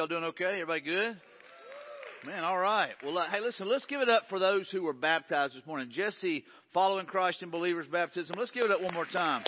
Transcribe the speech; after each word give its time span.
Y'all 0.00 0.06
doing 0.06 0.24
okay? 0.24 0.52
Everybody 0.62 0.80
good? 0.80 1.20
Man, 2.24 2.42
all 2.42 2.56
right. 2.56 2.92
Well, 3.04 3.18
uh, 3.18 3.28
hey, 3.28 3.40
listen, 3.40 3.68
let's 3.68 3.84
give 3.84 4.00
it 4.00 4.08
up 4.08 4.22
for 4.30 4.38
those 4.38 4.66
who 4.70 4.80
were 4.80 4.94
baptized 4.94 5.54
this 5.54 5.66
morning. 5.66 5.90
Jesse, 5.92 6.42
following 6.72 7.04
Christ 7.04 7.42
in 7.42 7.50
believers 7.50 7.86
baptism. 7.86 8.34
Let's 8.38 8.50
give 8.50 8.64
it 8.64 8.70
up 8.70 8.80
one 8.80 8.94
more 8.94 9.04
time. 9.04 9.44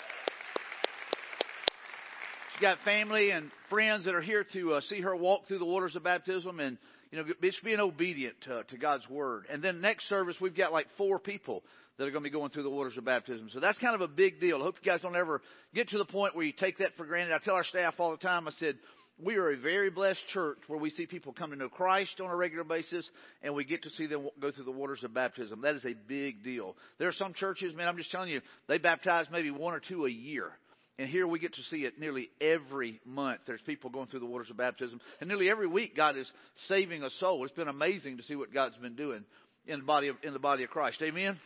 She's 2.53 2.61
got 2.61 2.77
family 2.85 3.31
and 3.31 3.49
friends 3.67 4.05
that 4.05 4.13
are 4.13 4.21
here 4.21 4.45
to 4.53 4.73
uh, 4.73 4.81
see 4.81 5.01
her 5.01 5.15
walk 5.15 5.47
through 5.47 5.57
the 5.57 5.65
waters 5.65 5.95
of 5.95 6.03
baptism 6.03 6.59
and, 6.59 6.77
you 7.09 7.17
know, 7.17 7.33
just 7.41 7.63
being 7.63 7.79
obedient 7.79 8.35
to, 8.41 8.61
to 8.61 8.77
God's 8.77 9.09
word. 9.09 9.45
And 9.51 9.63
then 9.63 9.81
next 9.81 10.07
service, 10.07 10.35
we've 10.39 10.55
got 10.55 10.71
like 10.71 10.85
four 10.99 11.17
people 11.17 11.63
that 11.97 12.03
are 12.03 12.11
going 12.11 12.23
to 12.23 12.29
be 12.29 12.31
going 12.31 12.51
through 12.51 12.61
the 12.61 12.69
waters 12.69 12.95
of 12.95 13.05
baptism. 13.05 13.49
So 13.51 13.59
that's 13.59 13.79
kind 13.79 13.95
of 13.95 14.01
a 14.01 14.07
big 14.07 14.39
deal. 14.39 14.57
I 14.57 14.61
hope 14.61 14.75
you 14.83 14.91
guys 14.91 15.01
don't 15.01 15.15
ever 15.15 15.41
get 15.73 15.89
to 15.89 15.97
the 15.97 16.05
point 16.05 16.35
where 16.35 16.45
you 16.45 16.53
take 16.53 16.77
that 16.77 16.95
for 16.95 17.07
granted. 17.07 17.33
I 17.33 17.39
tell 17.43 17.55
our 17.55 17.63
staff 17.63 17.95
all 17.97 18.11
the 18.11 18.17
time, 18.17 18.47
I 18.47 18.51
said, 18.51 18.77
we 19.21 19.35
are 19.35 19.51
a 19.51 19.57
very 19.57 19.89
blessed 19.89 20.21
church 20.33 20.57
where 20.67 20.79
we 20.79 20.89
see 20.89 21.05
people 21.05 21.33
come 21.33 21.51
to 21.51 21.55
know 21.55 21.69
Christ 21.69 22.19
on 22.19 22.29
a 22.29 22.35
regular 22.35 22.63
basis 22.63 23.09
and 23.41 23.53
we 23.53 23.63
get 23.63 23.83
to 23.83 23.89
see 23.91 24.07
them 24.07 24.27
go 24.41 24.51
through 24.51 24.65
the 24.65 24.71
waters 24.71 25.03
of 25.03 25.13
baptism. 25.13 25.61
That 25.61 25.75
is 25.75 25.85
a 25.85 25.93
big 25.93 26.43
deal. 26.43 26.75
There 26.97 27.07
are 27.07 27.13
some 27.13 27.33
churches, 27.33 27.75
man, 27.75 27.87
I'm 27.87 27.97
just 27.97 28.11
telling 28.11 28.29
you, 28.29 28.41
they 28.67 28.79
baptize 28.79 29.27
maybe 29.31 29.51
one 29.51 29.73
or 29.73 29.79
two 29.79 30.05
a 30.05 30.09
year. 30.09 30.51
And 30.99 31.09
here 31.09 31.27
we 31.27 31.39
get 31.39 31.55
to 31.55 31.63
see 31.63 31.85
it 31.85 31.99
nearly 31.99 32.29
every 32.39 33.01
month. 33.05 33.41
There's 33.47 33.61
people 33.61 33.89
going 33.89 34.07
through 34.07 34.19
the 34.19 34.25
waters 34.27 34.49
of 34.49 34.57
baptism. 34.57 34.99
And 35.19 35.27
nearly 35.27 35.49
every 35.49 35.67
week 35.67 35.95
God 35.95 36.17
is 36.17 36.31
saving 36.67 37.03
a 37.03 37.09
soul. 37.19 37.43
It's 37.45 37.53
been 37.53 37.67
amazing 37.67 38.17
to 38.17 38.23
see 38.23 38.35
what 38.35 38.53
God's 38.53 38.77
been 38.77 38.95
doing 38.95 39.23
in 39.65 39.79
the 39.79 39.85
body 39.85 40.09
of, 40.09 40.17
in 40.23 40.33
the 40.33 40.39
body 40.39 40.63
of 40.63 40.69
Christ. 40.69 41.01
Amen. 41.01 41.39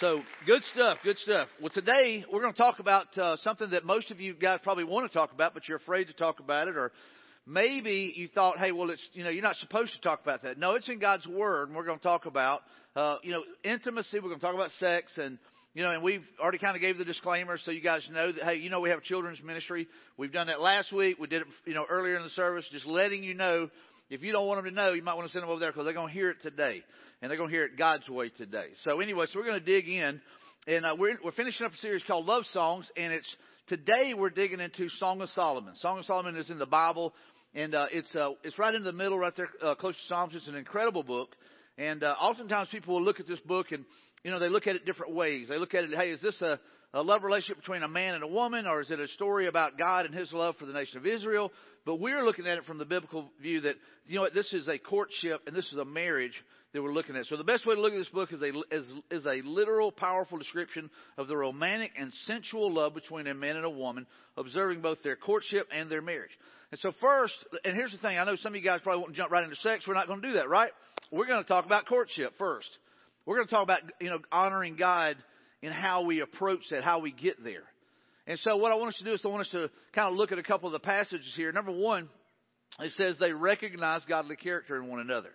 So 0.00 0.22
good 0.46 0.62
stuff, 0.72 0.98
good 1.02 1.18
stuff. 1.18 1.48
Well, 1.60 1.70
today 1.70 2.24
we're 2.32 2.40
going 2.40 2.52
to 2.52 2.58
talk 2.58 2.78
about 2.78 3.18
uh, 3.18 3.34
something 3.38 3.70
that 3.70 3.84
most 3.84 4.12
of 4.12 4.20
you 4.20 4.32
guys 4.32 4.60
probably 4.62 4.84
want 4.84 5.10
to 5.10 5.12
talk 5.12 5.32
about, 5.32 5.54
but 5.54 5.66
you're 5.66 5.78
afraid 5.78 6.04
to 6.04 6.12
talk 6.12 6.38
about 6.38 6.68
it, 6.68 6.76
or 6.76 6.92
maybe 7.48 8.12
you 8.14 8.28
thought, 8.28 8.58
hey, 8.58 8.70
well, 8.70 8.90
it's 8.90 9.04
you 9.12 9.24
know 9.24 9.30
you're 9.30 9.42
not 9.42 9.56
supposed 9.56 9.92
to 9.94 10.00
talk 10.00 10.22
about 10.22 10.42
that. 10.44 10.56
No, 10.56 10.76
it's 10.76 10.88
in 10.88 11.00
God's 11.00 11.26
Word, 11.26 11.66
and 11.66 11.76
we're 11.76 11.84
going 11.84 11.98
to 11.98 12.02
talk 12.02 12.26
about 12.26 12.60
uh, 12.94 13.16
you 13.24 13.32
know 13.32 13.42
intimacy. 13.64 14.20
We're 14.20 14.28
going 14.28 14.38
to 14.38 14.46
talk 14.46 14.54
about 14.54 14.70
sex, 14.78 15.18
and 15.18 15.36
you 15.74 15.82
know, 15.82 15.90
and 15.90 16.00
we've 16.00 16.24
already 16.40 16.58
kind 16.58 16.76
of 16.76 16.80
gave 16.80 16.96
the 16.96 17.04
disclaimer, 17.04 17.58
so 17.58 17.72
you 17.72 17.80
guys 17.80 18.08
know 18.12 18.30
that 18.30 18.44
hey, 18.44 18.54
you 18.54 18.70
know 18.70 18.78
we 18.78 18.90
have 18.90 19.02
children's 19.02 19.42
ministry. 19.42 19.88
We've 20.16 20.32
done 20.32 20.46
that 20.46 20.60
last 20.60 20.92
week. 20.92 21.18
We 21.18 21.26
did 21.26 21.42
it, 21.42 21.48
you 21.64 21.74
know, 21.74 21.86
earlier 21.90 22.14
in 22.14 22.22
the 22.22 22.30
service, 22.30 22.64
just 22.70 22.86
letting 22.86 23.24
you 23.24 23.34
know. 23.34 23.68
If 24.10 24.22
you 24.22 24.32
don't 24.32 24.46
want 24.46 24.64
them 24.64 24.74
to 24.74 24.80
know, 24.80 24.92
you 24.92 25.02
might 25.02 25.14
want 25.14 25.26
to 25.26 25.32
send 25.32 25.42
them 25.42 25.50
over 25.50 25.60
there 25.60 25.70
because 25.70 25.84
they're 25.84 25.94
going 25.94 26.08
to 26.08 26.14
hear 26.14 26.30
it 26.30 26.42
today 26.42 26.82
and 27.20 27.30
they're 27.30 27.38
going 27.38 27.50
to 27.50 27.54
hear 27.54 27.64
it 27.64 27.76
God's 27.76 28.08
way 28.08 28.30
today. 28.30 28.68
So 28.84 29.00
anyway, 29.00 29.26
so 29.26 29.38
we're 29.38 29.46
going 29.46 29.60
to 29.60 29.64
dig 29.64 29.88
in, 29.88 30.20
and 30.66 30.86
uh, 30.86 30.96
we're 30.98 31.18
we're 31.22 31.32
finishing 31.32 31.66
up 31.66 31.72
a 31.72 31.76
series 31.76 32.02
called 32.04 32.26
Love 32.26 32.44
Songs, 32.52 32.90
and 32.96 33.12
it's 33.12 33.36
today 33.68 34.14
we're 34.14 34.30
digging 34.30 34.60
into 34.60 34.88
Song 34.98 35.20
of 35.20 35.28
Solomon. 35.30 35.74
Song 35.76 35.98
of 35.98 36.04
Solomon 36.04 36.36
is 36.36 36.50
in 36.50 36.58
the 36.58 36.66
Bible, 36.66 37.12
and 37.54 37.74
uh, 37.74 37.86
it's 37.90 38.14
uh, 38.14 38.30
it's 38.44 38.58
right 38.58 38.74
in 38.74 38.84
the 38.84 38.92
middle, 38.92 39.18
right 39.18 39.34
there, 39.36 39.48
uh, 39.62 39.74
close 39.74 39.94
to 39.94 40.02
Psalms. 40.08 40.34
It's 40.34 40.48
an 40.48 40.54
incredible 40.54 41.02
book, 41.02 41.34
and 41.76 42.02
uh, 42.02 42.14
oftentimes 42.20 42.68
people 42.70 42.94
will 42.94 43.04
look 43.04 43.20
at 43.20 43.26
this 43.26 43.40
book 43.40 43.72
and 43.72 43.84
you 44.22 44.30
know 44.30 44.38
they 44.38 44.48
look 44.48 44.66
at 44.66 44.76
it 44.76 44.86
different 44.86 45.14
ways. 45.14 45.48
They 45.48 45.58
look 45.58 45.74
at 45.74 45.84
it, 45.84 45.90
hey, 45.94 46.10
is 46.10 46.20
this 46.20 46.40
a 46.40 46.58
a 46.94 47.02
love 47.02 47.22
relationship 47.22 47.58
between 47.58 47.82
a 47.82 47.88
man 47.88 48.14
and 48.14 48.24
a 48.24 48.28
woman, 48.28 48.66
or 48.66 48.80
is 48.80 48.90
it 48.90 48.98
a 48.98 49.08
story 49.08 49.46
about 49.46 49.76
God 49.76 50.06
and 50.06 50.14
His 50.14 50.32
love 50.32 50.56
for 50.56 50.66
the 50.66 50.72
nation 50.72 50.96
of 50.96 51.06
Israel? 51.06 51.52
But 51.84 51.96
we're 51.96 52.24
looking 52.24 52.46
at 52.46 52.58
it 52.58 52.64
from 52.64 52.78
the 52.78 52.84
biblical 52.84 53.30
view 53.40 53.60
that, 53.62 53.76
you 54.06 54.16
know 54.16 54.22
what, 54.22 54.34
this 54.34 54.52
is 54.52 54.68
a 54.68 54.78
courtship 54.78 55.42
and 55.46 55.54
this 55.54 55.66
is 55.66 55.78
a 55.78 55.84
marriage 55.84 56.32
that 56.72 56.82
we're 56.82 56.92
looking 56.92 57.16
at. 57.16 57.26
So 57.26 57.36
the 57.36 57.44
best 57.44 57.66
way 57.66 57.74
to 57.74 57.80
look 57.80 57.92
at 57.92 57.98
this 57.98 58.08
book 58.08 58.32
is 58.32 58.42
a, 58.42 58.74
is, 58.74 58.86
is 59.10 59.26
a 59.26 59.46
literal, 59.46 59.90
powerful 59.90 60.38
description 60.38 60.90
of 61.16 61.28
the 61.28 61.36
romantic 61.36 61.92
and 61.98 62.12
sensual 62.26 62.72
love 62.72 62.94
between 62.94 63.26
a 63.26 63.34
man 63.34 63.56
and 63.56 63.64
a 63.64 63.70
woman, 63.70 64.06
observing 64.36 64.80
both 64.80 65.02
their 65.02 65.16
courtship 65.16 65.66
and 65.72 65.90
their 65.90 66.02
marriage. 66.02 66.30
And 66.70 66.80
so 66.80 66.92
first, 67.00 67.34
and 67.64 67.74
here's 67.74 67.92
the 67.92 67.98
thing, 67.98 68.18
I 68.18 68.24
know 68.24 68.36
some 68.36 68.52
of 68.52 68.56
you 68.56 68.64
guys 68.64 68.80
probably 68.82 69.00
want 69.00 69.14
to 69.14 69.16
jump 69.16 69.32
right 69.32 69.44
into 69.44 69.56
sex. 69.56 69.86
We're 69.86 69.94
not 69.94 70.06
going 70.06 70.20
to 70.20 70.28
do 70.28 70.34
that, 70.34 70.48
right? 70.48 70.70
We're 71.10 71.26
going 71.26 71.42
to 71.42 71.48
talk 71.48 71.64
about 71.64 71.86
courtship 71.86 72.34
first. 72.38 72.68
We're 73.24 73.36
going 73.36 73.48
to 73.48 73.54
talk 73.54 73.62
about, 73.62 73.80
you 74.00 74.10
know, 74.10 74.18
honoring 74.30 74.76
God 74.76 75.16
in 75.62 75.72
how 75.72 76.02
we 76.02 76.20
approach 76.20 76.60
that, 76.70 76.84
how 76.84 77.00
we 77.00 77.12
get 77.12 77.42
there. 77.42 77.64
And 78.26 78.38
so 78.40 78.56
what 78.56 78.72
I 78.72 78.74
want 78.74 78.90
us 78.90 78.98
to 78.98 79.04
do 79.04 79.12
is 79.12 79.22
I 79.24 79.28
want 79.28 79.42
us 79.42 79.52
to 79.52 79.70
kind 79.94 80.12
of 80.12 80.18
look 80.18 80.32
at 80.32 80.38
a 80.38 80.42
couple 80.42 80.68
of 80.68 80.72
the 80.72 80.80
passages 80.80 81.32
here. 81.34 81.50
Number 81.50 81.72
one, 81.72 82.08
it 82.78 82.92
says 82.96 83.16
they 83.18 83.32
recognize 83.32 84.04
godly 84.06 84.36
character 84.36 84.76
in 84.76 84.88
one 84.88 85.00
another. 85.00 85.30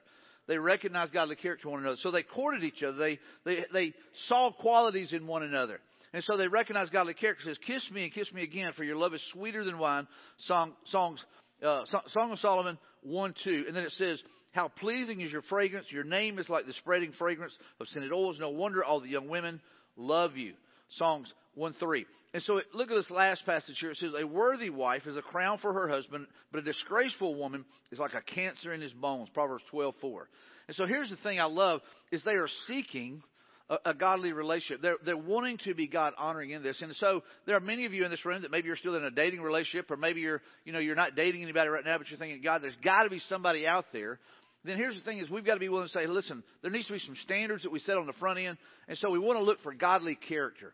They 0.48 0.58
recognize 0.58 1.10
godly 1.10 1.36
character 1.36 1.68
in 1.68 1.72
one 1.72 1.82
another. 1.82 1.98
So 2.02 2.12
they 2.12 2.24
courted 2.24 2.64
each 2.64 2.84
other. 2.84 2.98
They, 2.98 3.20
they, 3.46 3.66
they 3.74 3.94
saw 4.28 4.52
qualities 4.52 5.12
in 5.12 5.26
one 5.26 5.44
another. 5.44 5.80
And 6.14 6.24
so 6.24 6.38
they 6.38 6.48
recognize 6.48 6.90
godly 6.90 7.16
character. 7.16 7.50
It 7.50 7.56
says, 7.56 7.58
Kiss 7.66 7.90
me 7.92 8.04
and 8.04 8.14
kiss 8.14 8.32
me 8.32 8.44
again, 8.44 8.74
for 8.78 8.84
your 8.84 8.96
love 8.96 9.14
is 9.14 9.24
sweeter 9.32 9.64
than 9.64 9.80
wine. 9.80 10.08
Song, 10.46 10.74
songs, 10.86 11.24
uh, 11.66 11.84
Song 12.10 12.32
of 12.32 12.40
Solomon 12.40 12.78
1 13.02 13.34
2. 13.44 13.66
And 13.68 13.76
then 13.76 13.84
it 13.84 13.94
says, 13.94 14.22
How 14.52 14.68
pleasing 14.68 15.22
is 15.22 15.32
your 15.32 15.42
fragrance. 15.44 15.88
Your 15.90 16.04
name 16.04 16.38
is 16.38 16.50
like 16.50 16.68
the 16.68 16.74
spreading 16.74 17.14
fragrance 17.18 17.54
of 17.80 17.88
scented 17.88 18.12
oils. 18.12 18.38
No 18.40 18.50
wonder 18.50 18.84
all 18.84 19.00
the 19.00 19.10
young 19.10 19.30
women 19.30 19.60
love 19.96 20.36
you. 20.38 20.54
Songs 20.98 21.32
1 21.56 21.74
3. 21.80 22.06
And 22.34 22.44
so 22.44 22.62
look 22.74 22.90
at 22.90 22.96
this 22.96 23.12
last 23.12 23.46
passage 23.46 23.78
here. 23.80 23.92
It 23.92 23.98
says, 23.98 24.12
A 24.20 24.26
worthy 24.26 24.70
wife 24.70 25.06
is 25.06 25.18
a 25.18 25.22
crown 25.22 25.60
for 25.60 25.74
her 25.74 25.88
husband, 25.88 26.28
but 26.52 26.60
a 26.60 26.64
disgraceful 26.64 27.36
woman 27.36 27.66
is 27.92 28.00
like 28.00 28.14
a 28.14 28.22
cancer 28.22 28.74
in 28.74 28.82
his 28.82 28.94
bones. 28.94 29.30
Proverbs 29.34 29.64
12 29.70 29.96
4. 30.02 30.28
And 30.68 30.76
so 30.76 30.86
here's 30.86 31.10
the 31.10 31.18
thing 31.18 31.40
I 31.40 31.46
love 31.46 31.82
is 32.12 32.24
they 32.24 32.32
are 32.32 32.48
seeking 32.68 33.22
a, 33.70 33.78
a 33.86 33.94
godly 33.94 34.34
relationship. 34.34 34.82
They're, 34.82 34.98
they're 35.06 35.18
wanting 35.18 35.58
to 35.66 35.74
be 35.76 35.88
God 35.88 36.14
honoring 36.18 36.52
in 36.52 36.64
this. 36.64 36.82
And 36.82 36.96
so 36.96 37.22
there 37.46 37.56
are 37.56 37.62
many 37.62 37.86
of 37.86 37.94
you 37.94 38.06
in 38.06 38.12
this 38.12 38.26
room 38.26 38.42
that 38.42 38.52
maybe 38.52 38.68
you're 38.68 38.78
still 38.78 38.96
in 38.96 39.04
a 39.04 39.12
dating 39.12 39.42
relationship 39.42 39.92
or 39.92 39.98
maybe 39.98 40.22
you're, 40.22 40.42
you 40.66 40.74
know, 40.74 40.80
you're 40.80 40.96
not 40.96 41.16
dating 41.16 41.44
anybody 41.44 41.70
right 41.70 41.86
now, 41.86 41.98
but 41.98 42.10
you're 42.10 42.20
thinking, 42.20 42.42
God, 42.42 42.62
there's 42.62 42.78
got 42.84 43.04
to 43.04 43.10
be 43.10 43.22
somebody 43.30 43.68
out 43.68 43.86
there 43.94 44.20
then 44.64 44.78
here's 44.78 44.96
the 44.96 45.02
thing 45.02 45.20
is 45.20 45.30
we've 45.30 45.46
got 45.46 45.56
to 45.56 45.60
be 45.60 45.70
willing 45.70 45.88
to 45.88 45.94
say, 45.94 46.08
listen, 46.08 46.44
there 46.62 46.72
needs 46.72 46.88
to 46.88 46.94
be 46.94 47.00
some 47.00 47.16
standards 47.24 47.64
that 47.64 47.72
we 47.72 47.80
set 47.80 47.98
on 47.98 48.08
the 48.08 48.14
front 48.14 48.40
end. 48.40 48.58
And 48.88 48.98
so 48.98 49.10
we 49.10 49.20
want 49.20 49.40
to 49.40 49.44
look 49.44 49.62
for 49.62 49.74
godly 49.74 50.16
character. 50.16 50.74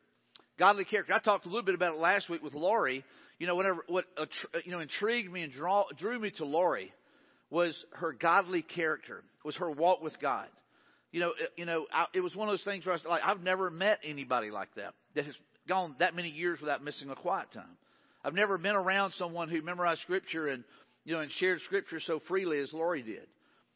Godly 0.57 0.85
character. 0.85 1.13
I 1.13 1.19
talked 1.19 1.45
a 1.45 1.49
little 1.49 1.63
bit 1.63 1.75
about 1.75 1.95
it 1.95 1.99
last 1.99 2.29
week 2.29 2.43
with 2.43 2.53
Laurie. 2.53 3.03
You 3.39 3.47
know, 3.47 3.55
whenever, 3.55 3.83
what, 3.87 4.05
you 4.65 4.71
know, 4.71 4.79
intrigued 4.79 5.31
me 5.31 5.43
and 5.43 5.51
draw, 5.51 5.85
drew 5.97 6.19
me 6.19 6.31
to 6.31 6.45
Laurie 6.45 6.91
was 7.49 7.75
her 7.93 8.13
godly 8.13 8.61
character, 8.61 9.23
was 9.43 9.55
her 9.55 9.71
walk 9.71 10.01
with 10.01 10.19
God. 10.21 10.47
You 11.11 11.21
know, 11.21 11.33
you 11.55 11.65
know, 11.65 11.87
I, 11.91 12.05
it 12.13 12.21
was 12.21 12.35
one 12.35 12.47
of 12.47 12.53
those 12.53 12.63
things 12.63 12.85
where 12.85 12.93
I 12.93 12.97
was 12.97 13.05
like, 13.05 13.21
I've 13.25 13.41
never 13.41 13.71
met 13.71 13.99
anybody 14.03 14.51
like 14.51 14.69
that 14.75 14.93
that 15.15 15.25
has 15.25 15.33
gone 15.67 15.95
that 15.99 16.15
many 16.15 16.29
years 16.29 16.59
without 16.59 16.83
missing 16.83 17.09
a 17.09 17.15
quiet 17.15 17.51
time. 17.51 17.77
I've 18.23 18.35
never 18.35 18.57
been 18.57 18.75
around 18.75 19.13
someone 19.17 19.49
who 19.49 19.61
memorized 19.61 20.01
scripture 20.01 20.47
and, 20.47 20.63
you 21.05 21.15
know, 21.15 21.21
and 21.21 21.31
shared 21.31 21.61
scripture 21.61 21.99
so 22.05 22.19
freely 22.27 22.59
as 22.59 22.71
Laurie 22.73 23.01
did. 23.01 23.25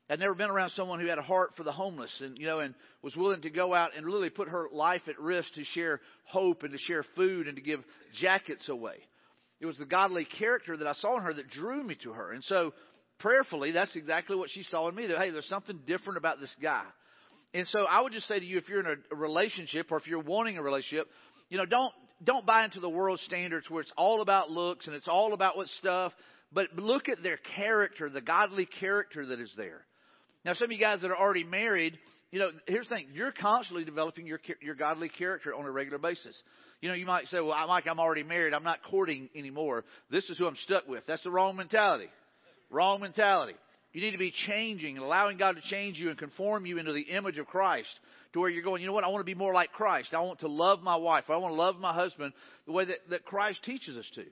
I'd 0.10 0.20
never 0.20 0.36
been 0.36 0.50
around 0.50 0.72
someone 0.72 1.00
who 1.00 1.08
had 1.08 1.18
a 1.18 1.24
heart 1.24 1.52
for 1.56 1.64
the 1.64 1.72
homeless 1.72 2.12
and, 2.22 2.38
you 2.38 2.46
know, 2.46 2.60
and 2.60 2.76
was 3.02 3.16
willing 3.16 3.42
to 3.42 3.50
go 3.50 3.74
out 3.74 3.92
and 3.96 4.06
really 4.06 4.30
put 4.30 4.50
her 4.50 4.68
life 4.72 5.02
at 5.08 5.20
risk 5.20 5.54
to 5.54 5.64
share 5.64 6.02
hope 6.26 6.64
and 6.64 6.74
to 6.74 6.78
share 6.78 7.06
food 7.16 7.48
and 7.48 7.56
to 7.56 7.62
give 7.62 7.80
jackets 8.20 8.68
away. 8.68 8.96
It 9.62 9.66
was 9.66 9.78
the 9.78 9.86
godly 9.86 10.26
character 10.26 10.76
that 10.76 10.88
I 10.88 10.94
saw 10.94 11.18
in 11.18 11.24
her 11.24 11.34
that 11.34 11.50
drew 11.50 11.82
me 11.84 11.96
to 12.04 12.12
her. 12.12 12.34
And 12.34 12.44
so, 12.44 12.74
prayerfully, 13.20 13.72
that's 13.72 13.96
exactly 13.96 14.36
what 14.36 14.50
she 14.50 14.64
saw 14.64 14.90
in 14.90 14.96
me 14.96 15.08
that, 15.08 15.18
hey, 15.18 15.30
there's 15.30 15.48
something 15.48 15.80
different 15.88 16.18
about 16.18 16.42
this 16.42 16.54
guy. 16.62 16.84
And 17.54 17.68
so 17.68 17.86
I 17.86 18.02
would 18.02 18.12
just 18.12 18.28
say 18.28 18.40
to 18.40 18.46
you, 18.46 18.58
if 18.58 18.68
you're 18.68 18.80
in 18.80 18.98
a 19.12 19.16
relationship 19.16 19.92
or 19.92 19.98
if 19.98 20.08
you're 20.08 20.20
wanting 20.20 20.58
a 20.58 20.64
relationship, 20.64 21.08
you 21.50 21.58
know, 21.58 21.66
don't, 21.66 21.94
don't 22.24 22.46
buy 22.46 22.66
into 22.66 22.80
the 22.80 22.90
world 22.90 23.20
standards 23.26 23.70
where 23.70 23.82
it's 23.82 23.92
all 23.96 24.22
about 24.22 24.50
looks 24.50 24.88
and 24.88 24.96
it's 24.96 25.08
all 25.08 25.34
about 25.34 25.56
what 25.56 25.68
stuff, 25.80 26.12
but 26.52 26.68
look 26.76 27.10
at 27.10 27.22
their 27.22 27.38
character, 27.56 28.10
the 28.10 28.22
godly 28.22 28.66
character 28.66 29.28
that 29.28 29.40
is 29.40 29.52
there. 29.56 29.86
Now, 30.46 30.54
some 30.54 30.66
of 30.66 30.72
you 30.72 30.80
guys 30.80 31.02
that 31.02 31.12
are 31.12 31.18
already 31.18 31.44
married, 31.44 31.98
you 32.32 32.40
know, 32.40 32.50
here's 32.68 32.88
the 32.88 32.96
thing: 32.96 33.08
you're 33.14 33.32
constantly 33.32 33.86
developing 33.86 34.28
your 34.28 34.40
your 34.62 34.76
godly 34.76 35.10
character 35.10 35.54
on 35.54 35.66
a 35.66 35.72
regular 35.72 35.98
basis. 35.98 36.36
You 36.82 36.90
know, 36.90 36.96
you 36.96 37.06
might 37.06 37.28
say, 37.28 37.40
"Well, 37.40 37.68
Mike, 37.68 37.88
I'm 37.88 38.00
already 38.00 38.24
married. 38.24 38.54
I'm 38.54 38.64
not 38.64 38.80
courting 38.90 39.30
anymore. 39.36 39.86
This 40.10 40.30
is 40.30 40.38
who 40.38 40.48
I'm 40.48 40.58
stuck 40.58 40.88
with." 40.88 41.06
That's 41.08 41.24
the 41.24 41.32
wrong 41.32 41.56
mentality. 41.56 42.10
Wrong 42.70 43.02
mentality. 43.02 43.56
You 43.94 44.02
need 44.02 44.12
to 44.12 44.18
be 44.18 44.34
changing 44.48 44.98
and 44.98 45.06
allowing 45.06 45.38
God 45.38 45.56
to 45.56 45.62
change 45.62 46.00
you 46.00 46.10
and 46.10 46.18
conform 46.18 46.66
you 46.66 46.80
into 46.80 46.94
the 46.94 47.02
image 47.02 47.38
of 47.38 47.46
Christ 47.46 47.90
to 48.34 48.40
where 48.40 48.50
you're 48.50 48.64
going, 48.64 48.82
you 48.82 48.88
know 48.88 48.94
what, 48.94 49.04
I 49.04 49.10
want 49.10 49.22
to 49.22 49.26
be 49.26 49.36
more 49.36 49.54
like 49.54 49.72
Christ. 49.72 50.14
I 50.14 50.22
want 50.22 50.40
to 50.40 50.48
love 50.48 50.82
my 50.82 50.96
wife. 50.96 51.26
I 51.30 51.38
want 51.38 51.54
to 51.54 51.58
love 51.58 51.78
my 51.78 51.94
husband 51.94 52.34
the 52.66 52.72
way 52.72 52.86
that, 52.86 52.98
that 53.12 53.26
Christ 53.26 53.64
teaches 53.64 53.96
us 53.96 54.10
to. 54.16 54.26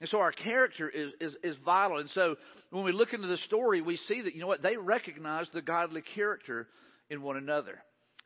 And 0.00 0.08
so 0.10 0.18
our 0.18 0.32
character 0.32 0.88
is, 0.88 1.12
is, 1.20 1.36
is 1.42 1.56
vital. 1.64 1.98
And 1.98 2.10
so 2.10 2.36
when 2.70 2.84
we 2.84 2.92
look 2.92 3.14
into 3.14 3.28
the 3.28 3.38
story, 3.38 3.80
we 3.80 3.96
see 3.96 4.22
that, 4.22 4.34
you 4.34 4.40
know 4.40 4.46
what, 4.46 4.62
they 4.62 4.76
recognize 4.76 5.46
the 5.54 5.62
godly 5.62 6.02
character 6.14 6.68
in 7.08 7.22
one 7.22 7.36
another. 7.36 7.78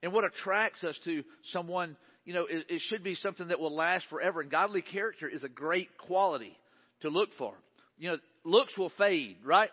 And 0.03 0.13
what 0.13 0.25
attracts 0.25 0.83
us 0.83 0.99
to 1.05 1.23
someone, 1.53 1.97
you 2.25 2.35
know, 2.35 2.47
it, 2.47 2.67
it 2.69 2.83
should 2.89 3.05
be 3.05 3.15
something 3.15 3.49
that 3.49 3.61
will 3.61 3.75
last 3.75 4.07
forever. 4.11 4.41
And 4.41 4.51
godly 4.51 4.83
character 4.83 5.29
is 5.29 5.45
a 5.45 5.49
great 5.49 5.97
quality 5.99 6.57
to 7.03 7.09
look 7.09 7.29
for. 7.39 7.55
You 7.99 8.11
know, 8.11 8.17
looks 8.45 8.77
will 8.77 8.93
fade, 8.99 9.37
right? 9.45 9.71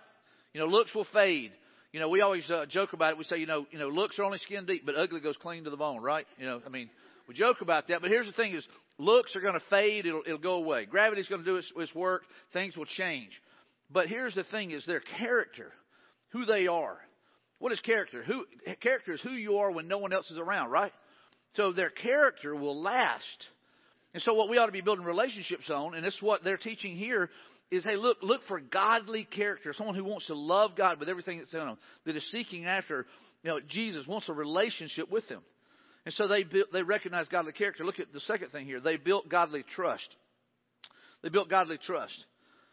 You 0.53 0.59
know, 0.59 0.67
looks 0.67 0.93
will 0.93 1.07
fade. 1.13 1.51
You 1.93 1.99
know, 1.99 2.09
we 2.09 2.21
always 2.21 2.49
uh, 2.51 2.65
joke 2.67 2.93
about 2.93 3.13
it. 3.13 3.17
We 3.17 3.23
say, 3.23 3.37
you 3.37 3.47
know, 3.47 3.65
you 3.71 3.79
know, 3.79 3.87
looks 3.87 4.19
are 4.19 4.23
only 4.23 4.39
skin 4.39 4.65
deep, 4.65 4.85
but 4.85 4.95
ugly 4.95 5.21
goes 5.21 5.37
clean 5.41 5.63
to 5.63 5.69
the 5.69 5.77
bone, 5.77 6.01
right? 6.01 6.27
You 6.37 6.45
know, 6.45 6.61
I 6.65 6.69
mean, 6.69 6.89
we 7.27 7.33
joke 7.33 7.61
about 7.61 7.87
that, 7.87 8.01
but 8.01 8.11
here's 8.11 8.25
the 8.25 8.33
thing: 8.33 8.53
is 8.53 8.65
looks 8.97 9.35
are 9.35 9.41
going 9.41 9.53
to 9.53 9.65
fade. 9.69 10.05
It'll, 10.05 10.23
it'll 10.25 10.37
go 10.37 10.55
away. 10.55 10.85
Gravity's 10.85 11.27
going 11.27 11.43
to 11.43 11.49
do 11.49 11.57
its, 11.57 11.71
its 11.75 11.93
work. 11.95 12.23
Things 12.53 12.75
will 12.75 12.85
change. 12.85 13.31
But 13.89 14.07
here's 14.07 14.35
the 14.35 14.43
thing 14.45 14.71
is 14.71 14.85
their 14.85 15.01
character, 15.17 15.71
who 16.29 16.45
they 16.45 16.67
are. 16.67 16.97
What 17.59 17.71
is 17.71 17.79
character? 17.79 18.23
Who 18.23 18.45
character 18.81 19.13
is 19.13 19.21
who 19.21 19.31
you 19.31 19.57
are 19.57 19.71
when 19.71 19.87
no 19.87 19.97
one 19.97 20.13
else 20.13 20.29
is 20.29 20.37
around, 20.37 20.69
right? 20.69 20.91
So 21.55 21.71
their 21.71 21.89
character 21.89 22.55
will 22.55 22.81
last. 22.81 23.23
And 24.13 24.21
so 24.21 24.33
what 24.33 24.49
we 24.49 24.57
ought 24.57 24.67
to 24.67 24.71
be 24.71 24.81
building 24.81 25.05
relationships 25.05 25.69
on, 25.69 25.95
and 25.95 26.05
is 26.05 26.15
what 26.21 26.43
they're 26.43 26.57
teaching 26.57 26.95
here, 26.95 27.29
is 27.71 27.83
hey, 27.83 27.95
look, 27.95 28.17
look 28.21 28.41
for 28.47 28.59
godly 28.59 29.25
character, 29.25 29.73
someone 29.73 29.95
who 29.95 30.03
wants 30.03 30.27
to 30.27 30.35
love 30.35 30.71
God 30.77 30.99
with 30.99 31.09
everything 31.09 31.39
that's 31.39 31.53
in 31.53 31.59
them, 31.59 31.77
that 32.05 32.15
is 32.15 32.31
seeking 32.31 32.65
after, 32.65 33.05
you 33.43 33.49
know, 33.49 33.59
Jesus, 33.67 34.05
wants 34.07 34.29
a 34.29 34.33
relationship 34.33 35.11
with 35.11 35.27
them. 35.27 35.41
And 36.07 36.13
so 36.13 36.25
they 36.25 36.43
built, 36.43 36.71
they 36.71 36.83
recognize 36.83 37.27
godly 37.27 37.51
character. 37.51 37.83
Look 37.83 37.99
at 37.99 38.13
the 38.13 38.21
second 38.21 38.51
thing 38.51 38.65
here. 38.65 38.79
They 38.79 38.95
built 38.95 39.27
godly 39.27 39.65
trust. 39.75 40.07
They 41.21 41.27
built 41.27 41.49
godly 41.49 41.77
trust. 41.85 42.17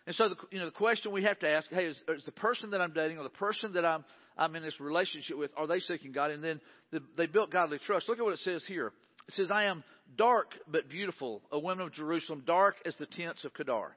And 0.06 0.14
so, 0.14 0.28
the, 0.28 0.36
you 0.52 0.60
know, 0.60 0.66
the 0.66 0.70
question 0.70 1.10
we 1.10 1.24
have 1.24 1.40
to 1.40 1.48
ask, 1.48 1.68
hey, 1.68 1.86
is, 1.86 2.00
is 2.06 2.24
the 2.24 2.30
person 2.30 2.70
that 2.70 2.80
I'm 2.80 2.92
dating 2.92 3.18
or 3.18 3.24
the 3.24 3.30
person 3.30 3.72
that 3.72 3.84
I'm, 3.84 4.04
I'm 4.38 4.54
in 4.54 4.62
this 4.62 4.78
relationship 4.78 5.36
with, 5.36 5.50
are 5.56 5.66
they 5.66 5.80
seeking 5.80 6.12
God? 6.12 6.30
And 6.30 6.44
then 6.44 6.60
the, 6.92 7.00
they 7.16 7.26
built 7.26 7.50
godly 7.50 7.80
trust. 7.84 8.08
Look 8.08 8.20
at 8.20 8.24
what 8.24 8.34
it 8.34 8.38
says 8.44 8.62
here. 8.68 8.92
It 9.26 9.34
says, 9.34 9.50
I 9.50 9.64
am 9.64 9.82
dark 10.16 10.52
but 10.70 10.88
beautiful, 10.88 11.42
a 11.50 11.58
woman 11.58 11.86
of 11.86 11.92
Jerusalem, 11.92 12.44
dark 12.46 12.76
as 12.86 12.94
the 13.00 13.06
tents 13.06 13.44
of 13.44 13.52
Kedar. 13.52 13.96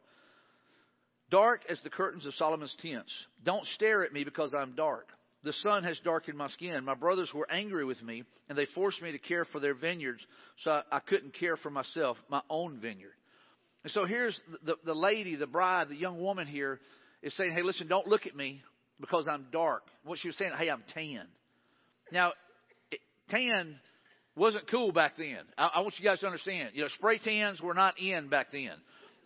Dark 1.30 1.62
as 1.70 1.80
the 1.84 1.92
curtains 1.92 2.26
of 2.26 2.34
Solomon's 2.34 2.76
tents. 2.82 3.14
Don't 3.46 3.68
stare 3.76 4.04
at 4.04 4.14
me 4.14 4.24
because 4.24 4.56
I'm 4.58 4.74
dark. 4.74 5.10
The 5.48 5.54
sun 5.64 5.86
has 5.86 5.98
darkened 6.04 6.38
my 6.38 6.50
skin. 6.50 6.84
My 6.84 6.94
brothers 6.94 7.32
were 7.34 7.50
angry 7.50 7.86
with 7.86 8.04
me, 8.04 8.26
and 8.50 8.58
they 8.58 8.68
forced 8.76 9.02
me 9.02 9.14
to 9.14 9.18
care 9.18 9.46
for 9.46 9.62
their 9.62 9.74
vineyards, 9.74 10.20
so 10.66 10.72
I, 10.72 10.82
I 10.92 11.00
couldn't 11.00 11.36
care 11.40 11.56
for 11.56 11.70
myself, 11.70 12.18
my 12.30 12.42
own 12.50 12.82
vineyard. 12.82 13.14
And 13.86 13.94
so 13.94 14.04
here's 14.04 14.38
the, 14.66 14.76
the 14.84 14.94
lady, 14.94 15.38
the 15.38 15.48
bride, 15.48 15.88
the 15.88 15.96
young 15.96 16.20
woman 16.20 16.48
here 16.48 16.82
is 17.22 17.34
saying, 17.38 17.54
Hey, 17.54 17.62
listen, 17.62 17.88
don't 17.88 18.08
look 18.08 18.28
at 18.28 18.36
me 18.36 18.62
because 19.00 19.26
I'm 19.26 19.46
dark. 19.54 19.84
What 20.04 20.20
she 20.20 20.28
was 20.28 20.38
saying, 20.38 20.52
Hey, 20.60 20.70
I'm 20.70 20.84
tan. 20.94 21.26
Now, 22.12 22.34
it, 22.92 23.00
tan 23.30 23.80
wasn't 24.36 24.70
cool 24.70 24.92
back 24.92 25.14
then. 25.18 25.40
I, 25.58 25.70
I 25.76 25.80
want 25.80 25.94
you 25.98 26.04
guys 26.04 26.20
to 26.20 26.26
understand. 26.26 26.72
You 26.74 26.82
know, 26.82 26.90
spray 26.90 27.20
tans 27.20 27.62
were 27.62 27.74
not 27.74 27.98
in 27.98 28.28
back 28.28 28.48
then. 28.52 28.74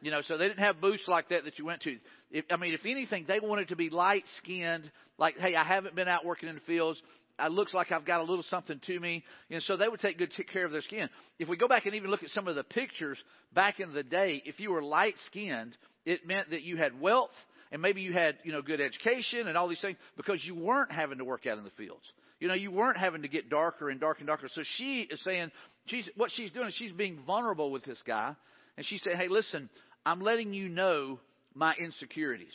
You 0.03 0.11
know, 0.11 0.21
so 0.21 0.37
they 0.37 0.47
didn't 0.47 0.63
have 0.63 0.79
booths 0.79 1.07
like 1.07 1.29
that 1.29 1.45
that 1.45 1.57
you 1.57 1.65
went 1.65 1.81
to. 1.81 1.97
If, 2.31 2.45
I 2.49 2.57
mean, 2.57 2.73
if 2.73 2.85
anything, 2.85 3.25
they 3.27 3.39
wanted 3.39 3.69
to 3.69 3.75
be 3.75 3.89
light 3.89 4.23
skinned, 4.37 4.89
like, 5.17 5.37
hey, 5.37 5.55
I 5.55 5.63
haven't 5.63 5.95
been 5.95 6.07
out 6.07 6.25
working 6.25 6.49
in 6.49 6.55
the 6.55 6.61
fields. 6.61 7.01
It 7.39 7.51
looks 7.51 7.73
like 7.73 7.91
I've 7.91 8.05
got 8.05 8.21
a 8.21 8.23
little 8.23 8.43
something 8.43 8.79
to 8.87 8.99
me. 8.99 9.23
And 9.49 9.61
so 9.63 9.75
they 9.75 9.87
would 9.87 9.99
take 9.99 10.17
good 10.17 10.31
care 10.51 10.65
of 10.65 10.71
their 10.71 10.81
skin. 10.81 11.09
If 11.39 11.49
we 11.49 11.57
go 11.57 11.67
back 11.67 11.85
and 11.85 11.95
even 11.95 12.09
look 12.09 12.23
at 12.23 12.29
some 12.29 12.47
of 12.47 12.55
the 12.55 12.63
pictures 12.63 13.17
back 13.53 13.79
in 13.79 13.93
the 13.93 14.03
day, 14.03 14.41
if 14.45 14.59
you 14.59 14.71
were 14.71 14.81
light 14.81 15.15
skinned, 15.27 15.75
it 16.05 16.25
meant 16.25 16.51
that 16.51 16.63
you 16.63 16.77
had 16.77 16.99
wealth 16.99 17.31
and 17.71 17.81
maybe 17.81 18.01
you 18.01 18.13
had, 18.13 18.37
you 18.43 18.51
know, 18.51 18.61
good 18.61 18.81
education 18.81 19.47
and 19.47 19.57
all 19.57 19.67
these 19.67 19.81
things 19.81 19.97
because 20.17 20.43
you 20.45 20.55
weren't 20.55 20.91
having 20.91 21.17
to 21.17 21.25
work 21.25 21.47
out 21.47 21.57
in 21.57 21.63
the 21.63 21.71
fields. 21.71 22.03
You 22.39 22.47
know, 22.47 22.53
you 22.53 22.71
weren't 22.71 22.97
having 22.97 23.21
to 23.21 23.27
get 23.27 23.49
darker 23.49 23.89
and 23.89 23.99
darker 23.99 24.19
and 24.19 24.27
darker. 24.27 24.47
So 24.53 24.61
she 24.77 25.07
is 25.09 25.23
saying, 25.23 25.51
she's, 25.85 26.07
what 26.15 26.31
she's 26.31 26.51
doing 26.51 26.67
is 26.67 26.73
she's 26.73 26.91
being 26.91 27.19
vulnerable 27.25 27.71
with 27.71 27.83
this 27.85 28.01
guy. 28.05 28.35
And 28.77 28.85
she's 28.85 29.01
saying, 29.03 29.17
hey, 29.17 29.27
listen, 29.27 29.69
I'm 30.05 30.21
letting 30.21 30.53
you 30.53 30.69
know 30.69 31.19
my 31.53 31.73
insecurities. 31.75 32.53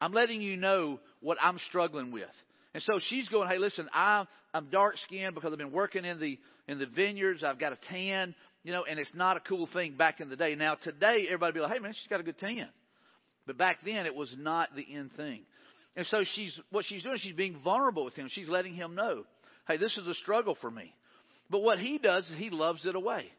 I'm 0.00 0.12
letting 0.12 0.40
you 0.40 0.56
know 0.56 1.00
what 1.20 1.38
I'm 1.40 1.58
struggling 1.68 2.12
with. 2.12 2.24
And 2.74 2.82
so 2.82 3.00
she's 3.08 3.28
going, 3.28 3.48
hey, 3.48 3.58
listen, 3.58 3.88
I'm, 3.92 4.26
I'm 4.52 4.68
dark 4.70 4.96
skinned 4.98 5.34
because 5.34 5.52
I've 5.52 5.58
been 5.58 5.72
working 5.72 6.04
in 6.04 6.20
the, 6.20 6.38
in 6.68 6.78
the 6.78 6.86
vineyards. 6.86 7.42
I've 7.42 7.58
got 7.58 7.72
a 7.72 7.78
tan, 7.88 8.34
you 8.62 8.72
know, 8.72 8.84
and 8.88 8.98
it's 8.98 9.14
not 9.14 9.36
a 9.36 9.40
cool 9.40 9.68
thing 9.72 9.96
back 9.96 10.20
in 10.20 10.28
the 10.28 10.36
day. 10.36 10.54
Now 10.54 10.74
today, 10.74 11.24
everybody 11.26 11.54
be 11.54 11.60
like, 11.60 11.72
hey 11.72 11.78
man, 11.78 11.94
she's 11.94 12.08
got 12.08 12.20
a 12.20 12.22
good 12.24 12.38
tan. 12.38 12.68
But 13.46 13.56
back 13.56 13.78
then, 13.84 14.06
it 14.06 14.14
was 14.14 14.34
not 14.38 14.74
the 14.74 14.86
end 14.94 15.12
thing. 15.16 15.42
And 15.94 16.04
so 16.06 16.24
she's, 16.34 16.58
what 16.70 16.84
she's 16.84 17.02
doing, 17.02 17.16
she's 17.18 17.34
being 17.34 17.60
vulnerable 17.64 18.04
with 18.04 18.14
him. 18.14 18.28
She's 18.30 18.48
letting 18.48 18.74
him 18.74 18.94
know, 18.94 19.24
hey, 19.66 19.78
this 19.78 19.96
is 19.96 20.06
a 20.06 20.14
struggle 20.14 20.58
for 20.60 20.70
me. 20.70 20.92
But 21.48 21.62
what 21.62 21.78
he 21.78 21.98
does 21.98 22.24
is 22.24 22.36
he 22.36 22.50
loves 22.50 22.84
it 22.84 22.96
away 22.96 23.30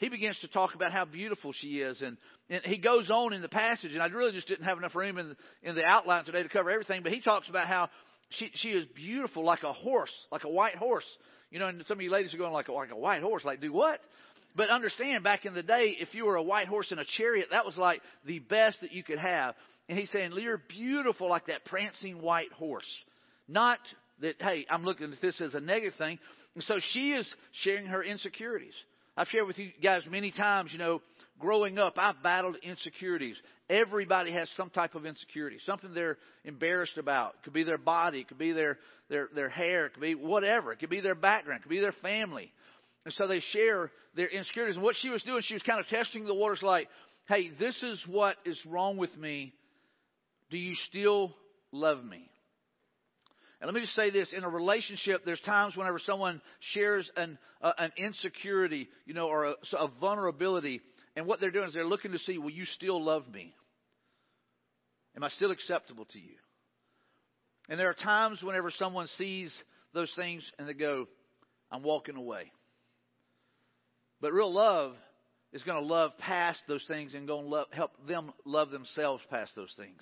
he 0.00 0.08
begins 0.08 0.38
to 0.40 0.48
talk 0.48 0.74
about 0.74 0.92
how 0.92 1.04
beautiful 1.04 1.52
she 1.52 1.78
is. 1.78 2.00
And, 2.00 2.16
and 2.48 2.62
he 2.64 2.78
goes 2.78 3.10
on 3.10 3.34
in 3.34 3.42
the 3.42 3.48
passage, 3.48 3.92
and 3.92 4.02
I 4.02 4.06
really 4.06 4.32
just 4.32 4.48
didn't 4.48 4.64
have 4.64 4.78
enough 4.78 4.94
room 4.94 5.18
in 5.18 5.28
the, 5.28 5.36
in 5.62 5.74
the 5.74 5.84
outline 5.84 6.24
today 6.24 6.42
to 6.42 6.48
cover 6.48 6.70
everything, 6.70 7.02
but 7.02 7.12
he 7.12 7.20
talks 7.20 7.48
about 7.50 7.68
how 7.68 7.90
she, 8.30 8.50
she 8.54 8.68
is 8.70 8.86
beautiful 8.94 9.44
like 9.44 9.62
a 9.62 9.74
horse, 9.74 10.12
like 10.32 10.44
a 10.44 10.48
white 10.48 10.76
horse. 10.76 11.04
You 11.50 11.58
know, 11.58 11.66
and 11.66 11.84
some 11.86 11.98
of 11.98 12.02
you 12.02 12.10
ladies 12.10 12.32
are 12.32 12.38
going 12.38 12.52
like, 12.52 12.68
like 12.70 12.90
a 12.90 12.96
white 12.96 13.20
horse, 13.20 13.44
like 13.44 13.60
do 13.60 13.72
what? 13.72 14.00
But 14.56 14.70
understand, 14.70 15.22
back 15.22 15.44
in 15.44 15.52
the 15.52 15.62
day, 15.62 15.96
if 16.00 16.14
you 16.14 16.24
were 16.24 16.36
a 16.36 16.42
white 16.42 16.66
horse 16.66 16.90
in 16.90 16.98
a 16.98 17.04
chariot, 17.04 17.48
that 17.50 17.66
was 17.66 17.76
like 17.76 18.00
the 18.24 18.38
best 18.38 18.80
that 18.80 18.92
you 18.92 19.02
could 19.04 19.18
have. 19.18 19.54
And 19.88 19.98
he's 19.98 20.10
saying, 20.12 20.32
you're 20.34 20.62
beautiful 20.68 21.28
like 21.28 21.46
that 21.46 21.66
prancing 21.66 22.22
white 22.22 22.52
horse. 22.52 22.88
Not 23.48 23.78
that, 24.22 24.36
hey, 24.40 24.64
I'm 24.70 24.84
looking 24.84 25.12
at 25.12 25.20
this 25.20 25.40
as 25.40 25.54
a 25.54 25.60
negative 25.60 25.98
thing. 25.98 26.18
And 26.54 26.64
so 26.64 26.80
she 26.92 27.12
is 27.12 27.28
sharing 27.52 27.86
her 27.86 28.02
insecurities. 28.02 28.74
I've 29.20 29.28
shared 29.28 29.46
with 29.46 29.58
you 29.58 29.70
guys 29.82 30.02
many 30.10 30.30
times, 30.30 30.72
you 30.72 30.78
know, 30.78 31.02
growing 31.38 31.78
up, 31.78 31.92
I've 31.98 32.22
battled 32.22 32.56
insecurities. 32.62 33.36
Everybody 33.68 34.32
has 34.32 34.48
some 34.56 34.70
type 34.70 34.94
of 34.94 35.04
insecurity, 35.04 35.58
something 35.66 35.92
they're 35.92 36.16
embarrassed 36.46 36.96
about. 36.96 37.34
It 37.34 37.44
could 37.44 37.52
be 37.52 37.62
their 37.62 37.76
body, 37.76 38.20
it 38.20 38.28
could 38.28 38.38
be 38.38 38.52
their, 38.52 38.78
their, 39.10 39.28
their 39.34 39.50
hair, 39.50 39.84
it 39.84 39.92
could 39.92 40.00
be 40.00 40.14
whatever. 40.14 40.72
It 40.72 40.78
could 40.78 40.88
be 40.88 41.02
their 41.02 41.14
background, 41.14 41.60
it 41.60 41.62
could 41.64 41.68
be 41.68 41.80
their 41.80 41.92
family. 42.00 42.50
And 43.04 43.12
so 43.12 43.26
they 43.26 43.40
share 43.40 43.90
their 44.16 44.28
insecurities. 44.28 44.76
And 44.76 44.82
what 44.82 44.96
she 44.98 45.10
was 45.10 45.22
doing, 45.22 45.42
she 45.44 45.52
was 45.52 45.62
kind 45.64 45.80
of 45.80 45.86
testing 45.88 46.24
the 46.24 46.34
waters 46.34 46.62
like, 46.62 46.88
hey, 47.28 47.50
this 47.60 47.76
is 47.82 48.02
what 48.06 48.36
is 48.46 48.58
wrong 48.64 48.96
with 48.96 49.14
me. 49.18 49.52
Do 50.50 50.56
you 50.56 50.74
still 50.88 51.36
love 51.72 52.02
me? 52.02 52.30
And 53.60 53.68
let 53.68 53.74
me 53.74 53.82
just 53.82 53.94
say 53.94 54.10
this: 54.10 54.32
in 54.32 54.44
a 54.44 54.48
relationship, 54.48 55.24
there's 55.24 55.40
times 55.40 55.76
whenever 55.76 55.98
someone 55.98 56.40
shares 56.72 57.10
an 57.16 57.38
uh, 57.60 57.72
an 57.78 57.92
insecurity, 57.96 58.88
you 59.04 59.14
know, 59.14 59.28
or 59.28 59.46
a, 59.46 59.54
a 59.78 59.88
vulnerability, 60.00 60.80
and 61.16 61.26
what 61.26 61.40
they're 61.40 61.50
doing 61.50 61.68
is 61.68 61.74
they're 61.74 61.84
looking 61.84 62.12
to 62.12 62.18
see, 62.18 62.38
will 62.38 62.50
you 62.50 62.64
still 62.64 63.02
love 63.02 63.28
me? 63.30 63.54
Am 65.16 65.24
I 65.24 65.28
still 65.30 65.50
acceptable 65.50 66.06
to 66.06 66.18
you? 66.18 66.36
And 67.68 67.78
there 67.78 67.90
are 67.90 67.94
times 67.94 68.42
whenever 68.42 68.70
someone 68.70 69.06
sees 69.18 69.52
those 69.92 70.12
things 70.16 70.48
and 70.58 70.68
they 70.68 70.74
go, 70.74 71.06
I'm 71.70 71.82
walking 71.82 72.16
away. 72.16 72.52
But 74.20 74.32
real 74.32 74.52
love 74.52 74.94
is 75.52 75.62
going 75.62 75.80
to 75.80 75.86
love 75.86 76.16
past 76.18 76.60
those 76.68 76.84
things 76.86 77.14
and 77.14 77.26
going 77.26 77.50
to 77.50 77.64
help 77.76 77.92
them 78.06 78.32
love 78.44 78.70
themselves 78.70 79.22
past 79.30 79.52
those 79.56 79.72
things. 79.76 80.00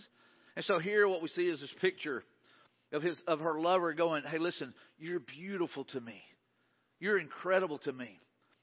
And 0.57 0.65
so 0.65 0.79
here 0.79 1.09
what 1.09 1.23
we 1.23 1.29
see 1.29 1.47
is 1.47 1.61
this 1.61 1.75
picture 1.81 2.25
of 2.93 3.03
his 3.03 3.21
of 3.27 3.41
her 3.41 3.61
lover 3.61 3.93
going, 3.95 4.23
"Hey, 4.25 4.39
listen, 4.39 4.75
you're 4.99 5.21
beautiful 5.21 5.85
to 5.87 6.01
me. 6.01 6.21
You're 7.01 7.19
incredible 7.19 7.79
to 7.79 7.93
me." 7.93 8.19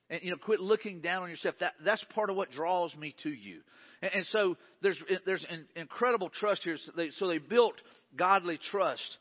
And 0.10 0.22
you 0.22 0.32
know, 0.32 0.38
quit 0.38 0.60
looking 0.60 1.02
down 1.02 1.24
on 1.24 1.30
yourself. 1.30 1.56
That 1.60 1.74
that's 1.84 2.04
part 2.14 2.30
of 2.30 2.36
what 2.36 2.52
draws 2.52 2.96
me 2.96 3.16
to 3.24 3.30
you. 3.30 3.62
And, 4.02 4.12
and 4.14 4.26
so 4.32 4.58
there's 4.82 5.02
there's 5.26 5.46
an 5.50 5.66
incredible 5.76 6.30
trust 6.30 6.64
here. 6.64 6.78
So 6.78 6.92
they, 6.96 7.10
so 7.12 7.28
they 7.28 7.40
built 7.40 7.76
godly 8.16 8.60
trust. 8.72 9.18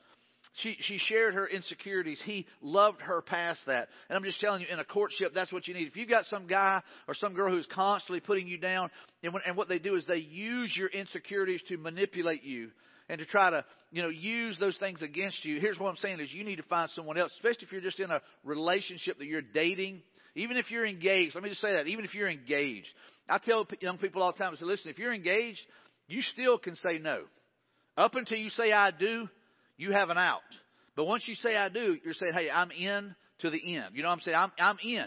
She 0.62 0.76
she 0.82 0.98
shared 0.98 1.34
her 1.34 1.48
insecurities. 1.48 2.20
He 2.24 2.46
loved 2.60 3.00
her 3.00 3.22
past 3.22 3.60
that. 3.66 3.88
And 4.08 4.16
I'm 4.16 4.24
just 4.24 4.40
telling 4.40 4.60
you, 4.60 4.68
in 4.70 4.78
a 4.78 4.84
courtship, 4.84 5.32
that's 5.34 5.52
what 5.52 5.66
you 5.66 5.74
need. 5.74 5.88
If 5.88 5.96
you've 5.96 6.08
got 6.08 6.26
some 6.26 6.46
guy 6.46 6.80
or 7.08 7.14
some 7.14 7.34
girl 7.34 7.50
who's 7.50 7.66
constantly 7.66 8.20
putting 8.20 8.46
you 8.46 8.58
down, 8.58 8.90
and, 9.22 9.32
when, 9.32 9.42
and 9.46 9.56
what 9.56 9.68
they 9.68 9.80
do 9.80 9.96
is 9.96 10.06
they 10.06 10.18
use 10.18 10.72
your 10.76 10.88
insecurities 10.88 11.60
to 11.68 11.76
manipulate 11.76 12.44
you 12.44 12.70
and 13.08 13.18
to 13.18 13.26
try 13.26 13.50
to, 13.50 13.64
you 13.90 14.02
know, 14.02 14.08
use 14.08 14.58
those 14.58 14.76
things 14.78 15.02
against 15.02 15.44
you. 15.44 15.60
Here's 15.60 15.78
what 15.78 15.88
I'm 15.88 15.96
saying 15.96 16.20
is 16.20 16.32
you 16.32 16.44
need 16.44 16.56
to 16.56 16.62
find 16.64 16.90
someone 16.90 17.18
else, 17.18 17.32
especially 17.34 17.66
if 17.66 17.72
you're 17.72 17.80
just 17.80 18.00
in 18.00 18.10
a 18.10 18.20
relationship 18.44 19.18
that 19.18 19.26
you're 19.26 19.42
dating. 19.42 20.02
Even 20.34 20.56
if 20.56 20.70
you're 20.70 20.86
engaged, 20.86 21.34
let 21.34 21.44
me 21.44 21.50
just 21.50 21.60
say 21.60 21.72
that, 21.74 21.86
even 21.86 22.04
if 22.04 22.14
you're 22.14 22.28
engaged. 22.28 22.88
I 23.28 23.38
tell 23.38 23.66
young 23.80 23.98
people 23.98 24.22
all 24.22 24.32
the 24.32 24.38
time, 24.38 24.52
I 24.52 24.56
say, 24.56 24.64
listen, 24.64 24.90
if 24.90 24.98
you're 24.98 25.14
engaged, 25.14 25.60
you 26.08 26.22
still 26.22 26.58
can 26.58 26.76
say 26.76 26.98
no. 26.98 27.22
Up 27.96 28.16
until 28.16 28.38
you 28.38 28.50
say 28.50 28.72
I 28.72 28.90
do, 28.90 29.28
you 29.76 29.92
have 29.92 30.10
an 30.10 30.18
out. 30.18 30.40
But 30.96 31.04
once 31.04 31.26
you 31.26 31.34
say 31.36 31.56
I 31.56 31.68
do, 31.68 31.96
you're 32.04 32.14
saying, 32.14 32.32
hey, 32.34 32.50
I'm 32.50 32.70
in 32.70 33.14
to 33.40 33.50
the 33.50 33.76
end. 33.76 33.94
You 33.94 34.02
know 34.02 34.08
what 34.08 34.14
I'm 34.14 34.20
saying? 34.20 34.36
I'm, 34.36 34.52
I'm 34.58 34.76
in. 34.82 35.06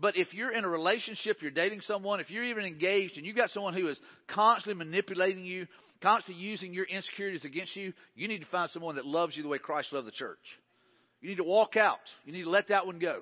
But 0.00 0.16
if 0.16 0.34
you're 0.34 0.52
in 0.52 0.64
a 0.64 0.68
relationship, 0.68 1.38
you're 1.40 1.52
dating 1.52 1.82
someone, 1.82 2.20
if 2.20 2.30
you're 2.30 2.44
even 2.44 2.64
engaged 2.64 3.16
and 3.16 3.24
you've 3.24 3.36
got 3.36 3.50
someone 3.50 3.74
who 3.74 3.86
is 3.88 3.98
constantly 4.28 4.84
manipulating 4.84 5.44
you, 5.44 5.66
constantly 6.04 6.44
using 6.44 6.74
your 6.74 6.84
insecurities 6.84 7.46
against 7.46 7.74
you, 7.74 7.94
you 8.14 8.28
need 8.28 8.42
to 8.42 8.46
find 8.48 8.70
someone 8.70 8.96
that 8.96 9.06
loves 9.06 9.34
you 9.36 9.42
the 9.42 9.48
way 9.48 9.56
Christ 9.56 9.90
loved 9.90 10.06
the 10.06 10.12
church. 10.12 10.38
You 11.22 11.30
need 11.30 11.38
to 11.38 11.44
walk 11.44 11.76
out. 11.76 11.98
You 12.26 12.32
need 12.34 12.42
to 12.42 12.50
let 12.50 12.68
that 12.68 12.84
one 12.84 12.98
go. 12.98 13.20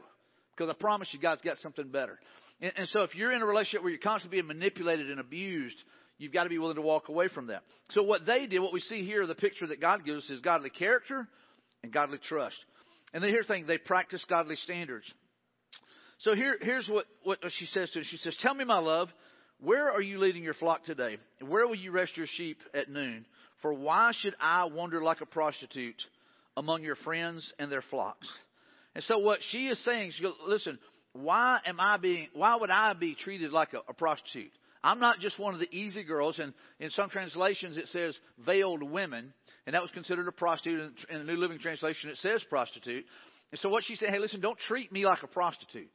Because 0.56 0.68
I 0.68 0.74
promise 0.74 1.08
you, 1.12 1.20
God's 1.20 1.42
got 1.42 1.58
something 1.58 1.88
better. 1.88 2.18
And, 2.60 2.72
and 2.76 2.88
so 2.88 3.02
if 3.02 3.14
you're 3.14 3.30
in 3.30 3.40
a 3.40 3.46
relationship 3.46 3.82
where 3.82 3.90
you're 3.90 4.00
constantly 4.00 4.38
being 4.38 4.48
manipulated 4.48 5.12
and 5.12 5.20
abused, 5.20 5.76
you've 6.18 6.32
got 6.32 6.42
to 6.42 6.48
be 6.48 6.58
willing 6.58 6.74
to 6.74 6.82
walk 6.82 7.08
away 7.08 7.28
from 7.28 7.46
that. 7.46 7.62
So 7.90 8.02
what 8.02 8.26
they 8.26 8.48
did, 8.48 8.58
what 8.58 8.72
we 8.72 8.80
see 8.80 9.04
here, 9.06 9.28
the 9.28 9.36
picture 9.36 9.68
that 9.68 9.80
God 9.80 10.04
gives 10.04 10.24
us 10.24 10.30
is 10.30 10.40
godly 10.40 10.70
character 10.70 11.28
and 11.84 11.92
godly 11.92 12.18
trust. 12.18 12.58
And 13.14 13.22
then 13.22 13.30
here's 13.30 13.46
the 13.46 13.54
thing, 13.54 13.66
they 13.66 13.78
practice 13.78 14.24
godly 14.28 14.56
standards. 14.56 15.06
So 16.18 16.34
here, 16.34 16.56
here's 16.60 16.88
what, 16.88 17.06
what 17.22 17.38
she 17.58 17.66
says 17.66 17.90
to 17.90 18.00
him. 18.00 18.04
She 18.08 18.16
says, 18.16 18.36
Tell 18.40 18.54
me, 18.54 18.64
my 18.64 18.78
love, 18.78 19.08
Where 19.62 19.90
are 19.90 20.00
you 20.00 20.18
leading 20.18 20.42
your 20.42 20.54
flock 20.54 20.84
today? 20.84 21.16
And 21.40 21.48
Where 21.48 21.66
will 21.66 21.76
you 21.76 21.92
rest 21.92 22.16
your 22.16 22.26
sheep 22.26 22.58
at 22.74 22.90
noon? 22.90 23.24
For 23.60 23.72
why 23.72 24.10
should 24.12 24.34
I 24.40 24.64
wander 24.64 25.00
like 25.02 25.20
a 25.20 25.26
prostitute 25.26 26.02
among 26.56 26.82
your 26.82 26.96
friends 26.96 27.52
and 27.60 27.70
their 27.70 27.82
flocks? 27.82 28.26
And 28.96 29.04
so 29.04 29.18
what 29.18 29.38
she 29.50 29.68
is 29.68 29.82
saying, 29.84 30.12
she 30.16 30.22
goes, 30.24 30.34
listen, 30.46 30.78
why 31.12 31.60
am 31.64 31.78
I 31.78 31.96
being, 31.96 32.28
why 32.34 32.56
would 32.56 32.70
I 32.70 32.94
be 32.94 33.14
treated 33.14 33.52
like 33.52 33.72
a, 33.72 33.78
a 33.88 33.94
prostitute? 33.94 34.50
I'm 34.82 34.98
not 34.98 35.20
just 35.20 35.38
one 35.38 35.54
of 35.54 35.60
the 35.60 35.72
easy 35.72 36.02
girls, 36.02 36.40
and 36.40 36.52
in 36.80 36.90
some 36.90 37.08
translations 37.08 37.76
it 37.76 37.86
says 37.92 38.18
veiled 38.44 38.82
women, 38.82 39.32
and 39.64 39.74
that 39.74 39.82
was 39.82 39.92
considered 39.92 40.26
a 40.26 40.32
prostitute. 40.32 40.92
In 41.08 41.18
the 41.18 41.24
New 41.24 41.36
Living 41.38 41.60
Translation 41.60 42.10
it 42.10 42.16
says 42.16 42.42
prostitute. 42.50 43.04
And 43.52 43.60
so 43.60 43.68
what 43.68 43.84
she 43.84 43.94
said, 43.94 44.08
hey, 44.08 44.18
listen, 44.18 44.40
don't 44.40 44.58
treat 44.58 44.90
me 44.90 45.04
like 45.04 45.22
a 45.22 45.28
prostitute. 45.28 45.92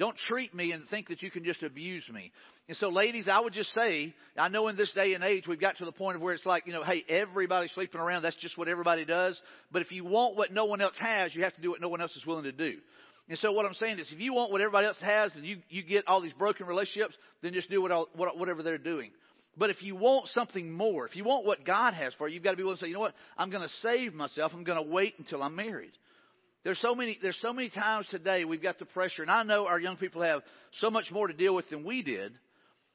Don't 0.00 0.16
treat 0.16 0.54
me 0.54 0.72
and 0.72 0.88
think 0.88 1.08
that 1.08 1.22
you 1.22 1.30
can 1.30 1.44
just 1.44 1.62
abuse 1.62 2.04
me. 2.10 2.32
And 2.68 2.76
so, 2.78 2.88
ladies, 2.88 3.28
I 3.30 3.38
would 3.38 3.52
just 3.52 3.74
say, 3.74 4.14
I 4.34 4.48
know 4.48 4.68
in 4.68 4.76
this 4.76 4.90
day 4.92 5.12
and 5.12 5.22
age 5.22 5.46
we've 5.46 5.60
got 5.60 5.76
to 5.76 5.84
the 5.84 5.92
point 5.92 6.16
of 6.16 6.22
where 6.22 6.32
it's 6.32 6.46
like, 6.46 6.66
you 6.66 6.72
know, 6.72 6.82
hey, 6.82 7.04
everybody's 7.06 7.70
sleeping 7.72 8.00
around. 8.00 8.22
That's 8.22 8.36
just 8.36 8.56
what 8.56 8.66
everybody 8.66 9.04
does. 9.04 9.38
But 9.70 9.82
if 9.82 9.92
you 9.92 10.06
want 10.06 10.36
what 10.36 10.54
no 10.54 10.64
one 10.64 10.80
else 10.80 10.94
has, 10.98 11.34
you 11.34 11.44
have 11.44 11.54
to 11.54 11.60
do 11.60 11.68
what 11.68 11.82
no 11.82 11.90
one 11.90 12.00
else 12.00 12.16
is 12.16 12.24
willing 12.24 12.44
to 12.44 12.52
do. 12.52 12.78
And 13.28 13.38
so 13.40 13.52
what 13.52 13.66
I'm 13.66 13.74
saying 13.74 13.98
is, 13.98 14.08
if 14.10 14.20
you 14.20 14.32
want 14.32 14.50
what 14.50 14.62
everybody 14.62 14.86
else 14.86 14.96
has 15.02 15.34
and 15.34 15.44
you, 15.44 15.58
you 15.68 15.82
get 15.82 16.08
all 16.08 16.22
these 16.22 16.32
broken 16.32 16.64
relationships, 16.64 17.14
then 17.42 17.52
just 17.52 17.68
do 17.68 17.82
what, 17.82 18.16
what, 18.16 18.38
whatever 18.38 18.62
they're 18.62 18.78
doing. 18.78 19.10
But 19.58 19.68
if 19.68 19.82
you 19.82 19.96
want 19.96 20.28
something 20.28 20.72
more, 20.72 21.06
if 21.06 21.14
you 21.14 21.24
want 21.24 21.44
what 21.44 21.66
God 21.66 21.92
has 21.92 22.14
for 22.14 22.26
you, 22.26 22.36
you've 22.36 22.42
got 22.42 22.52
to 22.52 22.56
be 22.56 22.62
willing 22.62 22.78
to 22.78 22.84
say, 22.84 22.88
you 22.88 22.94
know 22.94 23.00
what? 23.00 23.14
I'm 23.36 23.50
going 23.50 23.68
to 23.68 23.74
save 23.82 24.14
myself. 24.14 24.52
I'm 24.54 24.64
going 24.64 24.82
to 24.82 24.90
wait 24.90 25.16
until 25.18 25.42
I'm 25.42 25.56
married. 25.56 25.92
There's 26.62 26.78
so 26.80 26.94
many 26.94 27.18
there's 27.22 27.38
so 27.40 27.52
many 27.52 27.70
times 27.70 28.06
today 28.08 28.44
we've 28.44 28.62
got 28.62 28.78
the 28.78 28.84
pressure, 28.84 29.22
and 29.22 29.30
I 29.30 29.42
know 29.42 29.66
our 29.66 29.80
young 29.80 29.96
people 29.96 30.22
have 30.22 30.42
so 30.80 30.90
much 30.90 31.10
more 31.10 31.26
to 31.26 31.32
deal 31.32 31.54
with 31.54 31.68
than 31.70 31.84
we 31.84 32.02
did. 32.02 32.32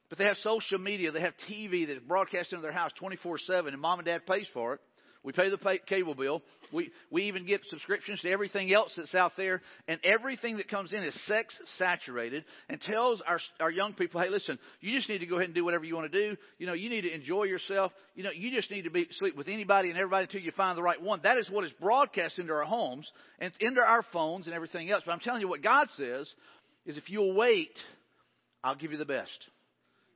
But 0.07 0.19
they 0.19 0.25
have 0.25 0.37
social 0.37 0.77
media, 0.77 1.11
they 1.11 1.21
have 1.21 1.33
TV 1.49 1.87
that's 1.87 1.99
broadcast 1.99 2.53
into 2.53 2.61
their 2.61 2.71
house 2.71 2.91
24/7, 3.01 3.69
and 3.69 3.81
mom 3.81 3.99
and 3.99 4.05
dad 4.05 4.27
pays 4.27 4.47
for 4.53 4.75
it. 4.75 4.81
We 5.25 5.31
pay 5.31 5.49
the 5.49 5.57
pay, 5.57 5.79
cable 5.79 6.13
bill. 6.13 6.43
We, 6.71 6.91
we 7.09 7.23
even 7.23 7.47
get 7.47 7.61
subscriptions 7.71 8.21
to 8.21 8.29
everything 8.29 8.71
else 8.71 8.93
that's 8.95 9.15
out 9.15 9.31
there. 9.35 9.63
And 9.87 9.99
everything 10.03 10.57
that 10.57 10.69
comes 10.69 10.93
in 10.93 11.03
is 11.03 11.19
sex 11.25 11.53
saturated 11.79 12.45
and 12.69 12.79
tells 12.79 13.23
our, 13.27 13.39
our 13.59 13.71
young 13.71 13.93
people, 13.93 14.21
hey, 14.21 14.29
listen, 14.29 14.59
you 14.81 14.95
just 14.95 15.09
need 15.09 15.17
to 15.17 15.25
go 15.25 15.37
ahead 15.37 15.47
and 15.47 15.55
do 15.55 15.65
whatever 15.65 15.83
you 15.83 15.95
want 15.95 16.11
to 16.11 16.29
do. 16.29 16.37
You 16.59 16.67
know, 16.67 16.73
you 16.73 16.91
need 16.91 17.01
to 17.01 17.11
enjoy 17.11 17.45
yourself. 17.45 17.91
You 18.13 18.23
know, 18.23 18.29
you 18.29 18.51
just 18.51 18.69
need 18.69 18.83
to 18.83 18.91
be, 18.91 19.07
sleep 19.13 19.35
with 19.35 19.47
anybody 19.47 19.89
and 19.89 19.97
everybody 19.97 20.25
until 20.25 20.41
you 20.41 20.51
find 20.51 20.77
the 20.77 20.83
right 20.83 21.01
one. 21.01 21.21
That 21.23 21.37
is 21.37 21.49
what 21.49 21.65
is 21.65 21.71
broadcast 21.81 22.37
into 22.37 22.53
our 22.53 22.63
homes 22.63 23.09
and 23.39 23.51
into 23.59 23.81
our 23.81 24.03
phones 24.13 24.45
and 24.45 24.55
everything 24.55 24.91
else. 24.91 25.01
But 25.07 25.13
I'm 25.13 25.19
telling 25.21 25.41
you 25.41 25.47
what 25.47 25.63
God 25.63 25.87
says 25.97 26.31
is 26.85 26.97
if 26.97 27.09
you'll 27.09 27.33
wait, 27.33 27.73
I'll 28.63 28.75
give 28.75 28.91
you 28.91 28.99
the 28.99 29.05
best. 29.05 29.49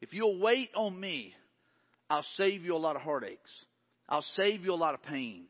If 0.01 0.13
you'll 0.13 0.39
wait 0.39 0.69
on 0.75 0.97
me, 0.97 1.33
I'll 2.11 2.25
save 2.37 2.63
you 2.63 2.75
a 2.75 2.77
lot 2.77 2.95
of 2.95 3.01
heartaches. 3.01 3.39
I'll 4.09 4.25
save 4.35 4.65
you 4.65 4.73
a 4.73 4.75
lot 4.75 4.95
of 4.95 5.03
pain. 5.03 5.45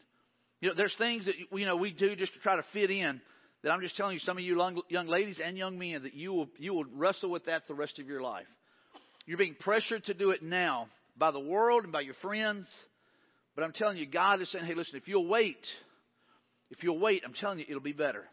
You 0.62 0.70
know, 0.70 0.76
there's 0.76 0.96
things 0.98 1.26
that 1.26 1.36
you 1.38 1.66
know 1.66 1.78
we 1.78 1.92
do 1.92 2.16
just 2.16 2.34
to 2.34 2.40
try 2.40 2.58
to 2.58 2.66
fit 2.74 2.92
in. 2.92 3.22
That 3.64 3.72
I'm 3.72 3.82
just 3.82 3.98
telling 3.98 4.14
you, 4.14 4.20
some 4.20 4.38
of 4.38 4.44
you 4.44 4.62
young, 4.90 5.08
ladies 5.08 5.40
and 5.44 5.58
young 5.58 5.78
men, 5.78 6.04
that 6.04 6.14
you 6.14 6.34
will 6.34 6.50
you 6.58 6.74
will 6.74 6.86
wrestle 6.86 7.30
with 7.32 7.46
that 7.46 7.64
the 7.68 7.74
rest 7.74 8.00
of 8.00 8.08
your 8.08 8.22
life. 8.22 8.46
You're 9.26 9.38
being 9.38 9.56
pressured 9.60 10.06
to 10.06 10.14
do 10.14 10.32
it 10.32 10.44
now 10.44 10.88
by 11.18 11.32
the 11.32 11.40
world 11.40 11.84
and 11.84 11.92
by 11.92 12.02
your 12.02 12.16
friends. 12.22 12.68
But 13.56 13.64
I'm 13.64 13.74
telling 13.74 13.98
you, 13.98 14.06
God 14.06 14.42
is 14.42 14.52
saying, 14.52 14.66
hey, 14.66 14.74
listen, 14.74 14.96
if 14.96 15.08
you'll 15.08 15.28
wait, 15.28 15.58
if 16.72 16.84
you'll 16.84 17.00
wait, 17.00 17.24
I'm 17.26 17.34
telling 17.34 17.60
you, 17.60 17.66
it'll 17.68 17.82
be 17.82 17.92
better. 17.92 18.24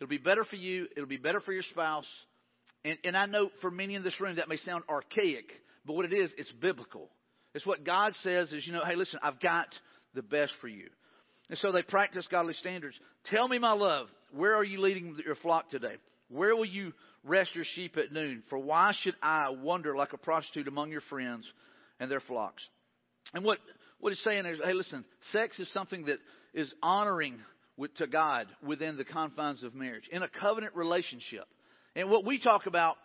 It'll 0.00 0.08
be 0.08 0.18
better 0.18 0.44
for 0.44 0.56
you. 0.56 0.86
It'll 0.96 1.08
be 1.08 1.16
better 1.16 1.40
for 1.40 1.52
your 1.52 1.62
spouse. 1.62 2.08
And, 2.84 2.96
and 3.04 3.16
I 3.16 3.26
know 3.26 3.50
for 3.60 3.70
many 3.70 3.94
in 3.94 4.02
this 4.02 4.18
room 4.20 4.36
that 4.36 4.48
may 4.48 4.56
sound 4.58 4.84
archaic, 4.88 5.50
but 5.84 5.94
what 5.94 6.04
it 6.04 6.12
is, 6.12 6.30
it's 6.38 6.50
biblical. 6.52 7.08
It's 7.56 7.64
what 7.64 7.84
God 7.84 8.12
says 8.22 8.52
is, 8.52 8.66
you 8.66 8.74
know, 8.74 8.84
hey, 8.84 8.96
listen, 8.96 9.18
I've 9.22 9.40
got 9.40 9.68
the 10.14 10.20
best 10.20 10.52
for 10.60 10.68
you. 10.68 10.90
And 11.48 11.58
so 11.58 11.72
they 11.72 11.80
practice 11.80 12.26
godly 12.30 12.52
standards. 12.52 12.94
Tell 13.30 13.48
me, 13.48 13.58
my 13.58 13.72
love, 13.72 14.08
where 14.30 14.54
are 14.54 14.62
you 14.62 14.78
leading 14.78 15.16
your 15.24 15.36
flock 15.36 15.70
today? 15.70 15.94
Where 16.28 16.54
will 16.54 16.66
you 16.66 16.92
rest 17.24 17.54
your 17.54 17.64
sheep 17.64 17.96
at 17.96 18.12
noon? 18.12 18.42
For 18.50 18.58
why 18.58 18.92
should 19.00 19.14
I 19.22 19.48
wander 19.48 19.96
like 19.96 20.12
a 20.12 20.18
prostitute 20.18 20.68
among 20.68 20.90
your 20.90 21.00
friends 21.00 21.46
and 21.98 22.10
their 22.10 22.20
flocks? 22.20 22.62
And 23.32 23.42
what, 23.42 23.58
what 24.00 24.12
it's 24.12 24.22
saying 24.22 24.44
is, 24.44 24.60
hey, 24.62 24.74
listen, 24.74 25.06
sex 25.32 25.58
is 25.58 25.72
something 25.72 26.04
that 26.04 26.18
is 26.52 26.74
honoring 26.82 27.38
with, 27.78 27.94
to 27.96 28.06
God 28.06 28.48
within 28.62 28.98
the 28.98 29.04
confines 29.04 29.62
of 29.62 29.74
marriage, 29.74 30.10
in 30.12 30.22
a 30.22 30.28
covenant 30.28 30.76
relationship. 30.76 31.46
And 31.94 32.10
what 32.10 32.26
we 32.26 32.38
talk 32.38 32.66
about, 32.66 32.96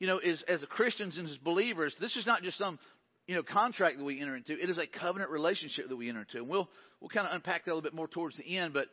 you 0.00 0.08
know, 0.08 0.18
is 0.18 0.42
as 0.48 0.64
Christians 0.68 1.16
and 1.16 1.28
as 1.28 1.38
believers, 1.38 1.94
this 2.00 2.16
is 2.16 2.26
not 2.26 2.42
just 2.42 2.58
some 2.58 2.80
you 3.26 3.34
know, 3.34 3.42
contract 3.42 3.98
that 3.98 4.04
we 4.04 4.20
enter 4.20 4.36
into. 4.36 4.52
It 4.52 4.70
is 4.70 4.78
a 4.78 4.86
covenant 4.86 5.30
relationship 5.30 5.88
that 5.88 5.96
we 5.96 6.08
enter 6.08 6.20
into. 6.20 6.38
And 6.38 6.48
we'll, 6.48 6.68
we'll 7.00 7.10
kind 7.10 7.26
of 7.26 7.34
unpack 7.34 7.64
that 7.64 7.70
a 7.70 7.74
little 7.74 7.82
bit 7.82 7.94
more 7.94 8.08
towards 8.08 8.36
the 8.36 8.56
end. 8.56 8.74
But 8.74 8.86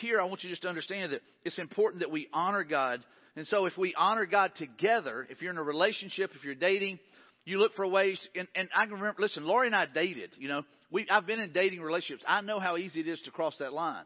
here, 0.00 0.20
I 0.20 0.24
want 0.24 0.42
you 0.42 0.50
just 0.50 0.62
to 0.62 0.68
understand 0.68 1.12
that 1.12 1.20
it's 1.44 1.58
important 1.58 2.00
that 2.00 2.10
we 2.10 2.28
honor 2.32 2.64
God. 2.64 3.04
And 3.36 3.46
so 3.46 3.66
if 3.66 3.76
we 3.76 3.94
honor 3.96 4.26
God 4.26 4.52
together, 4.56 5.26
if 5.30 5.42
you're 5.42 5.52
in 5.52 5.58
a 5.58 5.62
relationship, 5.62 6.30
if 6.34 6.44
you're 6.44 6.54
dating, 6.54 6.98
you 7.44 7.58
look 7.58 7.74
for 7.74 7.86
ways, 7.86 8.18
and, 8.34 8.48
and 8.54 8.68
I 8.74 8.86
can 8.86 8.94
remember, 8.94 9.20
listen, 9.20 9.44
Laurie 9.44 9.66
and 9.66 9.76
I 9.76 9.86
dated, 9.86 10.30
you 10.38 10.48
know, 10.48 10.62
we, 10.90 11.06
I've 11.10 11.26
been 11.26 11.40
in 11.40 11.52
dating 11.52 11.82
relationships. 11.82 12.24
I 12.26 12.40
know 12.40 12.58
how 12.58 12.76
easy 12.76 13.00
it 13.00 13.08
is 13.08 13.20
to 13.22 13.30
cross 13.30 13.56
that 13.58 13.72
line. 13.72 14.04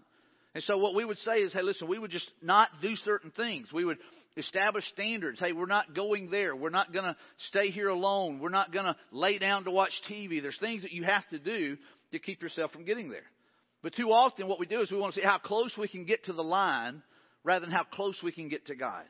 And 0.55 0.65
so 0.65 0.79
what 0.79 0.95
we 0.95 1.05
would 1.05 1.19
say 1.19 1.37
is, 1.37 1.53
hey, 1.53 1.63
listen, 1.63 1.89
we 1.89 1.99
would 1.99 2.11
just 2.11 2.29
not 2.43 2.69
do 2.83 2.97
certain 2.97 3.31
things. 3.31 3.69
We 3.73 3.85
would 3.85 3.99
establish 4.39 4.85
standards. 4.89 5.41
Hey, 5.41 5.53
we're 5.53 5.67
not 5.67 5.95
going 5.95 6.31
there. 6.31 6.55
We're 6.55 6.71
not 6.71 6.93
going 6.93 7.05
to 7.05 7.17
stay 7.49 7.71
here 7.71 7.89
alone. 7.89 8.39
We're 8.41 8.49
not 8.49 8.73
going 8.73 8.87
to 8.87 8.97
lay 9.11 9.39
down 9.39 9.65
to 9.65 9.71
watch 9.71 9.93
TV. 10.11 10.41
There's 10.41 10.59
things 10.59 10.83
that 10.83 10.93
you 10.93 11.05
have 11.05 11.29
to 11.31 11.39
do 11.39 11.77
to 12.13 12.19
keep 12.19 12.43
yourself 12.43 12.73
from 12.73 12.85
getting 12.85 13.11
there. 13.11 13.27
But 13.83 13.95
too 13.95 14.11
often 14.11 14.49
what 14.49 14.59
we 14.59 14.67
do 14.67 14.81
is 14.81 14.91
we 14.91 14.99
want 14.99 15.15
to 15.15 15.21
see 15.21 15.27
how 15.27 15.39
close 15.39 15.77
we 15.79 15.89
can 15.89 16.05
get 16.05 16.25
to 16.25 16.33
the 16.33 16.43
line 16.43 17.03
rather 17.45 17.65
than 17.65 17.75
how 17.75 17.85
close 17.85 18.17
we 18.23 18.33
can 18.33 18.49
get 18.49 18.67
to 18.67 18.75
God. 18.75 19.05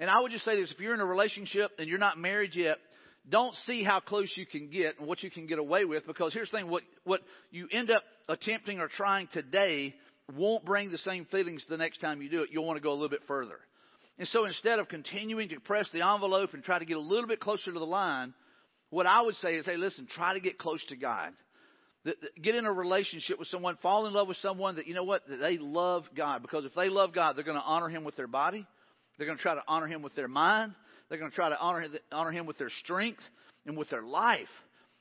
And 0.00 0.10
I 0.10 0.20
would 0.20 0.32
just 0.32 0.44
say 0.44 0.60
this, 0.60 0.72
if 0.72 0.80
you're 0.80 0.94
in 0.94 1.00
a 1.00 1.06
relationship 1.06 1.70
and 1.78 1.88
you're 1.88 1.98
not 1.98 2.18
married 2.18 2.54
yet, 2.54 2.78
don't 3.28 3.54
see 3.66 3.82
how 3.84 4.00
close 4.00 4.32
you 4.36 4.44
can 4.44 4.68
get 4.68 4.98
and 4.98 5.06
what 5.06 5.22
you 5.22 5.30
can 5.30 5.46
get 5.46 5.58
away 5.58 5.84
with 5.84 6.06
because 6.06 6.34
here's 6.34 6.50
the 6.50 6.58
thing, 6.58 6.68
what, 6.68 6.82
what 7.04 7.20
you 7.50 7.68
end 7.72 7.90
up 7.90 8.02
attempting 8.28 8.80
or 8.80 8.88
trying 8.88 9.28
today 9.32 9.94
won't 10.34 10.64
bring 10.64 10.90
the 10.90 10.98
same 10.98 11.24
feelings 11.26 11.64
the 11.68 11.76
next 11.76 11.98
time 11.98 12.20
you 12.20 12.28
do 12.28 12.42
it. 12.42 12.50
You'll 12.52 12.66
want 12.66 12.76
to 12.76 12.82
go 12.82 12.90
a 12.90 12.94
little 12.94 13.08
bit 13.08 13.22
further. 13.26 13.58
And 14.18 14.28
so 14.28 14.44
instead 14.44 14.78
of 14.78 14.88
continuing 14.88 15.48
to 15.48 15.60
press 15.60 15.88
the 15.92 16.06
envelope 16.06 16.54
and 16.54 16.62
try 16.62 16.78
to 16.78 16.84
get 16.84 16.96
a 16.96 17.00
little 17.00 17.26
bit 17.26 17.40
closer 17.40 17.72
to 17.72 17.78
the 17.78 17.84
line, 17.84 18.32
what 18.90 19.06
I 19.06 19.22
would 19.22 19.34
say 19.36 19.56
is, 19.56 19.66
hey, 19.66 19.76
listen, 19.76 20.06
try 20.06 20.34
to 20.34 20.40
get 20.40 20.58
close 20.58 20.84
to 20.86 20.96
God. 20.96 21.32
Get 22.40 22.54
in 22.54 22.66
a 22.66 22.72
relationship 22.72 23.38
with 23.38 23.48
someone, 23.48 23.76
fall 23.82 24.06
in 24.06 24.12
love 24.12 24.28
with 24.28 24.36
someone 24.36 24.76
that, 24.76 24.86
you 24.86 24.94
know 24.94 25.04
what, 25.04 25.26
that 25.26 25.38
they 25.38 25.58
love 25.58 26.04
God. 26.14 26.42
Because 26.42 26.64
if 26.64 26.74
they 26.74 26.88
love 26.88 27.14
God, 27.14 27.34
they're 27.34 27.44
going 27.44 27.58
to 27.58 27.64
honor 27.64 27.88
Him 27.88 28.04
with 28.04 28.14
their 28.14 28.28
body. 28.28 28.66
They're 29.16 29.26
going 29.26 29.38
to 29.38 29.42
try 29.42 29.54
to 29.54 29.62
honor 29.66 29.86
Him 29.86 30.02
with 30.02 30.14
their 30.14 30.28
mind. 30.28 30.74
They're 31.08 31.18
going 31.18 31.30
to 31.30 31.34
try 31.34 31.48
to 31.48 31.58
honor, 31.58 31.86
honor 32.12 32.30
Him 32.30 32.46
with 32.46 32.58
their 32.58 32.70
strength 32.82 33.22
and 33.66 33.76
with 33.76 33.88
their 33.88 34.02
life. 34.02 34.48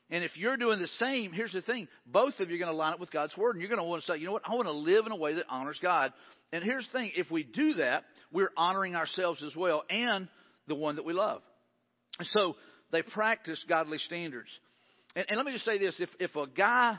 And 0.09 0.23
if 0.23 0.37
you're 0.37 0.57
doing 0.57 0.79
the 0.79 0.87
same, 0.87 1.31
here's 1.33 1.53
the 1.53 1.61
thing 1.61 1.87
both 2.05 2.39
of 2.39 2.49
you 2.49 2.55
are 2.55 2.59
going 2.59 2.71
to 2.71 2.77
line 2.77 2.93
up 2.93 2.99
with 2.99 3.11
God's 3.11 3.35
Word. 3.35 3.55
And 3.55 3.61
you're 3.61 3.69
going 3.69 3.81
to 3.81 3.83
want 3.83 4.03
to 4.03 4.11
say, 4.11 4.17
you 4.17 4.25
know 4.25 4.33
what, 4.33 4.43
I 4.45 4.55
want 4.55 4.67
to 4.67 4.71
live 4.71 5.05
in 5.05 5.11
a 5.11 5.17
way 5.17 5.33
that 5.35 5.45
honors 5.49 5.79
God. 5.81 6.13
And 6.53 6.63
here's 6.63 6.87
the 6.93 6.99
thing 6.99 7.11
if 7.15 7.31
we 7.31 7.43
do 7.43 7.73
that, 7.75 8.03
we're 8.31 8.51
honoring 8.55 8.95
ourselves 8.95 9.43
as 9.43 9.55
well 9.55 9.83
and 9.89 10.29
the 10.67 10.75
one 10.75 10.95
that 10.95 11.03
we 11.03 11.11
love. 11.11 11.41
So 12.21 12.55
they 12.91 13.01
practice 13.01 13.61
godly 13.67 13.97
standards. 13.97 14.49
And, 15.15 15.25
and 15.27 15.37
let 15.37 15.47
me 15.47 15.53
just 15.53 15.65
say 15.65 15.79
this: 15.79 15.95
if 15.99 16.09
if 16.19 16.35
a 16.35 16.45
guy 16.47 16.97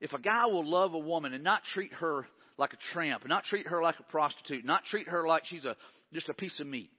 if 0.00 0.12
a 0.12 0.20
guy 0.20 0.46
will 0.46 0.68
love 0.68 0.92
a 0.92 0.98
woman 0.98 1.32
and 1.32 1.42
not 1.42 1.62
treat 1.72 1.94
her 1.94 2.26
like 2.58 2.74
a 2.74 2.92
tramp, 2.92 3.22
and 3.22 3.30
not 3.30 3.44
treat 3.44 3.66
her 3.66 3.82
like 3.82 3.98
a 3.98 4.04
prostitute, 4.04 4.64
not 4.64 4.84
treat 4.84 5.08
her 5.08 5.26
like 5.26 5.46
she's 5.46 5.64
a 5.64 5.76
just 6.12 6.28
a 6.28 6.34
piece 6.34 6.60
of 6.60 6.66
meat. 6.66 6.90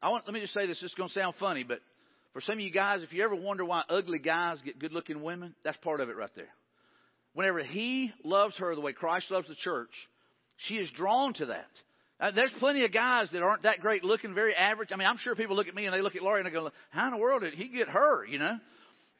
I 0.00 0.10
want 0.10 0.24
let 0.26 0.34
me 0.34 0.40
just 0.40 0.54
say 0.54 0.68
this. 0.68 0.80
This 0.80 0.90
is 0.90 0.94
going 0.94 1.08
to 1.08 1.14
sound 1.14 1.34
funny, 1.40 1.64
but 1.64 1.80
for 2.32 2.40
some 2.40 2.54
of 2.54 2.60
you 2.60 2.70
guys, 2.70 3.02
if 3.02 3.12
you 3.12 3.24
ever 3.24 3.34
wonder 3.34 3.64
why 3.64 3.82
ugly 3.88 4.20
guys 4.20 4.58
get 4.64 4.78
good-looking 4.78 5.22
women, 5.22 5.54
that's 5.64 5.78
part 5.78 6.00
of 6.00 6.10
it 6.10 6.16
right 6.16 6.30
there. 6.36 6.50
Whenever 7.32 7.62
he 7.64 8.12
loves 8.22 8.54
her 8.58 8.74
the 8.74 8.80
way 8.80 8.92
Christ 8.92 9.30
loves 9.30 9.48
the 9.48 9.56
church, 9.56 9.90
she 10.56 10.76
is 10.76 10.90
drawn 10.92 11.34
to 11.34 11.46
that. 11.46 11.70
Uh, 12.18 12.30
there's 12.30 12.52
plenty 12.58 12.84
of 12.84 12.92
guys 12.92 13.28
that 13.32 13.42
aren't 13.42 13.64
that 13.64 13.80
great 13.80 14.02
looking, 14.02 14.34
very 14.34 14.54
average. 14.54 14.88
I 14.92 14.96
mean, 14.96 15.06
I'm 15.06 15.18
sure 15.18 15.34
people 15.34 15.54
look 15.54 15.68
at 15.68 15.74
me 15.74 15.84
and 15.84 15.94
they 15.94 16.00
look 16.00 16.16
at 16.16 16.22
Laurie 16.22 16.40
and 16.40 16.46
they 16.46 16.52
go, 16.52 16.70
"How 16.90 17.06
in 17.06 17.12
the 17.12 17.18
world 17.18 17.42
did 17.42 17.54
he 17.54 17.68
get 17.68 17.88
her?" 17.88 18.24
You 18.24 18.38
know. 18.38 18.58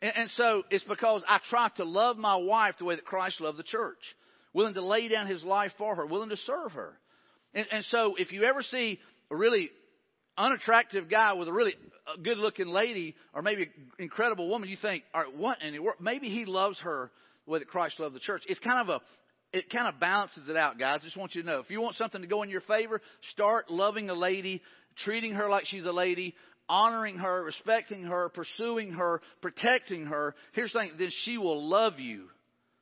And, 0.01 0.13
and 0.17 0.31
so 0.31 0.63
it's 0.71 0.85
because 0.85 1.23
I 1.29 1.41
try 1.51 1.69
to 1.77 1.85
love 1.85 2.17
my 2.17 2.37
wife 2.37 2.77
the 2.79 2.85
way 2.85 2.97
that 2.97 3.05
Christ 3.05 3.41
loved 3.41 3.59
the 3.59 3.65
church, 3.65 3.99
willing 4.55 4.75
to 4.75 4.85
lay 4.85 5.09
down 5.09 5.27
His 5.27 5.45
life 5.45 5.73
for 5.77 5.95
her, 5.95 6.07
willing 6.07 6.31
to 6.31 6.37
serve 6.39 6.73
her. 6.73 6.99
And, 7.55 7.67
and 7.71 7.85
so 7.87 8.15
if 8.19 8.33
you 8.33 8.45
ever 8.45 8.63
see 8.63 8.99
a 9.31 9.37
really 9.37 9.71
unattractive 10.39 11.09
guy 11.11 11.33
with 11.35 11.49
a 11.49 11.53
really 11.53 11.75
good 12.23 12.39
looking 12.39 12.69
lady 12.69 13.15
or 13.35 13.43
maybe 13.43 13.65
an 13.65 13.71
incredible 13.99 14.49
woman, 14.49 14.69
you 14.69 14.77
think, 14.81 15.05
all 15.15 15.23
right, 15.23 15.37
what 15.37 15.63
in 15.63 15.73
the 15.73 15.79
world? 15.81 15.97
Maybe 16.01 16.29
he 16.29 16.45
loves 16.45 16.79
her 16.81 17.11
the 17.45 17.53
way 17.53 17.59
that 17.59 17.69
Christ 17.69 17.99
loved 17.99 18.15
the 18.15 18.21
church. 18.21 18.43
It's 18.47 18.61
kind 18.61 18.89
of 18.89 18.89
a 18.89 19.01
it 19.53 19.71
kind 19.71 19.89
of 19.89 20.01
balances 20.01 20.49
it 20.49 20.57
out, 20.57 20.79
guys. 20.79 21.01
Just 21.03 21.17
want 21.17 21.35
you 21.35 21.43
to 21.43 21.49
know. 21.49 21.61
If 21.61 21.71
you 21.71 21.81
want 21.81 21.97
something 21.97 22.21
to 22.21 22.27
go 22.27 22.43
in 22.43 22.51
your 22.51 22.61
favor, 22.63 23.01
start 23.33 23.71
loving 23.71 24.11
a 24.11 24.15
lady, 24.15 24.63
treating 25.05 25.33
her 25.33 25.49
like 25.49 25.67
she's 25.67 25.85
a 25.85 25.93
lady, 25.93 26.35
honoring 26.69 27.19
her, 27.19 27.45
respecting 27.45 28.05
her, 28.05 28.29
pursuing 28.29 28.93
her, 28.93 29.21
protecting 29.41 30.07
her, 30.07 30.35
here's 30.53 30.73
the 30.73 30.81
thing, 30.81 30.93
then 30.99 31.11
she 31.25 31.39
will 31.39 31.69
love 31.69 31.99
you. 31.99 32.27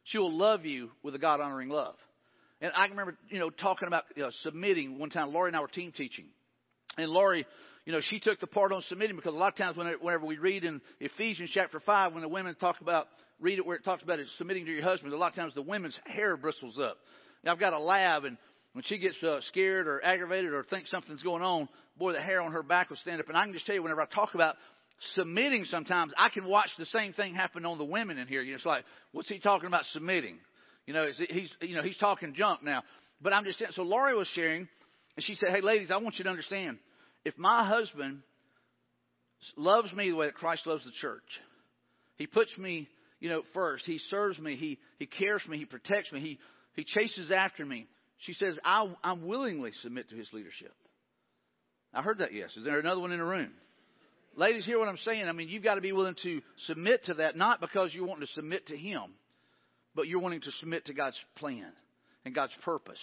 She 0.04 0.18
will 0.18 0.37
love 0.37 0.64
you 0.64 0.90
with 1.02 1.14
a 1.14 1.18
God 1.18 1.40
honoring 1.40 1.68
love. 1.68 1.94
And 2.61 2.73
I 2.75 2.87
remember, 2.87 3.16
you 3.28 3.38
know, 3.38 3.50
talking 3.50 3.88
about 3.88 4.04
you 4.16 4.23
know, 4.23 4.30
submitting 4.42 4.99
one 4.99 5.11
time. 5.11 5.33
Laurie 5.33 5.50
and 5.50 5.56
I 5.56 5.61
were 5.61 5.68
team 5.68 5.92
teaching. 5.94 6.26
And 6.97 7.11
Laurie, 7.11 7.47
you 7.84 7.92
know, 7.92 8.00
she 8.00 8.18
took 8.18 8.40
the 8.40 8.46
part 8.46 8.72
on 8.72 8.82
submitting 8.88 9.16
because 9.16 9.34
a 9.34 9.36
lot 9.36 9.52
of 9.52 9.56
times 9.56 9.76
whenever 9.76 10.24
we 10.24 10.38
read 10.38 10.64
in 10.64 10.80
Ephesians 11.00 11.50
chapter 11.52 11.80
5, 11.80 12.14
when 12.14 12.22
the 12.22 12.28
women 12.28 12.54
talk 12.54 12.80
about, 12.80 13.08
read 13.40 13.58
it 13.58 13.66
where 13.66 13.76
it 13.76 13.84
talks 13.84 14.02
about 14.02 14.18
it, 14.18 14.26
submitting 14.38 14.64
to 14.64 14.72
your 14.72 14.82
husband, 14.82 15.12
a 15.12 15.16
lot 15.16 15.32
of 15.32 15.36
times 15.36 15.54
the 15.54 15.62
women's 15.62 15.98
hair 16.06 16.36
bristles 16.36 16.78
up. 16.78 16.96
Now, 17.44 17.52
I've 17.52 17.60
got 17.60 17.74
a 17.74 17.78
lab, 17.78 18.24
and 18.24 18.38
when 18.72 18.84
she 18.84 18.98
gets 18.98 19.22
uh, 19.22 19.40
scared 19.48 19.86
or 19.86 20.02
aggravated 20.02 20.52
or 20.52 20.64
thinks 20.64 20.90
something's 20.90 21.22
going 21.22 21.42
on, 21.42 21.68
boy, 21.98 22.12
the 22.12 22.20
hair 22.20 22.40
on 22.40 22.52
her 22.52 22.62
back 22.62 22.88
will 22.88 22.96
stand 22.96 23.20
up. 23.20 23.28
And 23.28 23.36
I 23.36 23.44
can 23.44 23.52
just 23.52 23.66
tell 23.66 23.74
you, 23.74 23.82
whenever 23.82 24.00
I 24.00 24.06
talk 24.06 24.34
about 24.34 24.56
submitting 25.14 25.64
sometimes, 25.66 26.12
I 26.16 26.30
can 26.30 26.46
watch 26.46 26.70
the 26.78 26.86
same 26.86 27.12
thing 27.12 27.34
happen 27.34 27.66
on 27.66 27.76
the 27.76 27.84
women 27.84 28.16
in 28.16 28.26
here. 28.28 28.40
You 28.40 28.52
know, 28.52 28.56
it's 28.56 28.66
like, 28.66 28.84
what's 29.12 29.28
he 29.28 29.38
talking 29.38 29.66
about 29.66 29.84
submitting? 29.92 30.38
You 30.86 30.94
know, 30.94 31.06
he's, 31.28 31.52
you 31.60 31.76
know, 31.76 31.82
he's 31.82 31.98
talking 31.98 32.34
junk 32.34 32.62
now. 32.62 32.82
But 33.20 33.32
I'm 33.32 33.44
just, 33.44 33.62
so 33.72 33.82
Laurie 33.82 34.16
was 34.16 34.28
sharing, 34.28 34.68
and 35.16 35.24
she 35.24 35.34
said, 35.34 35.50
hey, 35.50 35.60
ladies, 35.60 35.90
I 35.90 35.98
want 35.98 36.18
you 36.18 36.24
to 36.24 36.30
understand, 36.30 36.78
if 37.24 37.36
my 37.38 37.66
husband 37.66 38.20
loves 39.56 39.92
me 39.92 40.10
the 40.10 40.16
way 40.16 40.26
that 40.26 40.34
Christ 40.34 40.66
loves 40.66 40.84
the 40.84 40.92
church, 41.00 41.22
he 42.16 42.26
puts 42.26 42.56
me, 42.56 42.88
you 43.20 43.28
know, 43.28 43.42
first. 43.52 43.84
He 43.86 43.98
serves 43.98 44.38
me. 44.38 44.56
He, 44.56 44.78
he 44.98 45.06
cares 45.06 45.42
for 45.42 45.50
me. 45.50 45.58
He 45.58 45.64
protects 45.64 46.12
me. 46.12 46.20
He, 46.20 46.38
he 46.74 46.84
chases 46.84 47.30
after 47.30 47.64
me. 47.64 47.86
She 48.18 48.34
says, 48.34 48.58
I, 48.64 48.88
I'm 49.02 49.26
willingly 49.26 49.70
submit 49.82 50.08
to 50.10 50.16
his 50.16 50.28
leadership. 50.32 50.72
I 51.92 52.02
heard 52.02 52.18
that, 52.18 52.32
yes. 52.32 52.50
Is 52.56 52.64
there 52.64 52.78
another 52.78 53.00
one 53.00 53.12
in 53.12 53.18
the 53.18 53.24
room? 53.24 53.50
Ladies, 54.36 54.64
hear 54.64 54.78
what 54.78 54.88
I'm 54.88 54.96
saying. 54.98 55.28
I 55.28 55.32
mean, 55.32 55.48
you've 55.48 55.62
got 55.62 55.76
to 55.76 55.80
be 55.80 55.92
willing 55.92 56.16
to 56.24 56.40
submit 56.66 57.04
to 57.04 57.14
that, 57.14 57.36
not 57.36 57.60
because 57.60 57.94
you're 57.94 58.06
wanting 58.06 58.26
to 58.26 58.32
submit 58.32 58.66
to 58.68 58.76
Him, 58.76 59.02
but 59.94 60.08
you're 60.08 60.20
wanting 60.20 60.40
to 60.40 60.50
submit 60.58 60.86
to 60.86 60.94
God's 60.94 61.18
plan 61.36 61.70
and 62.24 62.34
God's 62.34 62.54
purpose. 62.64 62.98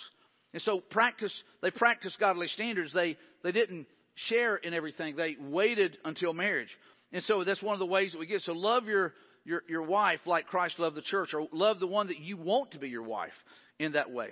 And 0.54 0.62
so 0.64 0.82
practice, 0.82 1.34
they 1.62 1.72
practiced 1.72 2.20
godly 2.20 2.48
standards. 2.48 2.94
They, 2.94 3.18
they 3.44 3.54
didn't 3.54 3.88
share 4.16 4.56
in 4.56 4.74
everything. 4.74 5.16
They 5.16 5.36
waited 5.40 5.98
until 6.06 6.34
marriage. 6.34 6.70
And 7.12 7.24
so 7.24 7.44
that's 7.44 7.62
one 7.62 7.74
of 7.74 7.80
the 7.80 7.86
ways 7.86 8.12
that 8.12 8.20
we 8.20 8.26
get. 8.26 8.42
So 8.42 8.54
love 8.54 8.86
your, 8.86 9.14
your, 9.44 9.64
your 9.68 9.84
wife 9.84 10.20
like 10.26 10.48
Christ 10.48 10.80
loved 10.80 10.96
the 10.96 11.02
church, 11.02 11.34
or 11.34 11.48
love 11.52 11.80
the 11.80 11.88
one 11.88 12.08
that 12.08 12.20
you 12.20 12.38
want 12.38 12.72
to 12.72 12.80
be 12.80 12.90
your 12.90 13.04
wife 13.04 13.34
in 13.80 13.94
that 13.94 14.12
way. 14.12 14.30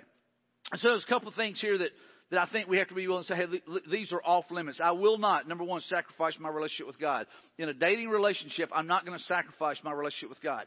And 0.72 0.80
so 0.80 0.88
there's 0.88 1.04
a 1.04 1.08
couple 1.12 1.28
of 1.28 1.34
things 1.34 1.60
here 1.60 1.78
that 1.78 1.90
that 2.30 2.40
I 2.40 2.52
think 2.52 2.68
we 2.68 2.78
have 2.78 2.86
to 2.86 2.94
be 2.94 3.08
willing 3.08 3.24
to 3.24 3.28
say, 3.28 3.34
hey, 3.34 3.46
these 3.90 4.12
are 4.12 4.22
off 4.24 4.44
limits. 4.52 4.80
I 4.80 4.92
will 4.92 5.18
not, 5.18 5.48
number 5.48 5.64
one, 5.64 5.80
sacrifice 5.88 6.34
my 6.38 6.48
relationship 6.48 6.86
with 6.86 7.00
God. 7.00 7.26
In 7.58 7.68
a 7.68 7.74
dating 7.74 8.08
relationship, 8.08 8.70
I'm 8.72 8.86
not 8.86 9.04
going 9.04 9.18
to 9.18 9.24
sacrifice 9.24 9.78
my 9.82 9.90
relationship 9.92 10.28
with 10.28 10.40
God. 10.40 10.66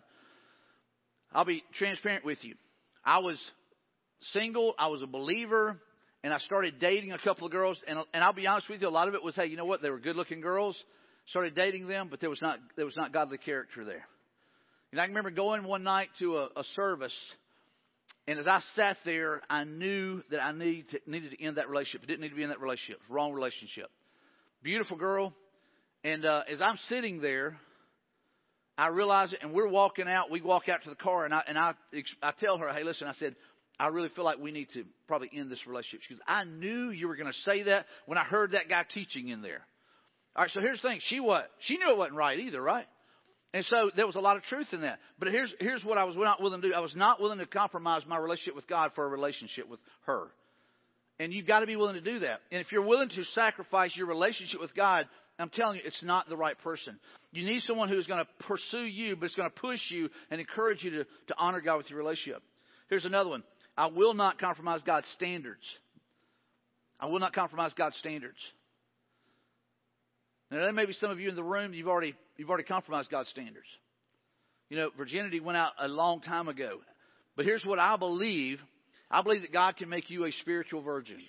I'll 1.31 1.45
be 1.45 1.63
transparent 1.77 2.25
with 2.25 2.43
you. 2.43 2.55
I 3.05 3.19
was 3.19 3.39
single, 4.33 4.75
I 4.77 4.87
was 4.87 5.01
a 5.01 5.07
believer, 5.07 5.77
and 6.23 6.33
I 6.33 6.39
started 6.39 6.79
dating 6.79 7.11
a 7.11 7.17
couple 7.17 7.45
of 7.45 7.51
girls, 7.51 7.77
and, 7.87 7.99
and 8.13 8.23
I'll 8.23 8.33
be 8.33 8.47
honest 8.47 8.69
with 8.69 8.81
you, 8.81 8.87
a 8.87 8.89
lot 8.89 9.07
of 9.07 9.13
it 9.13 9.23
was, 9.23 9.35
hey, 9.35 9.47
you 9.47 9.57
know 9.57 9.65
what? 9.65 9.81
They 9.81 9.89
were 9.89 9.99
good 9.99 10.15
looking 10.15 10.41
girls. 10.41 10.81
Started 11.27 11.55
dating 11.55 11.87
them, 11.87 12.07
but 12.09 12.19
there 12.19 12.29
was 12.29 12.41
not, 12.41 12.59
there 12.75 12.85
was 12.85 12.97
not 12.97 13.13
godly 13.13 13.37
character 13.37 13.85
there. 13.85 14.05
And 14.91 14.99
I 14.99 15.05
remember 15.05 15.31
going 15.31 15.63
one 15.63 15.83
night 15.83 16.09
to 16.19 16.37
a, 16.37 16.49
a 16.57 16.63
service, 16.75 17.15
and 18.27 18.39
as 18.39 18.47
I 18.47 18.61
sat 18.75 18.97
there, 19.03 19.41
I 19.49 19.63
knew 19.63 20.21
that 20.31 20.41
I 20.41 20.51
needed 20.51 20.89
to, 20.91 20.99
needed 21.07 21.31
to 21.31 21.43
end 21.43 21.57
that 21.57 21.69
relationship. 21.69 22.03
It 22.03 22.07
didn't 22.07 22.21
need 22.21 22.29
to 22.29 22.35
be 22.35 22.43
in 22.43 22.49
that 22.49 22.61
relationship. 22.61 23.01
Wrong 23.09 23.33
relationship. 23.33 23.89
Beautiful 24.61 24.97
girl. 24.97 25.33
And 26.05 26.25
uh, 26.25 26.43
as 26.49 26.61
I'm 26.61 26.77
sitting 26.87 27.21
there, 27.21 27.57
I 28.77 28.87
realize 28.87 29.33
it, 29.33 29.39
and 29.41 29.53
we're 29.53 29.67
walking 29.67 30.07
out. 30.07 30.31
We 30.31 30.41
walk 30.41 30.69
out 30.69 30.83
to 30.83 30.89
the 30.89 30.95
car, 30.95 31.25
and 31.25 31.33
I 31.33 31.43
and 31.47 31.57
I 31.57 31.73
I 32.21 32.31
tell 32.39 32.57
her, 32.57 32.71
"Hey, 32.73 32.83
listen," 32.83 33.07
I 33.07 33.13
said, 33.13 33.35
"I 33.79 33.87
really 33.87 34.09
feel 34.09 34.23
like 34.23 34.39
we 34.39 34.51
need 34.51 34.69
to 34.73 34.85
probably 35.07 35.29
end 35.33 35.51
this 35.51 35.65
relationship." 35.67 36.01
She 36.07 36.13
goes, 36.13 36.21
"I 36.27 36.43
knew 36.43 36.89
you 36.89 37.07
were 37.07 37.15
going 37.15 37.31
to 37.31 37.39
say 37.39 37.63
that 37.63 37.85
when 38.05 38.17
I 38.17 38.23
heard 38.23 38.51
that 38.51 38.69
guy 38.69 38.83
teaching 38.93 39.29
in 39.29 39.41
there." 39.41 39.61
All 40.35 40.43
right, 40.43 40.51
so 40.51 40.61
here's 40.61 40.81
the 40.81 40.89
thing: 40.89 40.99
she 41.03 41.19
what? 41.19 41.49
She 41.59 41.77
knew 41.77 41.89
it 41.89 41.97
wasn't 41.97 42.17
right 42.17 42.39
either, 42.39 42.61
right? 42.61 42.87
And 43.53 43.63
so 43.65 43.91
there 43.95 44.07
was 44.07 44.15
a 44.15 44.19
lot 44.19 44.35
of 44.35 44.43
truth 44.43 44.67
in 44.71 44.81
that. 44.81 44.97
But 45.19 45.27
here's, 45.27 45.53
here's 45.59 45.83
what 45.83 45.99
I 45.99 46.05
was 46.05 46.15
not 46.15 46.41
willing 46.41 46.61
to 46.61 46.69
do. 46.69 46.73
I 46.73 46.79
was 46.79 46.95
not 46.95 47.21
willing 47.21 47.37
to 47.37 47.45
compromise 47.45 48.01
my 48.07 48.17
relationship 48.17 48.55
with 48.55 48.67
God 48.67 48.91
for 48.95 49.05
a 49.05 49.07
relationship 49.07 49.69
with 49.69 49.79
her. 50.07 50.27
And 51.19 51.31
you've 51.31 51.45
got 51.45 51.59
to 51.59 51.67
be 51.67 51.75
willing 51.75 51.93
to 51.93 52.01
do 52.01 52.19
that. 52.19 52.39
And 52.51 52.61
if 52.61 52.71
you're 52.71 52.81
willing 52.81 53.09
to 53.09 53.23
sacrifice 53.35 53.95
your 53.95 54.07
relationship 54.07 54.59
with 54.59 54.73
God, 54.73 55.07
I'm 55.37 55.49
telling 55.49 55.77
you, 55.77 55.83
it's 55.85 56.01
not 56.01 56.27
the 56.29 56.37
right 56.37 56.57
person. 56.63 56.99
You 57.31 57.45
need 57.45 57.61
someone 57.63 57.89
who's 57.89 58.07
going 58.07 58.25
to 58.25 58.45
pursue 58.45 58.85
you, 58.85 59.15
but 59.15 59.25
it's 59.25 59.35
going 59.35 59.49
to 59.49 59.59
push 59.61 59.79
you 59.89 60.09
and 60.31 60.41
encourage 60.41 60.83
you 60.83 60.89
to, 60.89 61.03
to 61.03 61.35
honor 61.37 61.61
God 61.61 61.77
with 61.77 61.89
your 61.91 61.99
relationship. 61.99 62.41
Here's 62.89 63.05
another 63.05 63.29
one. 63.29 63.43
I 63.77 63.87
will 63.87 64.13
not 64.13 64.39
compromise 64.39 64.81
God's 64.85 65.07
standards. 65.13 65.63
I 66.99 67.07
will 67.07 67.19
not 67.19 67.33
compromise 67.33 67.73
God's 67.75 67.97
standards. 67.97 68.37
Now, 70.51 70.59
there 70.59 70.73
may 70.73 70.85
be 70.85 70.93
some 70.93 71.09
of 71.09 71.19
you 71.19 71.29
in 71.29 71.35
the 71.35 71.43
room, 71.43 71.73
you've 71.73 71.87
already, 71.87 72.13
you've 72.37 72.49
already 72.49 72.65
compromised 72.65 73.09
God's 73.09 73.29
standards. 73.29 73.67
You 74.69 74.77
know, 74.77 74.89
virginity 74.97 75.39
went 75.39 75.57
out 75.57 75.73
a 75.79 75.87
long 75.87 76.21
time 76.21 76.47
ago. 76.47 76.79
But 77.35 77.45
here's 77.45 77.65
what 77.65 77.79
I 77.79 77.97
believe 77.97 78.59
I 79.09 79.21
believe 79.21 79.41
that 79.41 79.53
God 79.53 79.77
can 79.77 79.89
make 79.89 80.09
you 80.09 80.25
a 80.25 80.31
spiritual 80.31 80.81
virgin. 80.81 81.19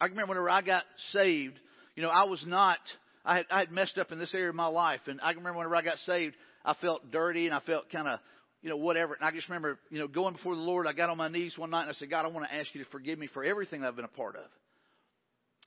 I 0.00 0.06
remember 0.06 0.30
whenever 0.30 0.50
I 0.50 0.62
got 0.62 0.84
saved, 1.10 1.58
you 1.96 2.02
know, 2.02 2.08
I 2.08 2.24
was 2.24 2.44
not, 2.46 2.78
I 3.24 3.38
had, 3.38 3.46
I 3.50 3.58
had 3.60 3.72
messed 3.72 3.98
up 3.98 4.12
in 4.12 4.18
this 4.20 4.32
area 4.32 4.48
of 4.48 4.54
my 4.54 4.66
life. 4.66 5.00
And 5.06 5.18
I 5.20 5.32
can 5.32 5.38
remember 5.38 5.58
whenever 5.58 5.74
I 5.74 5.82
got 5.82 5.98
saved, 5.98 6.36
I 6.64 6.74
felt 6.74 7.10
dirty 7.10 7.46
and 7.46 7.54
I 7.54 7.60
felt 7.60 7.90
kind 7.90 8.06
of, 8.06 8.20
you 8.64 8.70
know, 8.70 8.78
whatever. 8.78 9.12
And 9.12 9.22
I 9.22 9.30
just 9.30 9.46
remember, 9.46 9.78
you 9.90 9.98
know, 9.98 10.08
going 10.08 10.32
before 10.32 10.56
the 10.56 10.62
Lord, 10.62 10.86
I 10.86 10.94
got 10.94 11.10
on 11.10 11.18
my 11.18 11.28
knees 11.28 11.56
one 11.58 11.68
night 11.68 11.82
and 11.82 11.90
I 11.90 11.92
said, 11.92 12.08
God, 12.08 12.24
I 12.24 12.28
want 12.28 12.48
to 12.48 12.54
ask 12.54 12.74
you 12.74 12.82
to 12.82 12.90
forgive 12.90 13.18
me 13.18 13.28
for 13.34 13.44
everything 13.44 13.84
I've 13.84 13.94
been 13.94 14.06
a 14.06 14.08
part 14.08 14.36
of. 14.36 14.46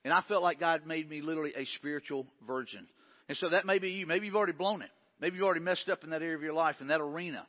And 0.04 0.12
I 0.12 0.20
felt 0.26 0.42
like 0.42 0.58
God 0.58 0.84
made 0.84 1.08
me 1.08 1.20
literally 1.22 1.52
a 1.56 1.64
spiritual 1.76 2.26
virgin. 2.44 2.88
And 3.28 3.38
so 3.38 3.50
that 3.50 3.66
may 3.66 3.78
be 3.78 3.90
you. 3.90 4.06
Maybe 4.06 4.26
you've 4.26 4.34
already 4.34 4.52
blown 4.52 4.82
it. 4.82 4.90
Maybe 5.20 5.36
you've 5.36 5.44
already 5.44 5.60
messed 5.60 5.88
up 5.88 6.02
in 6.02 6.10
that 6.10 6.22
area 6.22 6.34
of 6.34 6.42
your 6.42 6.54
life, 6.54 6.74
in 6.80 6.88
that 6.88 7.00
arena. 7.00 7.46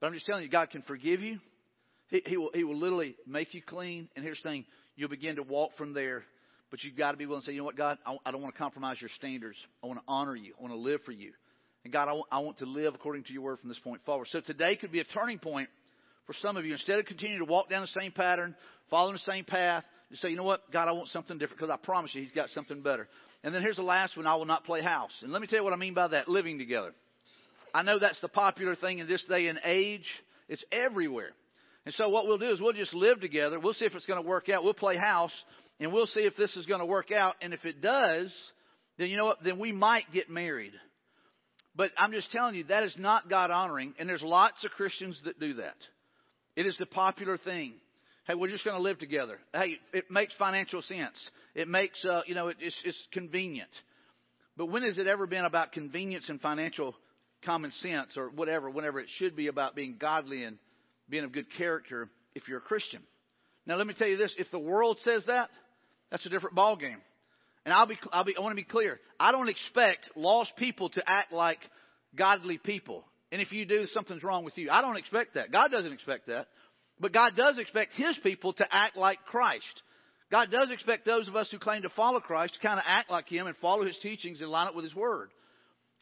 But 0.00 0.08
I'm 0.08 0.12
just 0.12 0.26
telling 0.26 0.42
you, 0.42 0.50
God 0.50 0.68
can 0.68 0.82
forgive 0.82 1.22
you. 1.22 1.38
He, 2.08 2.22
he, 2.26 2.36
will, 2.36 2.50
he 2.52 2.62
will 2.62 2.76
literally 2.76 3.16
make 3.26 3.54
you 3.54 3.62
clean. 3.62 4.10
And 4.16 4.24
here's 4.24 4.40
the 4.42 4.50
thing 4.50 4.66
you'll 4.96 5.08
begin 5.08 5.36
to 5.36 5.42
walk 5.42 5.70
from 5.78 5.94
there. 5.94 6.24
But 6.70 6.84
you've 6.84 6.96
got 6.96 7.12
to 7.12 7.16
be 7.16 7.24
willing 7.24 7.40
to 7.40 7.46
say, 7.46 7.52
you 7.52 7.58
know 7.58 7.64
what, 7.64 7.76
God, 7.76 7.96
I, 8.04 8.18
I 8.26 8.32
don't 8.32 8.42
want 8.42 8.54
to 8.54 8.58
compromise 8.58 8.98
your 9.00 9.10
standards. 9.16 9.56
I 9.82 9.86
want 9.86 9.98
to 10.00 10.04
honor 10.06 10.36
you. 10.36 10.52
I 10.58 10.62
want 10.62 10.74
to 10.74 10.78
live 10.78 11.00
for 11.06 11.12
you. 11.12 11.32
And 11.84 11.92
God, 11.92 12.08
I, 12.08 12.36
I 12.36 12.40
want 12.40 12.58
to 12.58 12.66
live 12.66 12.94
according 12.94 13.24
to 13.24 13.32
your 13.32 13.42
word 13.42 13.60
from 13.60 13.68
this 13.68 13.78
point 13.78 14.04
forward. 14.04 14.28
So 14.30 14.40
today 14.40 14.76
could 14.76 14.92
be 14.92 15.00
a 15.00 15.04
turning 15.04 15.38
point 15.38 15.68
for 16.26 16.32
some 16.40 16.56
of 16.56 16.64
you. 16.64 16.72
Instead 16.72 16.98
of 16.98 17.04
continuing 17.04 17.44
to 17.44 17.50
walk 17.50 17.68
down 17.68 17.82
the 17.82 18.00
same 18.00 18.12
pattern, 18.12 18.54
following 18.90 19.14
the 19.14 19.30
same 19.30 19.44
path, 19.44 19.84
you 20.10 20.16
say, 20.16 20.28
you 20.28 20.36
know 20.36 20.44
what, 20.44 20.70
God, 20.72 20.88
I 20.88 20.92
want 20.92 21.08
something 21.08 21.38
different 21.38 21.60
because 21.60 21.72
I 21.72 21.76
promise 21.76 22.14
you 22.14 22.22
He's 22.22 22.32
got 22.32 22.48
something 22.50 22.82
better. 22.82 23.08
And 23.42 23.54
then 23.54 23.62
here's 23.62 23.76
the 23.76 23.82
last 23.82 24.16
one 24.16 24.26
I 24.26 24.36
will 24.36 24.44
not 24.44 24.64
play 24.64 24.82
house. 24.82 25.12
And 25.22 25.32
let 25.32 25.42
me 25.42 25.48
tell 25.48 25.58
you 25.58 25.64
what 25.64 25.72
I 25.72 25.76
mean 25.76 25.94
by 25.94 26.08
that 26.08 26.28
living 26.28 26.58
together. 26.58 26.92
I 27.74 27.82
know 27.82 27.98
that's 27.98 28.20
the 28.20 28.28
popular 28.28 28.76
thing 28.76 29.00
in 29.00 29.08
this 29.08 29.24
day 29.28 29.48
and 29.48 29.60
age, 29.64 30.06
it's 30.48 30.64
everywhere. 30.70 31.30
And 31.84 31.94
so 31.94 32.08
what 32.08 32.26
we'll 32.26 32.38
do 32.38 32.50
is 32.50 32.60
we'll 32.60 32.72
just 32.72 32.94
live 32.94 33.20
together. 33.20 33.60
We'll 33.60 33.74
see 33.74 33.84
if 33.84 33.94
it's 33.94 34.06
going 34.06 34.22
to 34.22 34.26
work 34.26 34.48
out. 34.48 34.64
We'll 34.64 34.72
play 34.72 34.96
house 34.96 35.32
and 35.80 35.92
we'll 35.92 36.06
see 36.06 36.20
if 36.20 36.36
this 36.36 36.54
is 36.56 36.64
going 36.64 36.80
to 36.80 36.86
work 36.86 37.10
out. 37.12 37.34
And 37.42 37.52
if 37.52 37.64
it 37.64 37.82
does, 37.82 38.32
then 38.96 39.10
you 39.10 39.16
know 39.16 39.26
what? 39.26 39.42
Then 39.44 39.58
we 39.58 39.72
might 39.72 40.04
get 40.12 40.30
married. 40.30 40.72
But 41.76 41.90
I'm 41.98 42.12
just 42.12 42.30
telling 42.30 42.54
you, 42.54 42.64
that 42.64 42.84
is 42.84 42.94
not 42.98 43.28
God 43.28 43.50
honoring. 43.50 43.94
And 43.98 44.08
there's 44.08 44.22
lots 44.22 44.64
of 44.64 44.70
Christians 44.72 45.20
that 45.24 45.40
do 45.40 45.54
that. 45.54 45.76
It 46.56 46.66
is 46.66 46.76
the 46.78 46.86
popular 46.86 47.36
thing. 47.36 47.74
Hey, 48.26 48.34
we're 48.34 48.48
just 48.48 48.64
going 48.64 48.76
to 48.76 48.82
live 48.82 48.98
together. 48.98 49.38
Hey, 49.52 49.78
it 49.92 50.10
makes 50.10 50.32
financial 50.38 50.82
sense. 50.82 51.16
It 51.54 51.68
makes, 51.68 52.02
uh, 52.04 52.22
you 52.26 52.34
know, 52.34 52.48
it, 52.48 52.56
it's, 52.60 52.80
it's 52.84 53.08
convenient. 53.12 53.70
But 54.56 54.66
when 54.66 54.82
has 54.82 54.98
it 54.98 55.06
ever 55.06 55.26
been 55.26 55.44
about 55.44 55.72
convenience 55.72 56.24
and 56.28 56.40
financial 56.40 56.94
common 57.44 57.70
sense 57.82 58.16
or 58.16 58.30
whatever, 58.30 58.70
whenever 58.70 59.00
it 59.00 59.08
should 59.16 59.36
be 59.36 59.48
about 59.48 59.74
being 59.74 59.96
godly 59.98 60.44
and 60.44 60.58
being 61.10 61.24
of 61.24 61.32
good 61.32 61.46
character 61.58 62.08
if 62.34 62.48
you're 62.48 62.58
a 62.58 62.62
Christian? 62.62 63.02
Now, 63.66 63.76
let 63.76 63.86
me 63.86 63.94
tell 63.94 64.08
you 64.08 64.16
this. 64.16 64.34
If 64.38 64.50
the 64.50 64.58
world 64.58 64.98
says 65.02 65.24
that, 65.26 65.50
that's 66.10 66.24
a 66.24 66.30
different 66.30 66.56
ballgame. 66.56 67.00
And 67.64 67.72
I'll 67.72 67.86
be, 67.86 67.98
I'll 68.12 68.24
be, 68.24 68.36
I 68.36 68.40
want 68.40 68.52
to 68.52 68.62
be 68.62 68.68
clear. 68.68 69.00
I 69.18 69.32
don't 69.32 69.48
expect 69.48 70.10
lost 70.16 70.52
people 70.56 70.90
to 70.90 71.02
act 71.06 71.32
like 71.32 71.60
godly 72.16 72.58
people. 72.58 73.04
And 73.32 73.40
if 73.40 73.52
you 73.52 73.64
do, 73.64 73.86
something's 73.86 74.22
wrong 74.22 74.44
with 74.44 74.56
you. 74.58 74.70
I 74.70 74.82
don't 74.82 74.96
expect 74.96 75.34
that. 75.34 75.50
God 75.50 75.70
doesn't 75.70 75.92
expect 75.92 76.26
that. 76.26 76.46
But 77.00 77.12
God 77.12 77.32
does 77.36 77.58
expect 77.58 77.94
His 77.94 78.16
people 78.22 78.52
to 78.54 78.66
act 78.70 78.96
like 78.96 79.18
Christ. 79.24 79.82
God 80.30 80.50
does 80.50 80.70
expect 80.70 81.04
those 81.04 81.26
of 81.28 81.36
us 81.36 81.48
who 81.50 81.58
claim 81.58 81.82
to 81.82 81.88
follow 81.90 82.20
Christ 82.20 82.54
to 82.54 82.66
kind 82.66 82.78
of 82.78 82.84
act 82.86 83.10
like 83.10 83.28
Him 83.28 83.46
and 83.46 83.56
follow 83.56 83.84
His 83.84 83.98
teachings 84.02 84.40
and 84.40 84.50
line 84.50 84.68
up 84.68 84.74
with 84.74 84.84
His 84.84 84.94
Word. 84.94 85.30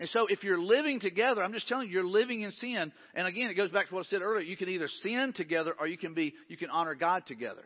And 0.01 0.09
so 0.09 0.27
if 0.27 0.43
you're 0.43 0.61
living 0.61 1.01
together, 1.01 1.43
I'm 1.43 1.53
just 1.53 1.69
telling 1.69 1.87
you, 1.87 1.95
you're 1.95 2.05
living 2.05 2.41
in 2.41 2.51
sin. 2.53 2.93
And 3.15 3.27
again, 3.27 3.51
it 3.51 3.55
goes 3.55 3.71
back 3.71 3.89
to 3.89 3.95
what 3.95 4.07
I 4.07 4.09
said 4.09 4.21
earlier. 4.21 4.45
You 4.45 4.57
can 4.57 4.69
either 4.69 4.89
sin 5.03 5.33
together 5.37 5.75
or 5.79 5.87
you 5.87 5.97
can 5.97 6.13
be, 6.13 6.35
you 6.49 6.57
can 6.57 6.71
honor 6.71 6.95
God 6.95 7.25
together. 7.27 7.63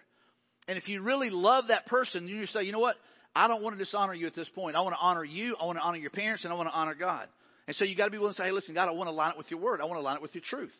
And 0.69 0.77
if 0.77 0.89
you 0.89 1.01
really 1.01 1.31
love 1.31 1.69
that 1.69 1.87
person, 1.87 2.29
you 2.29 2.47
say, 2.47 2.65
you 2.65 2.73
know 2.73 2.79
what? 2.79 2.97
I 3.37 3.49
don't 3.49 3.62
want 3.62 3.77
to 3.77 3.85
dishonor 3.85 4.14
you 4.14 4.27
at 4.27 4.35
this 4.35 4.49
point. 4.55 4.77
I 4.77 4.81
want 4.81 4.94
to 4.94 5.01
honor 5.01 5.22
you. 5.22 5.57
I 5.61 5.66
want 5.66 5.77
to 5.77 5.85
honor 5.85 5.99
your 5.99 6.11
parents, 6.11 6.44
and 6.44 6.53
I 6.53 6.57
want 6.57 6.70
to 6.70 6.75
honor 6.75 6.94
God. 6.94 7.29
And 7.66 7.77
so 7.77 7.85
you 7.85 7.94
got 7.94 8.07
to 8.07 8.11
be 8.11 8.16
willing 8.16 8.33
to 8.33 8.40
say, 8.40 8.46
hey, 8.46 8.51
listen, 8.51 8.75
God, 8.75 8.88
I 8.88 8.92
want 8.92 9.09
to 9.09 9.12
line 9.12 9.33
it 9.33 9.37
with 9.37 9.51
your 9.51 9.61
word. 9.61 9.83
I 9.83 9.85
want 9.85 9.99
to 9.99 10.03
line 10.03 10.16
it 10.16 10.22
with 10.22 10.35
your 10.35 10.42
truth. 10.49 10.72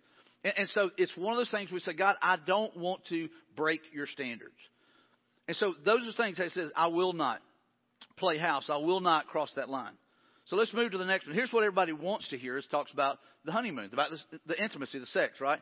And, 0.43 0.55
and 0.57 0.69
so 0.71 0.91
it's 0.97 1.15
one 1.17 1.35
of 1.35 1.39
those 1.39 1.51
things 1.51 1.71
we 1.71 1.81
say, 1.81 1.93
God, 1.93 2.17
I 2.23 2.39
don't 2.47 2.75
want 2.75 3.03
to 3.11 3.29
break 3.57 3.83
your 3.93 4.07
standards. 4.07 4.55
And 5.47 5.57
so 5.59 5.75
those 5.85 6.01
are 6.09 6.13
things 6.13 6.39
that 6.39 6.51
says, 6.53 6.71
I 6.75 6.87
will 6.87 7.13
not 7.13 7.41
play 8.17 8.39
house. 8.39 8.71
I 8.71 8.79
will 8.79 9.01
not 9.01 9.27
cross 9.27 9.53
that 9.57 9.69
line. 9.69 9.93
So 10.47 10.57
let's 10.57 10.73
move 10.73 10.93
to 10.93 10.99
the 10.99 11.05
next 11.05 11.27
one. 11.27 11.35
Here's 11.35 11.53
what 11.53 11.63
everybody 11.63 11.93
wants 11.93 12.29
to 12.29 12.39
hear. 12.39 12.57
It 12.57 12.65
talks 12.71 12.91
about 12.91 13.19
the 13.45 13.53
honeymoon, 13.53 13.91
about 13.93 14.11
this, 14.11 14.25
the 14.47 14.63
intimacy, 14.63 14.99
the 14.99 15.07
sex, 15.07 15.41
right? 15.41 15.61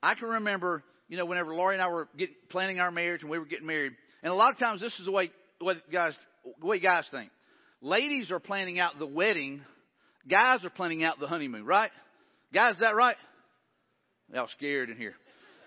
I 0.00 0.14
can 0.14 0.28
remember, 0.28 0.84
you 1.08 1.16
know, 1.16 1.24
whenever 1.24 1.54
Laurie 1.54 1.74
and 1.74 1.82
I 1.82 1.88
were 1.88 2.08
planning 2.50 2.78
our 2.78 2.92
marriage 2.92 3.22
and 3.22 3.30
we 3.30 3.38
were 3.38 3.46
getting 3.46 3.66
married, 3.66 3.92
and 4.22 4.30
a 4.30 4.36
lot 4.36 4.52
of 4.52 4.58
times 4.58 4.80
this 4.80 4.96
is 5.00 5.06
the 5.06 5.12
way 5.12 5.32
what 5.60 5.76
guys, 5.92 6.16
the 6.60 6.66
way 6.66 6.80
guys 6.80 7.04
think. 7.10 7.30
Ladies 7.82 8.30
are 8.30 8.40
planning 8.40 8.78
out 8.78 8.98
the 8.98 9.06
wedding, 9.06 9.62
guys 10.28 10.64
are 10.64 10.70
planning 10.70 11.04
out 11.04 11.20
the 11.20 11.26
honeymoon, 11.26 11.64
right? 11.64 11.90
Guys, 12.52 12.74
is 12.74 12.80
that 12.80 12.94
right? 12.96 13.16
Y'all 14.32 14.48
scared 14.56 14.90
in 14.90 14.96
here. 14.96 15.14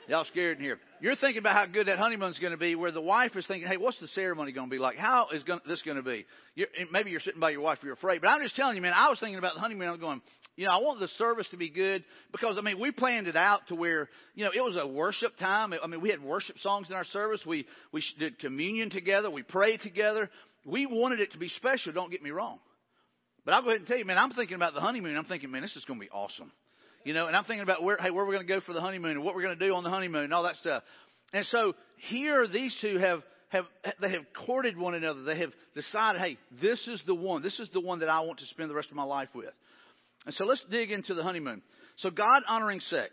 Y'all 0.07 0.25
scared 0.25 0.57
in 0.57 0.63
here. 0.63 0.79
You're 0.99 1.15
thinking 1.15 1.39
about 1.39 1.55
how 1.55 1.65
good 1.65 1.87
that 1.87 1.97
honeymoon's 1.97 2.37
going 2.39 2.51
to 2.51 2.57
be, 2.57 2.75
where 2.75 2.91
the 2.91 3.01
wife 3.01 3.35
is 3.35 3.47
thinking, 3.47 3.69
hey, 3.69 3.77
what's 3.77 3.99
the 3.99 4.07
ceremony 4.09 4.51
going 4.51 4.69
to 4.69 4.71
be 4.71 4.79
like? 4.79 4.97
How 4.97 5.29
is 5.33 5.43
this 5.65 5.81
going 5.83 5.97
to 5.97 6.03
be? 6.03 6.25
You're, 6.55 6.67
maybe 6.91 7.09
you're 7.09 7.21
sitting 7.21 7.39
by 7.39 7.51
your 7.51 7.61
wife, 7.61 7.79
you're 7.83 7.93
afraid. 7.93 8.21
But 8.21 8.27
I'm 8.27 8.41
just 8.41 8.55
telling 8.55 8.75
you, 8.75 8.81
man, 8.81 8.93
I 8.95 9.09
was 9.09 9.19
thinking 9.19 9.37
about 9.37 9.55
the 9.55 9.61
honeymoon. 9.61 9.87
I'm 9.87 9.99
going, 9.99 10.21
you 10.55 10.65
know, 10.65 10.71
I 10.71 10.77
want 10.77 10.99
the 10.99 11.07
service 11.09 11.47
to 11.49 11.57
be 11.57 11.69
good 11.69 12.03
because, 12.31 12.57
I 12.57 12.61
mean, 12.61 12.79
we 12.79 12.91
planned 12.91 13.27
it 13.27 13.35
out 13.35 13.61
to 13.69 13.75
where, 13.75 14.09
you 14.35 14.45
know, 14.45 14.51
it 14.55 14.63
was 14.63 14.77
a 14.77 14.87
worship 14.87 15.35
time. 15.37 15.73
I 15.81 15.87
mean, 15.87 16.01
we 16.01 16.09
had 16.09 16.21
worship 16.21 16.59
songs 16.59 16.89
in 16.89 16.95
our 16.95 17.05
service. 17.05 17.41
We, 17.45 17.65
we 17.91 18.03
did 18.19 18.37
communion 18.39 18.91
together. 18.91 19.31
We 19.31 19.41
prayed 19.41 19.81
together. 19.81 20.29
We 20.65 20.85
wanted 20.85 21.19
it 21.21 21.31
to 21.31 21.39
be 21.39 21.49
special, 21.49 21.91
don't 21.91 22.11
get 22.11 22.21
me 22.21 22.29
wrong. 22.29 22.59
But 23.45 23.55
I'll 23.55 23.61
go 23.63 23.69
ahead 23.69 23.79
and 23.79 23.87
tell 23.87 23.97
you, 23.97 24.05
man, 24.05 24.17
I'm 24.17 24.31
thinking 24.31 24.55
about 24.55 24.73
the 24.73 24.79
honeymoon. 24.79 25.17
I'm 25.17 25.25
thinking, 25.25 25.51
man, 25.51 25.63
this 25.63 25.75
is 25.75 25.83
going 25.85 25.99
to 25.99 26.05
be 26.05 26.11
awesome. 26.11 26.51
You 27.03 27.13
know, 27.13 27.27
and 27.27 27.35
I'm 27.35 27.43
thinking 27.43 27.63
about 27.63 27.83
where, 27.83 27.97
hey, 27.97 28.11
where 28.11 28.23
we're 28.23 28.33
going 28.33 28.47
to 28.47 28.53
go 28.53 28.61
for 28.61 28.73
the 28.73 28.79
honeymoon 28.79 29.11
and 29.11 29.23
what 29.23 29.35
we're 29.35 29.41
going 29.41 29.57
to 29.57 29.65
do 29.65 29.73
on 29.73 29.83
the 29.83 29.89
honeymoon 29.89 30.23
and 30.23 30.33
all 30.33 30.43
that 30.43 30.55
stuff. 30.55 30.83
And 31.33 31.45
so 31.47 31.73
here, 32.09 32.47
these 32.47 32.73
two 32.79 32.97
have, 32.99 33.23
have, 33.49 33.65
they 33.99 34.11
have 34.11 34.23
courted 34.45 34.77
one 34.77 34.93
another. 34.93 35.23
They 35.23 35.39
have 35.39 35.51
decided, 35.75 36.21
hey, 36.21 36.37
this 36.61 36.87
is 36.87 37.01
the 37.05 37.15
one. 37.15 37.41
This 37.41 37.59
is 37.59 37.69
the 37.73 37.81
one 37.81 37.99
that 37.99 38.07
I 38.07 38.21
want 38.21 38.39
to 38.39 38.45
spend 38.45 38.69
the 38.69 38.75
rest 38.75 38.89
of 38.89 38.95
my 38.95 39.03
life 39.03 39.29
with. 39.33 39.53
And 40.25 40.33
so 40.35 40.45
let's 40.45 40.63
dig 40.69 40.91
into 40.91 41.13
the 41.13 41.23
honeymoon. 41.23 41.61
So 41.97 42.09
God 42.09 42.43
honoring 42.47 42.79
sex. 42.79 43.11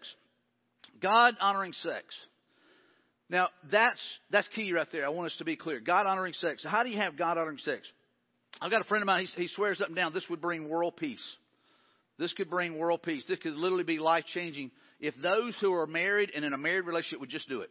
God 1.03 1.35
honoring 1.41 1.73
sex. 1.73 2.05
Now 3.29 3.49
that's 3.71 4.01
that's 4.31 4.49
key 4.49 4.73
right 4.73 4.87
there. 4.93 5.07
I 5.07 5.09
want 5.11 5.31
us 5.31 5.37
to 5.39 5.45
be 5.45 5.57
clear. 5.57 5.81
God 5.81 6.07
honoring 6.07 6.35
sex. 6.35 6.65
How 6.65 6.83
do 6.83 6.91
you 6.91 6.99
have 6.99 7.17
God 7.17 7.39
honoring 7.39 7.59
sex? 7.59 7.87
I've 8.61 8.71
got 8.71 8.81
a 8.81 8.85
friend 8.85 9.03
of 9.03 9.07
mine. 9.07 9.27
He, 9.35 9.43
he 9.43 9.49
swears 9.49 9.81
up 9.81 9.89
and 9.89 9.97
down 9.97 10.13
this 10.13 10.29
would 10.29 10.41
bring 10.41 10.69
world 10.69 10.97
peace. 10.97 11.25
This 12.19 12.33
could 12.35 12.51
bring 12.51 12.77
world 12.79 13.03
peace. 13.03 13.25
This 13.29 13.39
could 13.39 13.55
literally 13.55 13.85
be 13.85 13.99
life 13.99 14.25
changing 14.35 14.73
if 14.99 15.15
those 15.23 15.57
who 15.61 15.73
are 15.73 15.87
married 15.87 16.31
and 16.35 16.45
in 16.45 16.53
a 16.53 16.59
married 16.59 16.85
relationship 16.85 17.21
would 17.21 17.31
just 17.31 17.49
do 17.49 17.63
it. 17.63 17.71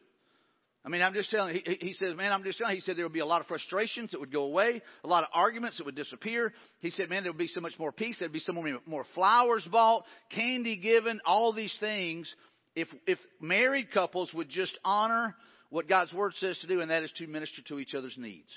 I 0.86 0.90
mean, 0.90 1.02
I'm 1.02 1.14
just 1.14 1.30
telling 1.30 1.56
he, 1.56 1.78
he 1.82 1.94
says, 1.94 2.16
man, 2.16 2.32
I'm 2.32 2.44
just 2.44 2.58
telling 2.58 2.76
he 2.76 2.82
said 2.82 2.96
there 2.98 3.06
would 3.06 3.14
be 3.14 3.20
a 3.20 3.26
lot 3.26 3.42
of 3.42 3.48
frustrations 3.48 4.12
that 4.12 4.20
would 4.20 4.32
go 4.32 4.44
away, 4.44 4.82
a 5.04 5.08
lot 5.08 5.24
of 5.24 5.30
arguments 5.34 5.78
that 5.78 5.86
would 5.86 5.96
disappear. 5.96 6.54
He 6.80 6.92
said, 6.92 7.10
man, 7.10 7.24
there 7.24 7.32
would 7.32 7.38
be 7.38 7.48
so 7.48 7.60
much 7.60 7.78
more 7.78 7.92
peace. 7.92 8.16
There'd 8.18 8.32
be 8.32 8.40
so 8.40 8.54
many 8.54 8.78
more 8.86 9.06
flowers 9.14 9.64
bought, 9.70 10.06
candy 10.32 10.78
given, 10.78 11.20
all 11.26 11.52
these 11.52 11.76
things. 11.80 12.34
If, 12.76 12.88
if 13.08 13.20
married 13.42 13.92
couples 13.92 14.34
would 14.34 14.50
just 14.50 14.78
honor 14.86 15.36
what 15.70 15.90
God's 15.90 16.14
Word 16.14 16.34
says 16.38 16.58
to 16.60 16.68
do, 16.68 16.80
and 16.80 16.92
that 16.92 17.04
is 17.04 17.12
to 17.18 17.28
minister 17.28 17.62
to 17.68 17.80
each 17.80 17.94
other's 17.94 18.16
needs. 18.18 18.50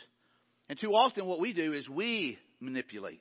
And 0.69 0.79
too 0.79 0.95
often 0.95 1.27
what 1.27 1.41
we 1.41 1.53
do 1.53 1.73
is 1.73 1.89
we 1.89 2.39
manipulate 2.61 3.21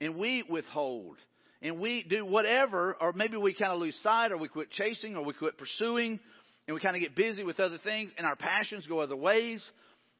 and 0.00 0.16
we 0.16 0.44
withhold 0.48 1.16
and 1.62 1.78
we 1.78 2.04
do 2.08 2.26
whatever, 2.26 2.96
or 3.00 3.12
maybe 3.12 3.36
we 3.36 3.54
kind 3.54 3.72
of 3.72 3.78
lose 3.78 3.96
sight, 4.02 4.32
or 4.32 4.36
we 4.36 4.48
quit 4.48 4.70
chasing, 4.70 5.16
or 5.16 5.24
we 5.24 5.32
quit 5.32 5.56
pursuing, 5.56 6.18
and 6.66 6.74
we 6.74 6.80
kind 6.80 6.96
of 6.96 7.02
get 7.02 7.16
busy 7.16 7.44
with 7.44 7.60
other 7.60 7.78
things, 7.82 8.12
and 8.16 8.26
our 8.26 8.36
passions 8.36 8.86
go 8.86 9.00
other 9.00 9.16
ways. 9.16 9.62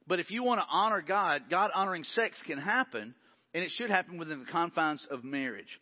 But 0.07 0.21
if 0.21 0.31
you 0.31 0.43
want 0.43 0.61
to 0.61 0.67
honor 0.69 1.01
God, 1.01 1.43
God 1.51 1.71
honoring 1.75 2.05
sex 2.05 2.37
can 2.47 2.59
happen, 2.59 3.15
and 3.55 3.65
it 3.65 3.71
should 3.77 3.91
happen 3.91 4.19
within 4.19 4.41
the 4.41 4.51
confines 4.51 5.07
of 5.11 5.25
marriage. 5.25 5.79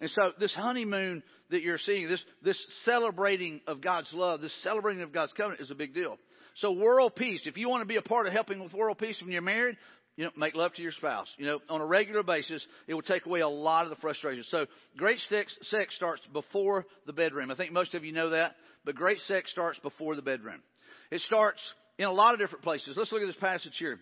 And 0.00 0.10
so 0.10 0.32
this 0.38 0.54
honeymoon 0.54 1.22
that 1.50 1.62
you're 1.62 1.78
seeing, 1.78 2.08
this, 2.08 2.22
this 2.42 2.66
celebrating 2.84 3.60
of 3.66 3.80
God's 3.80 4.12
love, 4.12 4.40
this 4.40 4.56
celebrating 4.62 5.02
of 5.02 5.12
God's 5.12 5.32
covenant 5.32 5.60
is 5.60 5.70
a 5.70 5.74
big 5.74 5.92
deal. 5.92 6.16
So 6.56 6.72
world 6.72 7.14
peace, 7.16 7.42
if 7.44 7.56
you 7.56 7.68
want 7.68 7.82
to 7.82 7.86
be 7.86 7.96
a 7.96 8.02
part 8.02 8.26
of 8.26 8.32
helping 8.32 8.60
with 8.60 8.72
world 8.72 8.98
peace 8.98 9.18
when 9.20 9.30
you're 9.30 9.42
married, 9.42 9.76
you 10.16 10.24
know, 10.24 10.30
make 10.36 10.56
love 10.56 10.74
to 10.74 10.82
your 10.82 10.92
spouse. 10.92 11.28
You 11.36 11.46
know, 11.46 11.58
on 11.68 11.80
a 11.80 11.86
regular 11.86 12.24
basis, 12.24 12.64
it 12.88 12.94
will 12.94 13.02
take 13.02 13.24
away 13.26 13.40
a 13.40 13.48
lot 13.48 13.84
of 13.84 13.90
the 13.90 13.96
frustration. 13.96 14.44
So 14.48 14.66
great 14.96 15.20
sex, 15.28 15.56
sex 15.62 15.94
starts 15.94 16.22
before 16.32 16.86
the 17.06 17.12
bedroom. 17.12 17.52
I 17.52 17.54
think 17.54 17.72
most 17.72 17.94
of 17.94 18.04
you 18.04 18.12
know 18.12 18.30
that, 18.30 18.56
but 18.88 18.96
great 18.96 19.20
sex 19.26 19.50
starts 19.50 19.78
before 19.80 20.16
the 20.16 20.22
bedroom. 20.22 20.62
It 21.10 21.20
starts 21.20 21.60
in 21.98 22.06
a 22.06 22.10
lot 22.10 22.32
of 22.32 22.40
different 22.40 22.64
places. 22.64 22.96
Let's 22.96 23.12
look 23.12 23.20
at 23.20 23.26
this 23.26 23.36
passage 23.36 23.74
here. 23.78 23.98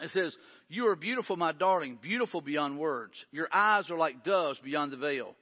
It 0.00 0.10
says, 0.12 0.36
You 0.68 0.86
are 0.86 0.94
beautiful, 0.94 1.36
my 1.36 1.50
darling, 1.50 1.98
beautiful 2.00 2.40
beyond 2.40 2.78
words. 2.78 3.14
Your 3.32 3.48
eyes 3.52 3.90
are 3.90 3.96
like 3.96 4.22
doves 4.22 4.60
beyond 4.62 4.92
the 4.92 4.96
veil. 4.96 5.34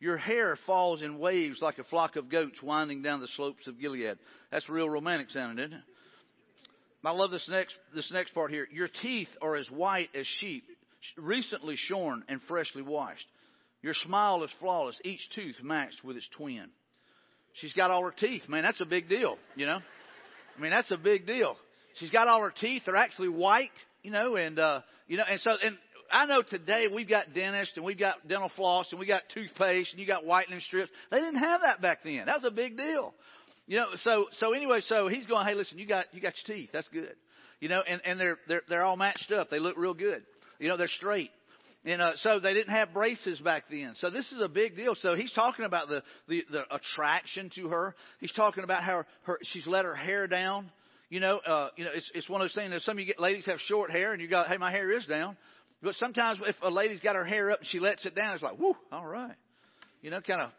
Your 0.00 0.16
hair 0.16 0.56
falls 0.66 1.02
in 1.02 1.18
waves 1.18 1.58
like 1.60 1.76
a 1.76 1.84
flock 1.84 2.16
of 2.16 2.30
goats 2.30 2.62
winding 2.62 3.02
down 3.02 3.20
the 3.20 3.28
slopes 3.36 3.66
of 3.66 3.78
Gilead. 3.78 4.16
That's 4.50 4.66
real 4.66 4.88
romantic 4.88 5.28
sounding, 5.28 5.66
isn't 5.66 5.76
it? 5.76 5.84
I 7.04 7.10
love 7.10 7.32
this 7.32 7.46
next, 7.50 7.74
this 7.94 8.10
next 8.14 8.32
part 8.32 8.50
here. 8.50 8.66
Your 8.72 8.88
teeth 9.02 9.28
are 9.42 9.56
as 9.56 9.70
white 9.70 10.08
as 10.18 10.26
sheep, 10.40 10.64
recently 11.18 11.76
shorn 11.76 12.24
and 12.28 12.40
freshly 12.48 12.80
washed. 12.80 13.26
Your 13.82 13.92
smile 13.92 14.42
is 14.42 14.50
flawless, 14.58 14.98
each 15.04 15.20
tooth 15.34 15.56
matched 15.62 16.02
with 16.02 16.16
its 16.16 16.28
twin. 16.34 16.70
She's 17.54 17.72
got 17.72 17.90
all 17.90 18.02
her 18.04 18.14
teeth, 18.16 18.48
man. 18.48 18.62
That's 18.62 18.80
a 18.80 18.86
big 18.86 19.08
deal, 19.08 19.36
you 19.56 19.66
know? 19.66 19.78
I 20.56 20.60
mean, 20.60 20.70
that's 20.70 20.90
a 20.90 20.96
big 20.96 21.26
deal. 21.26 21.56
She's 21.96 22.10
got 22.10 22.28
all 22.28 22.42
her 22.42 22.52
teeth. 22.58 22.82
They're 22.86 22.96
actually 22.96 23.28
white, 23.28 23.70
you 24.02 24.10
know, 24.10 24.36
and, 24.36 24.58
uh, 24.58 24.80
you 25.06 25.16
know, 25.16 25.24
and 25.28 25.40
so, 25.40 25.56
and 25.62 25.76
I 26.10 26.26
know 26.26 26.42
today 26.42 26.88
we've 26.92 27.08
got 27.08 27.34
dentists 27.34 27.76
and 27.76 27.84
we've 27.84 27.98
got 27.98 28.26
dental 28.28 28.50
floss 28.54 28.88
and 28.90 29.00
we 29.00 29.06
got 29.06 29.22
toothpaste 29.34 29.92
and 29.92 30.00
you 30.00 30.06
got 30.06 30.24
whitening 30.24 30.60
strips. 30.60 30.90
They 31.10 31.18
didn't 31.18 31.40
have 31.40 31.62
that 31.62 31.80
back 31.80 32.00
then. 32.04 32.26
That 32.26 32.42
was 32.42 32.50
a 32.50 32.54
big 32.54 32.76
deal. 32.76 33.14
You 33.66 33.78
know, 33.78 33.86
so 34.04 34.26
so 34.32 34.52
anyway, 34.52 34.80
so 34.86 35.08
he's 35.08 35.26
going, 35.26 35.46
hey, 35.46 35.54
listen, 35.54 35.78
you 35.78 35.86
got 35.86 36.06
you 36.12 36.20
got 36.20 36.34
your 36.44 36.56
teeth. 36.56 36.70
That's 36.72 36.88
good. 36.88 37.14
You 37.60 37.68
know, 37.68 37.80
and 37.80 38.02
and 38.04 38.20
they're 38.20 38.38
they're 38.48 38.62
they're 38.68 38.82
all 38.82 38.96
matched 38.96 39.32
up. 39.32 39.50
They 39.50 39.60
look 39.60 39.76
real 39.78 39.94
good. 39.94 40.24
You 40.58 40.68
know, 40.68 40.76
they're 40.76 40.88
straight. 40.88 41.30
And 41.84 42.00
uh, 42.00 42.12
so 42.16 42.38
they 42.38 42.54
didn't 42.54 42.72
have 42.72 42.92
braces 42.94 43.40
back 43.40 43.64
then. 43.68 43.94
So 43.96 44.08
this 44.08 44.30
is 44.30 44.40
a 44.40 44.48
big 44.48 44.76
deal. 44.76 44.94
So 44.94 45.14
he's 45.16 45.32
talking 45.32 45.64
about 45.64 45.88
the, 45.88 46.02
the, 46.28 46.44
the 46.50 46.62
attraction 46.74 47.50
to 47.56 47.68
her. 47.68 47.96
He's 48.20 48.32
talking 48.32 48.62
about 48.62 48.84
how 48.84 49.04
her, 49.24 49.38
she's 49.42 49.66
let 49.66 49.84
her 49.84 49.94
hair 49.94 50.28
down. 50.28 50.70
You 51.10 51.20
know, 51.20 51.38
uh, 51.38 51.70
you 51.76 51.84
know, 51.84 51.90
it's, 51.92 52.08
it's 52.14 52.28
one 52.28 52.40
of 52.40 52.46
those 52.46 52.54
things 52.54 52.70
that 52.70 52.82
some 52.82 52.96
of 52.96 53.00
you 53.00 53.06
get, 53.06 53.20
ladies 53.20 53.46
have 53.46 53.58
short 53.60 53.90
hair 53.90 54.12
and 54.12 54.22
you 54.22 54.28
got, 54.28 54.46
hey, 54.46 54.58
my 54.58 54.70
hair 54.70 54.90
is 54.92 55.04
down. 55.06 55.36
But 55.82 55.96
sometimes 55.96 56.38
if 56.46 56.54
a 56.62 56.70
lady's 56.70 57.00
got 57.00 57.16
her 57.16 57.24
hair 57.24 57.50
up 57.50 57.58
and 57.58 57.68
she 57.68 57.80
lets 57.80 58.06
it 58.06 58.14
down, 58.14 58.34
it's 58.34 58.42
like, 58.42 58.58
whoo, 58.58 58.76
all 58.92 59.06
right. 59.06 59.34
You 60.02 60.10
know, 60.10 60.20
kind 60.20 60.40
of 60.40 60.50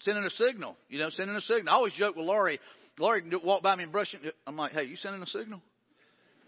sending 0.00 0.24
a 0.24 0.30
signal. 0.30 0.76
You 0.88 0.98
know, 0.98 1.10
sending 1.10 1.36
a 1.36 1.40
signal. 1.42 1.68
I 1.68 1.72
always 1.72 1.92
joke 1.92 2.16
with 2.16 2.24
Laurie. 2.24 2.58
Laurie 2.98 3.20
can 3.20 3.32
walk 3.44 3.62
by 3.62 3.76
me 3.76 3.82
and 3.82 3.92
brush 3.92 4.14
it. 4.14 4.34
I'm 4.46 4.56
like, 4.56 4.72
hey, 4.72 4.84
you 4.84 4.96
sending 4.96 5.22
a 5.22 5.26
signal? 5.26 5.60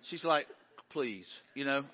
She's 0.09 0.25
like, 0.25 0.47
please. 0.90 1.27
You 1.55 1.66
know, 1.66 1.85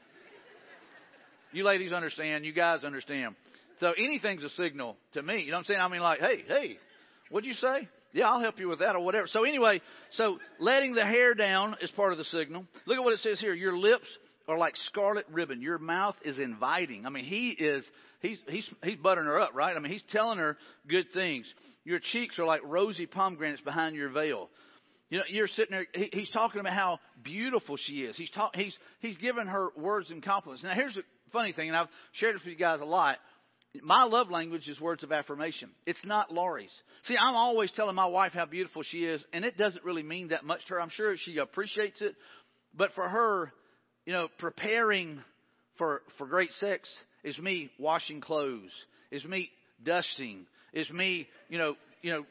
you 1.52 1.64
ladies 1.64 1.92
understand. 1.92 2.44
You 2.44 2.52
guys 2.52 2.84
understand. 2.84 3.34
So 3.80 3.92
anything's 3.92 4.44
a 4.44 4.50
signal 4.50 4.96
to 5.14 5.22
me. 5.22 5.42
You 5.42 5.50
know 5.50 5.56
what 5.56 5.58
I'm 5.58 5.64
saying? 5.64 5.80
I 5.80 5.88
mean, 5.88 6.00
like, 6.00 6.20
hey, 6.20 6.44
hey, 6.46 6.76
what'd 7.30 7.46
you 7.46 7.54
say? 7.54 7.88
Yeah, 8.12 8.28
I'll 8.30 8.40
help 8.40 8.58
you 8.58 8.68
with 8.68 8.80
that 8.80 8.96
or 8.96 9.00
whatever. 9.00 9.26
So 9.26 9.44
anyway, 9.44 9.80
so 10.12 10.38
letting 10.58 10.94
the 10.94 11.04
hair 11.04 11.34
down 11.34 11.76
is 11.80 11.90
part 11.90 12.12
of 12.12 12.18
the 12.18 12.24
signal. 12.24 12.66
Look 12.86 12.96
at 12.96 13.04
what 13.04 13.12
it 13.12 13.20
says 13.20 13.38
here. 13.38 13.54
Your 13.54 13.76
lips 13.76 14.06
are 14.48 14.56
like 14.56 14.74
scarlet 14.86 15.26
ribbon. 15.30 15.60
Your 15.60 15.78
mouth 15.78 16.16
is 16.24 16.38
inviting. 16.38 17.06
I 17.06 17.10
mean, 17.10 17.24
he 17.24 17.50
is 17.50 17.84
he's 18.20 18.38
he's 18.48 18.68
he's 18.82 18.96
buttering 18.96 19.26
her 19.26 19.38
up, 19.38 19.50
right? 19.54 19.76
I 19.76 19.78
mean, 19.78 19.92
he's 19.92 20.02
telling 20.10 20.38
her 20.38 20.56
good 20.88 21.06
things. 21.12 21.46
Your 21.84 22.00
cheeks 22.12 22.38
are 22.38 22.46
like 22.46 22.62
rosy 22.64 23.06
pomegranates 23.06 23.60
behind 23.60 23.94
your 23.94 24.08
veil. 24.08 24.48
You 25.10 25.18
know, 25.18 25.24
you're 25.28 25.48
sitting 25.48 25.70
there. 25.70 25.86
He, 25.94 26.10
he's 26.12 26.30
talking 26.30 26.60
about 26.60 26.74
how 26.74 27.00
beautiful 27.22 27.76
she 27.76 28.02
is. 28.02 28.16
He's 28.16 28.30
talk, 28.30 28.56
he's 28.56 28.76
he's 29.00 29.16
giving 29.18 29.46
her 29.46 29.68
words 29.76 30.10
and 30.10 30.22
compliments. 30.22 30.64
Now, 30.64 30.74
here's 30.74 30.94
the 30.94 31.02
funny 31.32 31.52
thing, 31.52 31.68
and 31.68 31.76
I've 31.76 31.88
shared 32.12 32.34
this 32.34 32.42
with 32.42 32.52
you 32.52 32.58
guys 32.58 32.80
a 32.80 32.84
lot. 32.84 33.18
My 33.82 34.04
love 34.04 34.30
language 34.30 34.66
is 34.66 34.80
words 34.80 35.04
of 35.04 35.12
affirmation. 35.12 35.70
It's 35.86 36.04
not 36.04 36.32
Laurie's. 36.32 36.72
See, 37.04 37.16
I'm 37.16 37.36
always 37.36 37.70
telling 37.72 37.94
my 37.94 38.06
wife 38.06 38.32
how 38.32 38.46
beautiful 38.46 38.82
she 38.82 39.04
is, 39.04 39.22
and 39.32 39.44
it 39.44 39.58
doesn't 39.58 39.84
really 39.84 40.02
mean 40.02 40.28
that 40.28 40.44
much 40.44 40.64
to 40.66 40.74
her. 40.74 40.80
I'm 40.80 40.90
sure 40.90 41.14
she 41.16 41.36
appreciates 41.36 42.00
it, 42.00 42.14
but 42.74 42.92
for 42.94 43.08
her, 43.08 43.52
you 44.06 44.12
know, 44.12 44.28
preparing 44.38 45.22
for, 45.76 46.02
for 46.16 46.26
great 46.26 46.50
sex 46.52 46.88
is 47.22 47.38
me 47.38 47.70
washing 47.78 48.20
clothes, 48.20 48.72
is 49.10 49.24
me 49.24 49.50
dusting, 49.84 50.46
is 50.72 50.88
me, 50.90 51.28
you 51.48 51.58
know, 51.58 51.76
you 52.02 52.12
know, 52.12 52.24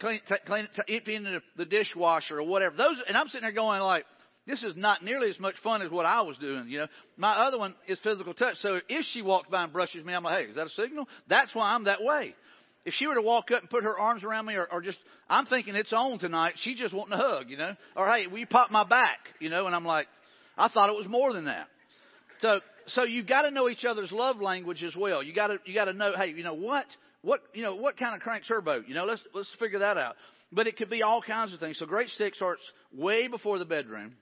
clean, 0.00 0.20
clean, 0.46 0.68
emptying 0.88 1.22
the, 1.22 1.40
the 1.56 1.64
dishwasher 1.64 2.38
or 2.38 2.42
whatever. 2.42 2.76
Those, 2.76 2.96
and 3.06 3.16
I'm 3.16 3.28
sitting 3.28 3.42
there 3.42 3.52
going 3.52 3.80
like, 3.80 4.04
this 4.50 4.62
is 4.62 4.76
not 4.76 5.04
nearly 5.04 5.30
as 5.30 5.38
much 5.38 5.54
fun 5.62 5.82
as 5.82 5.90
what 5.90 6.06
I 6.06 6.22
was 6.22 6.36
doing, 6.38 6.68
you 6.68 6.78
know. 6.78 6.86
My 7.16 7.32
other 7.46 7.58
one 7.58 7.74
is 7.86 7.98
physical 8.02 8.34
touch. 8.34 8.56
So 8.60 8.80
if 8.88 9.04
she 9.12 9.22
walks 9.22 9.48
by 9.48 9.64
and 9.64 9.72
brushes 9.72 10.04
me, 10.04 10.12
I'm 10.12 10.24
like, 10.24 10.44
hey, 10.44 10.50
is 10.50 10.56
that 10.56 10.66
a 10.66 10.70
signal? 10.70 11.08
That's 11.28 11.54
why 11.54 11.74
I'm 11.74 11.84
that 11.84 12.02
way. 12.02 12.34
If 12.84 12.94
she 12.94 13.06
were 13.06 13.14
to 13.14 13.22
walk 13.22 13.50
up 13.50 13.60
and 13.60 13.70
put 13.70 13.84
her 13.84 13.98
arms 13.98 14.24
around 14.24 14.46
me 14.46 14.54
or, 14.54 14.66
or 14.70 14.80
just, 14.80 14.98
I'm 15.28 15.46
thinking 15.46 15.74
it's 15.74 15.92
on 15.92 16.18
tonight. 16.18 16.54
She 16.62 16.74
just 16.74 16.94
wanting 16.94 17.12
a 17.12 17.18
hug, 17.18 17.50
you 17.50 17.56
know. 17.56 17.76
Or 17.94 18.08
hey, 18.10 18.26
will 18.26 18.38
you 18.38 18.46
pop 18.46 18.70
my 18.70 18.86
back, 18.88 19.18
you 19.38 19.50
know? 19.50 19.66
And 19.66 19.74
I'm 19.74 19.84
like, 19.84 20.06
I 20.56 20.68
thought 20.68 20.88
it 20.88 20.96
was 20.96 21.06
more 21.06 21.32
than 21.32 21.44
that. 21.44 21.66
So, 22.40 22.60
so 22.88 23.04
you've 23.04 23.26
got 23.26 23.42
to 23.42 23.50
know 23.50 23.68
each 23.68 23.84
other's 23.84 24.10
love 24.10 24.40
language 24.40 24.82
as 24.82 24.96
well. 24.96 25.22
You 25.22 25.34
got 25.34 25.48
to, 25.48 25.58
you 25.66 25.74
got 25.74 25.84
to 25.84 25.92
know, 25.92 26.12
hey, 26.16 26.30
you 26.30 26.42
know 26.42 26.54
what, 26.54 26.86
what, 27.22 27.40
you 27.52 27.62
know, 27.62 27.76
what 27.76 27.98
kind 27.98 28.14
of 28.14 28.22
cranks 28.22 28.48
her 28.48 28.60
boat? 28.62 28.84
You 28.88 28.94
know, 28.94 29.04
let's 29.04 29.22
let's 29.34 29.50
figure 29.58 29.80
that 29.80 29.98
out. 29.98 30.16
But 30.52 30.66
it 30.66 30.76
could 30.76 30.90
be 30.90 31.02
all 31.02 31.22
kinds 31.22 31.52
of 31.52 31.60
things. 31.60 31.78
So 31.78 31.86
great 31.86 32.08
sex 32.10 32.36
starts 32.36 32.62
way 32.92 33.28
before 33.28 33.58
the 33.58 33.64
bedroom, 33.64 34.14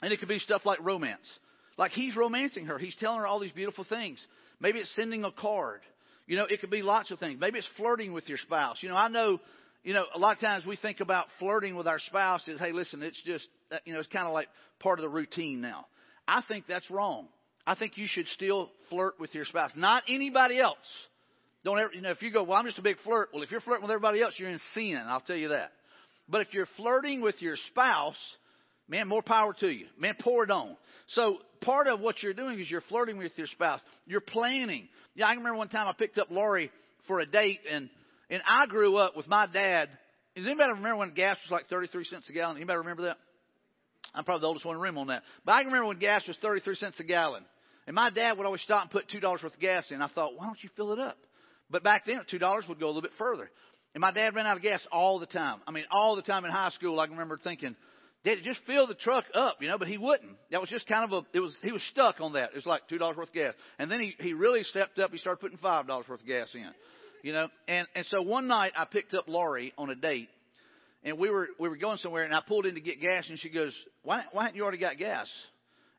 and 0.00 0.12
it 0.12 0.20
could 0.20 0.28
be 0.28 0.38
stuff 0.38 0.62
like 0.64 0.80
romance. 0.82 1.26
Like 1.76 1.92
he's 1.92 2.16
romancing 2.16 2.66
her. 2.66 2.78
He's 2.78 2.96
telling 2.96 3.20
her 3.20 3.26
all 3.26 3.40
these 3.40 3.52
beautiful 3.52 3.84
things. 3.84 4.24
Maybe 4.60 4.78
it's 4.78 4.94
sending 4.94 5.24
a 5.24 5.32
card. 5.32 5.80
You 6.26 6.36
know, 6.36 6.44
it 6.44 6.60
could 6.60 6.70
be 6.70 6.82
lots 6.82 7.10
of 7.10 7.18
things. 7.18 7.40
Maybe 7.40 7.58
it's 7.58 7.68
flirting 7.76 8.12
with 8.12 8.28
your 8.28 8.38
spouse. 8.38 8.78
You 8.82 8.88
know, 8.88 8.96
I 8.96 9.08
know, 9.08 9.40
you 9.82 9.92
know, 9.92 10.04
a 10.14 10.18
lot 10.18 10.36
of 10.36 10.40
times 10.40 10.64
we 10.64 10.76
think 10.76 11.00
about 11.00 11.26
flirting 11.38 11.74
with 11.74 11.86
our 11.86 11.98
spouse 11.98 12.46
as, 12.48 12.58
hey, 12.58 12.72
listen, 12.72 13.02
it's 13.02 13.20
just, 13.24 13.48
uh, 13.72 13.78
you 13.84 13.92
know, 13.92 13.98
it's 13.98 14.08
kind 14.08 14.26
of 14.26 14.32
like 14.32 14.48
part 14.78 14.98
of 14.98 15.02
the 15.02 15.08
routine 15.08 15.60
now. 15.60 15.86
I 16.28 16.42
think 16.46 16.66
that's 16.68 16.88
wrong. 16.90 17.26
I 17.66 17.74
think 17.74 17.96
you 17.96 18.06
should 18.06 18.28
still 18.28 18.70
flirt 18.88 19.18
with 19.18 19.34
your 19.34 19.44
spouse, 19.44 19.72
not 19.76 20.04
anybody 20.08 20.60
else. 20.60 20.76
Don't 21.64 21.78
ever, 21.78 21.92
you 21.92 22.00
know, 22.00 22.10
if 22.10 22.22
you 22.22 22.32
go, 22.32 22.42
well, 22.42 22.58
I'm 22.58 22.64
just 22.64 22.78
a 22.78 22.82
big 22.82 22.96
flirt. 23.04 23.30
Well, 23.32 23.42
if 23.42 23.50
you're 23.50 23.60
flirting 23.60 23.82
with 23.82 23.90
everybody 23.90 24.20
else, 24.20 24.34
you're 24.36 24.48
in 24.48 24.60
sin. 24.74 25.00
I'll 25.06 25.20
tell 25.20 25.36
you 25.36 25.48
that. 25.48 25.72
But 26.28 26.40
if 26.40 26.52
you're 26.52 26.66
flirting 26.76 27.20
with 27.20 27.40
your 27.40 27.56
spouse, 27.68 28.16
man, 28.92 29.08
more 29.08 29.22
power 29.22 29.54
to 29.54 29.68
you. 29.68 29.86
Man, 29.98 30.14
pour 30.20 30.44
it 30.44 30.50
on. 30.50 30.76
So 31.08 31.38
part 31.62 31.88
of 31.88 32.00
what 32.00 32.22
you're 32.22 32.34
doing 32.34 32.60
is 32.60 32.70
you're 32.70 32.82
flirting 32.82 33.16
with 33.16 33.32
your 33.36 33.46
spouse. 33.46 33.80
You're 34.06 34.20
planning. 34.20 34.88
Yeah, 35.14 35.26
I 35.26 35.30
remember 35.30 35.56
one 35.56 35.70
time 35.70 35.88
I 35.88 35.94
picked 35.94 36.18
up 36.18 36.28
Laurie 36.30 36.70
for 37.08 37.18
a 37.18 37.26
date, 37.26 37.60
and 37.70 37.88
and 38.28 38.42
I 38.46 38.66
grew 38.66 38.96
up 38.98 39.16
with 39.16 39.26
my 39.26 39.46
dad. 39.46 39.88
Does 40.36 40.44
anybody 40.44 40.72
remember 40.72 40.96
when 40.96 41.14
gas 41.14 41.38
was 41.44 41.50
like 41.50 41.68
33 41.68 42.04
cents 42.04 42.28
a 42.28 42.32
gallon? 42.32 42.56
Anybody 42.56 42.78
remember 42.78 43.02
that? 43.04 43.16
I'm 44.14 44.24
probably 44.24 44.42
the 44.42 44.46
oldest 44.46 44.66
one 44.66 44.76
in 44.76 44.80
the 44.80 44.84
room 44.84 44.98
on 44.98 45.06
that. 45.08 45.22
But 45.44 45.52
I 45.52 45.62
can 45.62 45.68
remember 45.68 45.88
when 45.88 45.98
gas 45.98 46.26
was 46.28 46.36
33 46.42 46.74
cents 46.76 47.00
a 47.00 47.04
gallon. 47.04 47.44
And 47.86 47.94
my 47.94 48.10
dad 48.10 48.36
would 48.36 48.46
always 48.46 48.60
stop 48.60 48.82
and 48.82 48.90
put 48.90 49.08
$2 49.08 49.22
worth 49.22 49.42
of 49.42 49.58
gas 49.58 49.90
in. 49.90 50.00
I 50.00 50.08
thought, 50.08 50.36
why 50.36 50.46
don't 50.46 50.62
you 50.62 50.70
fill 50.76 50.92
it 50.92 50.98
up? 50.98 51.16
But 51.70 51.82
back 51.82 52.04
then, 52.06 52.20
$2 52.30 52.68
would 52.68 52.78
go 52.78 52.86
a 52.86 52.88
little 52.88 53.02
bit 53.02 53.12
further. 53.18 53.50
And 53.94 54.00
my 54.00 54.12
dad 54.12 54.34
ran 54.34 54.46
out 54.46 54.56
of 54.56 54.62
gas 54.62 54.80
all 54.90 55.18
the 55.18 55.26
time. 55.26 55.60
I 55.66 55.70
mean, 55.70 55.84
all 55.90 56.16
the 56.16 56.22
time 56.22 56.44
in 56.44 56.50
high 56.50 56.70
school, 56.70 57.00
I 57.00 57.06
can 57.06 57.16
remember 57.16 57.38
thinking, 57.42 57.74
Daddy, 58.24 58.40
just 58.42 58.60
fill 58.66 58.86
the 58.86 58.94
truck 58.94 59.24
up, 59.34 59.56
you 59.60 59.68
know, 59.68 59.78
but 59.78 59.88
he 59.88 59.98
wouldn't. 59.98 60.36
That 60.52 60.60
was 60.60 60.70
just 60.70 60.86
kind 60.86 61.04
of 61.04 61.12
a, 61.12 61.36
it 61.36 61.40
was, 61.40 61.52
he 61.62 61.72
was 61.72 61.82
stuck 61.90 62.20
on 62.20 62.34
that. 62.34 62.50
It 62.50 62.54
was 62.54 62.66
like 62.66 62.82
$2 62.88 63.00
worth 63.16 63.28
of 63.28 63.34
gas. 63.34 63.54
And 63.78 63.90
then 63.90 63.98
he, 63.98 64.14
he 64.20 64.32
really 64.32 64.62
stepped 64.62 64.98
up. 65.00 65.10
He 65.10 65.18
started 65.18 65.40
putting 65.40 65.58
$5 65.58 65.88
worth 65.88 66.08
of 66.08 66.26
gas 66.26 66.48
in, 66.54 66.70
you 67.24 67.32
know. 67.32 67.48
And, 67.66 67.88
and 67.96 68.06
so 68.06 68.22
one 68.22 68.46
night 68.46 68.72
I 68.76 68.84
picked 68.84 69.12
up 69.14 69.24
Laurie 69.26 69.72
on 69.76 69.90
a 69.90 69.96
date 69.96 70.28
and 71.02 71.18
we 71.18 71.30
were, 71.30 71.48
we 71.58 71.68
were 71.68 71.76
going 71.76 71.98
somewhere 71.98 72.22
and 72.22 72.32
I 72.32 72.40
pulled 72.46 72.64
in 72.64 72.76
to 72.76 72.80
get 72.80 73.00
gas 73.00 73.28
and 73.28 73.38
she 73.40 73.48
goes, 73.48 73.74
why, 74.04 74.22
why 74.30 74.44
haven't 74.44 74.56
you 74.56 74.62
already 74.62 74.78
got 74.78 74.98
gas? 74.98 75.28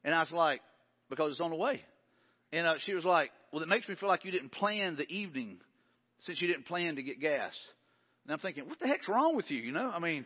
And 0.05 0.15
I 0.15 0.21
was 0.21 0.31
like, 0.31 0.61
because 1.09 1.31
it's 1.31 1.41
on 1.41 1.49
the 1.49 1.57
way. 1.57 1.81
And 2.53 2.65
uh, 2.65 2.75
she 2.85 2.93
was 2.93 3.03
like, 3.03 3.31
well, 3.51 3.61
it 3.61 3.67
makes 3.67 3.89
me 3.89 3.95
feel 3.95 4.07
like 4.07 4.23
you 4.23 4.31
didn't 4.31 4.53
plan 4.53 4.95
the 4.95 5.09
evening 5.09 5.57
since 6.19 6.41
you 6.41 6.47
didn't 6.47 6.67
plan 6.67 6.95
to 6.95 7.03
get 7.03 7.19
gas. 7.19 7.51
And 8.23 8.31
I'm 8.31 8.39
thinking, 8.39 8.69
what 8.69 8.79
the 8.79 8.87
heck's 8.87 9.09
wrong 9.09 9.35
with 9.35 9.51
you? 9.51 9.57
You 9.57 9.73
know, 9.73 9.91
I 9.93 9.99
mean, 9.99 10.25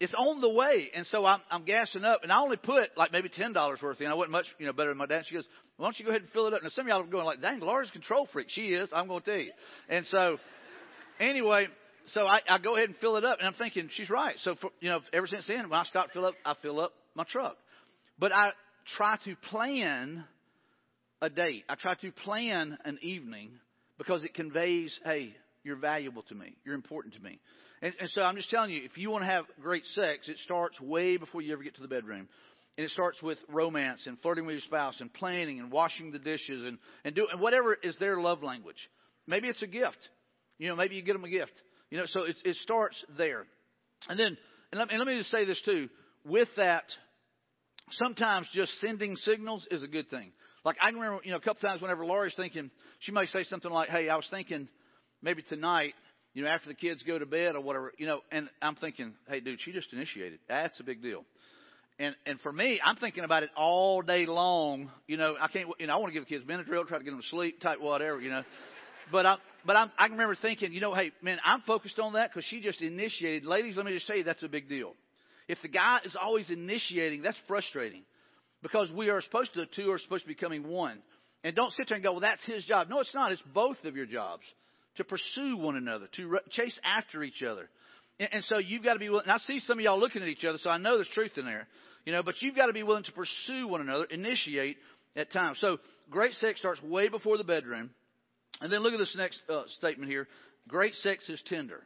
it's 0.00 0.14
on 0.14 0.40
the 0.40 0.48
way. 0.48 0.90
And 0.94 1.06
so 1.06 1.24
I'm, 1.24 1.40
I'm 1.50 1.64
gassing 1.64 2.04
up, 2.04 2.22
and 2.22 2.32
I 2.32 2.40
only 2.40 2.56
put 2.56 2.90
like 2.96 3.12
maybe 3.12 3.28
ten 3.28 3.52
dollars 3.52 3.80
worth 3.82 4.00
in. 4.00 4.08
I 4.08 4.14
wasn't 4.14 4.32
much, 4.32 4.46
you 4.58 4.66
know, 4.66 4.72
better 4.72 4.90
than 4.90 4.98
my 4.98 5.06
dad. 5.06 5.24
She 5.26 5.34
goes, 5.34 5.46
"Why 5.76 5.86
don't 5.86 5.98
you 5.98 6.04
go 6.04 6.10
ahead 6.10 6.22
and 6.22 6.30
fill 6.30 6.46
it 6.46 6.54
up?" 6.54 6.62
Now 6.62 6.70
some 6.70 6.86
of 6.86 6.88
y'all 6.88 7.02
are 7.02 7.06
going 7.06 7.24
like, 7.24 7.40
"Dang, 7.40 7.60
Laura's 7.60 7.88
a 7.88 7.92
control 7.92 8.28
freak." 8.32 8.48
She 8.50 8.74
is. 8.74 8.88
I'm 8.92 9.08
going 9.08 9.22
to 9.22 9.30
tell 9.30 9.40
you. 9.40 9.52
And 9.88 10.06
so, 10.06 10.38
anyway, 11.20 11.68
so 12.06 12.26
I, 12.26 12.40
I 12.48 12.58
go 12.58 12.76
ahead 12.76 12.88
and 12.88 12.98
fill 12.98 13.16
it 13.16 13.24
up, 13.24 13.38
and 13.38 13.46
I'm 13.46 13.54
thinking 13.54 13.88
she's 13.94 14.10
right. 14.10 14.36
So 14.42 14.56
for, 14.60 14.70
you 14.80 14.88
know, 14.88 15.00
ever 15.12 15.26
since 15.26 15.46
then, 15.46 15.68
when 15.68 15.78
I 15.78 15.84
stop 15.84 16.10
fill 16.12 16.26
up, 16.26 16.34
I 16.44 16.54
fill 16.62 16.80
up 16.80 16.92
my 17.14 17.24
truck. 17.24 17.56
But 18.18 18.32
I 18.32 18.52
try 18.96 19.16
to 19.24 19.36
plan 19.50 20.24
a 21.20 21.30
date. 21.30 21.64
I 21.68 21.76
try 21.76 21.94
to 21.94 22.10
plan 22.10 22.76
an 22.84 22.98
evening 23.02 23.52
because 23.98 24.24
it 24.24 24.34
conveys, 24.34 24.98
hey, 25.04 25.34
you're 25.62 25.76
valuable 25.76 26.22
to 26.24 26.34
me. 26.34 26.56
You're 26.64 26.74
important 26.74 27.14
to 27.14 27.20
me. 27.20 27.38
And, 27.82 27.92
and 28.00 28.08
so 28.10 28.22
I'm 28.22 28.36
just 28.36 28.48
telling 28.48 28.70
you, 28.70 28.82
if 28.84 28.96
you 28.96 29.10
want 29.10 29.22
to 29.22 29.30
have 29.30 29.44
great 29.60 29.84
sex, 29.94 30.28
it 30.28 30.38
starts 30.44 30.80
way 30.80 31.16
before 31.16 31.42
you 31.42 31.52
ever 31.52 31.64
get 31.64 31.74
to 31.74 31.82
the 31.82 31.88
bedroom. 31.88 32.28
And 32.78 32.86
it 32.86 32.90
starts 32.90 33.20
with 33.20 33.38
romance 33.48 34.06
and 34.06 34.18
flirting 34.20 34.46
with 34.46 34.54
your 34.54 34.62
spouse 34.62 35.00
and 35.00 35.12
planning 35.12 35.58
and 35.58 35.70
washing 35.70 36.12
the 36.12 36.18
dishes 36.18 36.64
and, 36.64 36.78
and 37.04 37.14
do 37.14 37.26
and 37.30 37.40
whatever 37.40 37.74
is 37.74 37.96
their 37.98 38.18
love 38.18 38.42
language. 38.42 38.76
Maybe 39.26 39.48
it's 39.48 39.62
a 39.62 39.66
gift. 39.66 39.98
You 40.58 40.68
know, 40.68 40.76
maybe 40.76 40.94
you 40.94 41.02
get 41.02 41.12
them 41.14 41.24
a 41.24 41.28
gift. 41.28 41.52
You 41.90 41.98
know, 41.98 42.04
so 42.06 42.22
it, 42.22 42.36
it 42.44 42.56
starts 42.56 42.96
there. 43.18 43.44
And 44.08 44.18
then, 44.18 44.38
and 44.70 44.78
let, 44.78 44.90
and 44.90 44.98
let 44.98 45.06
me 45.06 45.18
just 45.18 45.30
say 45.30 45.44
this 45.44 45.60
too. 45.66 45.88
With 46.24 46.48
that, 46.56 46.84
sometimes 47.90 48.46
just 48.54 48.72
sending 48.80 49.16
signals 49.16 49.66
is 49.70 49.82
a 49.82 49.88
good 49.88 50.08
thing. 50.08 50.32
Like 50.64 50.76
I 50.80 50.88
remember, 50.88 51.20
you 51.24 51.32
know, 51.32 51.36
a 51.36 51.40
couple 51.40 51.60
times 51.60 51.82
whenever 51.82 52.06
Laura's 52.06 52.34
thinking, 52.36 52.70
she 53.00 53.12
might 53.12 53.28
say 53.30 53.42
something 53.44 53.70
like, 53.70 53.90
"Hey, 53.90 54.08
I 54.08 54.16
was 54.16 54.26
thinking 54.30 54.68
maybe 55.20 55.42
tonight 55.42 55.94
you 56.34 56.42
know, 56.42 56.48
after 56.48 56.68
the 56.68 56.74
kids 56.74 57.02
go 57.06 57.18
to 57.18 57.26
bed 57.26 57.54
or 57.54 57.60
whatever, 57.60 57.92
you 57.98 58.06
know, 58.06 58.20
and 58.30 58.48
I'm 58.60 58.76
thinking, 58.76 59.12
hey, 59.28 59.40
dude, 59.40 59.60
she 59.64 59.72
just 59.72 59.92
initiated. 59.92 60.38
That's 60.48 60.78
a 60.80 60.82
big 60.82 61.02
deal. 61.02 61.24
And 61.98 62.14
and 62.24 62.40
for 62.40 62.52
me, 62.52 62.80
I'm 62.82 62.96
thinking 62.96 63.24
about 63.24 63.42
it 63.42 63.50
all 63.54 64.00
day 64.00 64.24
long. 64.24 64.90
You 65.06 65.18
know, 65.18 65.36
I 65.38 65.48
can't, 65.48 65.68
you 65.78 65.86
know, 65.86 65.94
I 65.94 65.96
want 65.96 66.12
to 66.12 66.14
give 66.18 66.26
the 66.26 66.28
kids 66.28 66.44
Benadryl, 66.44 66.86
try 66.86 66.98
to 66.98 67.04
get 67.04 67.10
them 67.10 67.20
to 67.20 67.28
sleep, 67.28 67.60
type 67.60 67.80
whatever, 67.80 68.20
you 68.20 68.30
know. 68.30 68.44
But 69.10 69.26
I, 69.26 69.36
but 69.66 69.76
I'm, 69.76 69.90
I 69.98 70.06
remember 70.06 70.36
thinking, 70.40 70.72
you 70.72 70.80
know, 70.80 70.94
hey, 70.94 71.12
man, 71.20 71.38
I'm 71.44 71.60
focused 71.62 71.98
on 71.98 72.14
that 72.14 72.30
because 72.30 72.44
she 72.46 72.60
just 72.60 72.80
initiated. 72.80 73.44
Ladies, 73.44 73.76
let 73.76 73.84
me 73.84 73.92
just 73.92 74.06
tell 74.06 74.16
you, 74.16 74.24
that's 74.24 74.42
a 74.42 74.48
big 74.48 74.68
deal. 74.70 74.94
If 75.48 75.58
the 75.60 75.68
guy 75.68 75.98
is 76.04 76.16
always 76.20 76.50
initiating, 76.50 77.22
that's 77.22 77.36
frustrating 77.46 78.04
because 78.62 78.90
we 78.90 79.10
are 79.10 79.20
supposed 79.20 79.52
to, 79.54 79.60
the 79.60 79.66
two 79.66 79.90
are 79.90 79.98
supposed 79.98 80.22
to 80.24 80.28
be 80.28 80.34
becoming 80.34 80.66
one. 80.66 81.02
And 81.44 81.54
don't 81.54 81.72
sit 81.72 81.88
there 81.88 81.96
and 81.96 82.04
go, 82.04 82.12
well, 82.12 82.20
that's 82.20 82.44
his 82.46 82.64
job. 82.64 82.88
No, 82.88 83.00
it's 83.00 83.14
not. 83.14 83.32
It's 83.32 83.42
both 83.52 83.76
of 83.84 83.96
your 83.96 84.06
jobs 84.06 84.44
to 84.96 85.04
pursue 85.04 85.56
one 85.56 85.76
another, 85.76 86.08
to 86.16 86.38
chase 86.50 86.78
after 86.84 87.22
each 87.22 87.42
other. 87.42 87.68
And, 88.20 88.28
and 88.32 88.44
so 88.44 88.58
you've 88.58 88.84
got 88.84 88.94
to 88.94 88.98
be 88.98 89.08
willing. 89.08 89.28
I 89.28 89.38
see 89.38 89.60
some 89.60 89.78
of 89.78 89.84
y'all 89.84 89.98
looking 89.98 90.22
at 90.22 90.28
each 90.28 90.44
other, 90.44 90.58
so 90.58 90.70
I 90.70 90.78
know 90.78 90.96
there's 90.96 91.08
truth 91.08 91.32
in 91.36 91.44
there. 91.44 91.66
You 92.04 92.12
know, 92.12 92.22
but 92.22 92.40
you've 92.40 92.56
got 92.56 92.66
to 92.66 92.72
be 92.72 92.82
willing 92.82 93.04
to 93.04 93.12
pursue 93.12 93.68
one 93.68 93.80
another, 93.80 94.04
initiate 94.04 94.76
at 95.14 95.32
times. 95.32 95.58
So 95.60 95.78
great 96.10 96.34
sex 96.34 96.58
starts 96.58 96.82
way 96.82 97.08
before 97.08 97.38
the 97.38 97.44
bedroom. 97.44 97.90
And 98.60 98.72
then 98.72 98.80
look 98.80 98.92
at 98.92 98.98
this 98.98 99.14
next 99.16 99.40
uh, 99.48 99.62
statement 99.78 100.10
here. 100.10 100.28
Great 100.68 100.94
sex 100.96 101.28
is 101.28 101.40
tender. 101.46 101.82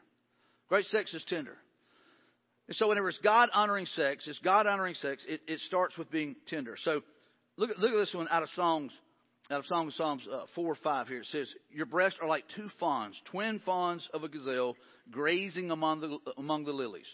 Great 0.68 0.86
sex 0.86 1.12
is 1.14 1.24
tender. 1.28 1.56
And 2.68 2.76
so 2.76 2.88
whenever 2.88 3.08
it's 3.08 3.18
God 3.18 3.50
honoring 3.52 3.86
sex, 3.86 4.26
it's 4.26 4.38
God 4.40 4.66
honoring 4.66 4.94
sex, 4.96 5.24
it, 5.28 5.40
it 5.46 5.60
starts 5.60 5.96
with 5.96 6.10
being 6.10 6.34
tender. 6.48 6.76
So 6.82 7.02
look 7.56 7.70
look 7.78 7.92
at 7.92 7.96
this 7.96 8.12
one 8.12 8.28
out 8.30 8.42
of 8.42 8.48
Songs 8.56 8.90
out 9.50 9.60
of 9.60 9.66
Song 9.66 9.86
of 9.88 9.94
Psalms 9.94 10.22
uh, 10.30 10.44
4 10.54 10.64
or 10.64 10.74
5 10.74 11.08
here. 11.08 11.20
It 11.20 11.26
says, 11.26 11.52
Your 11.70 11.86
breasts 11.86 12.18
are 12.20 12.28
like 12.28 12.44
two 12.54 12.68
fawns, 12.80 13.20
twin 13.30 13.60
fawns 13.64 14.08
of 14.12 14.24
a 14.24 14.28
gazelle, 14.28 14.76
grazing 15.10 15.70
among 15.70 16.00
the, 16.00 16.18
among 16.36 16.64
the 16.64 16.72
lilies. 16.72 17.06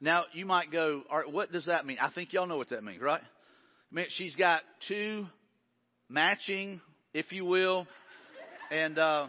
Now, 0.00 0.24
you 0.32 0.44
might 0.44 0.70
go, 0.70 1.02
all 1.10 1.18
right, 1.18 1.32
what 1.32 1.50
does 1.50 1.66
that 1.66 1.86
mean? 1.86 1.96
I 2.00 2.10
think 2.10 2.32
y'all 2.32 2.46
know 2.46 2.58
what 2.58 2.68
that 2.70 2.84
means, 2.84 3.00
right? 3.00 3.22
I 3.22 3.94
mean, 3.94 4.06
she's 4.10 4.36
got 4.36 4.62
two 4.88 5.26
matching, 6.08 6.80
if 7.14 7.32
you 7.32 7.44
will, 7.44 7.86
and 8.70 8.98
uh, 8.98 9.26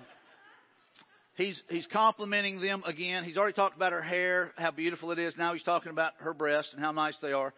he's 1.35 1.61
he's 1.69 1.87
complimenting 1.87 2.59
them 2.59 2.83
again. 2.85 3.23
He's 3.23 3.37
already 3.37 3.53
talked 3.53 3.75
about 3.75 3.93
her 3.93 4.01
hair, 4.01 4.51
how 4.57 4.71
beautiful 4.71 5.11
it 5.11 5.19
is. 5.19 5.35
Now 5.37 5.53
he's 5.53 5.63
talking 5.63 5.91
about 5.91 6.13
her 6.19 6.33
breasts 6.33 6.73
and 6.73 6.83
how 6.83 6.91
nice 6.91 7.15
they 7.21 7.31
are. 7.31 7.53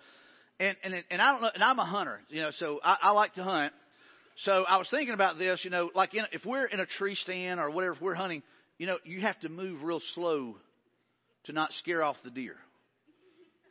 And 0.59 0.77
and 0.83 0.93
and 1.09 1.21
I 1.21 1.31
don't 1.31 1.41
know. 1.41 1.49
And 1.53 1.63
I'm 1.63 1.79
a 1.79 1.85
hunter, 1.85 2.19
you 2.29 2.41
know, 2.41 2.51
so 2.51 2.79
I, 2.83 2.97
I 3.01 3.11
like 3.11 3.33
to 3.35 3.43
hunt. 3.43 3.73
So 4.43 4.63
I 4.67 4.78
was 4.78 4.88
thinking 4.89 5.13
about 5.13 5.38
this, 5.38 5.62
you 5.63 5.69
know, 5.69 5.89
like 5.93 6.13
in, 6.13 6.23
if 6.32 6.45
we're 6.45 6.65
in 6.65 6.80
a 6.80 6.86
tree 6.86 7.15
stand 7.15 7.60
or 7.60 7.69
whatever, 7.69 7.95
if 7.95 8.02
we're 8.02 8.15
hunting, 8.15 8.41
you 8.78 8.88
know, 8.88 8.97
you 9.04 9.21
have 9.21 9.39
to 9.41 9.49
move 9.49 9.84
real 9.84 10.02
slow 10.15 10.56
to 11.45 11.52
not 11.52 11.73
scare 11.73 12.04
off 12.04 12.15
the 12.23 12.32
deer. 12.32 12.56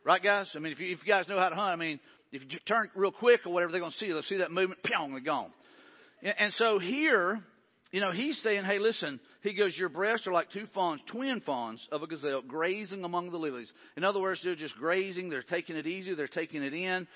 Right, 0.04 0.22
guys? 0.22 0.46
I 0.54 0.58
mean, 0.58 0.72
if 0.72 0.80
you, 0.80 0.92
if 0.92 0.98
you 1.00 1.06
guys 1.06 1.26
know 1.28 1.38
how 1.38 1.48
to 1.48 1.54
hunt, 1.54 1.72
I 1.72 1.76
mean, 1.76 2.00
if 2.32 2.42
you 2.42 2.58
turn 2.66 2.90
real 2.94 3.12
quick 3.12 3.46
or 3.46 3.52
whatever, 3.52 3.72
they're 3.72 3.80
going 3.80 3.92
to 3.92 3.98
see. 3.98 4.08
They'll 4.08 4.22
see 4.22 4.38
that 4.38 4.50
movement, 4.50 4.82
pyong, 4.82 5.12
they're 5.12 5.20
gone. 5.20 5.50
And 6.22 6.52
so 6.54 6.78
here, 6.78 7.38
you 7.90 8.00
know, 8.00 8.12
he's 8.12 8.38
saying, 8.42 8.64
hey, 8.64 8.78
listen, 8.78 9.20
he 9.42 9.54
goes, 9.54 9.74
your 9.76 9.88
breasts 9.88 10.26
are 10.26 10.32
like 10.32 10.50
two 10.50 10.66
fawns, 10.74 11.00
twin 11.10 11.40
fawns 11.46 11.86
of 11.90 12.02
a 12.02 12.06
gazelle, 12.06 12.42
grazing 12.42 13.04
among 13.04 13.30
the 13.30 13.38
lilies. 13.38 13.72
In 13.96 14.04
other 14.04 14.20
words, 14.20 14.40
they're 14.44 14.54
just 14.54 14.76
grazing. 14.76 15.30
They're 15.30 15.42
taking 15.42 15.76
it 15.76 15.86
easy. 15.86 16.14
They're 16.14 16.28
taking 16.28 16.62
it 16.62 16.74
in. 16.74 17.06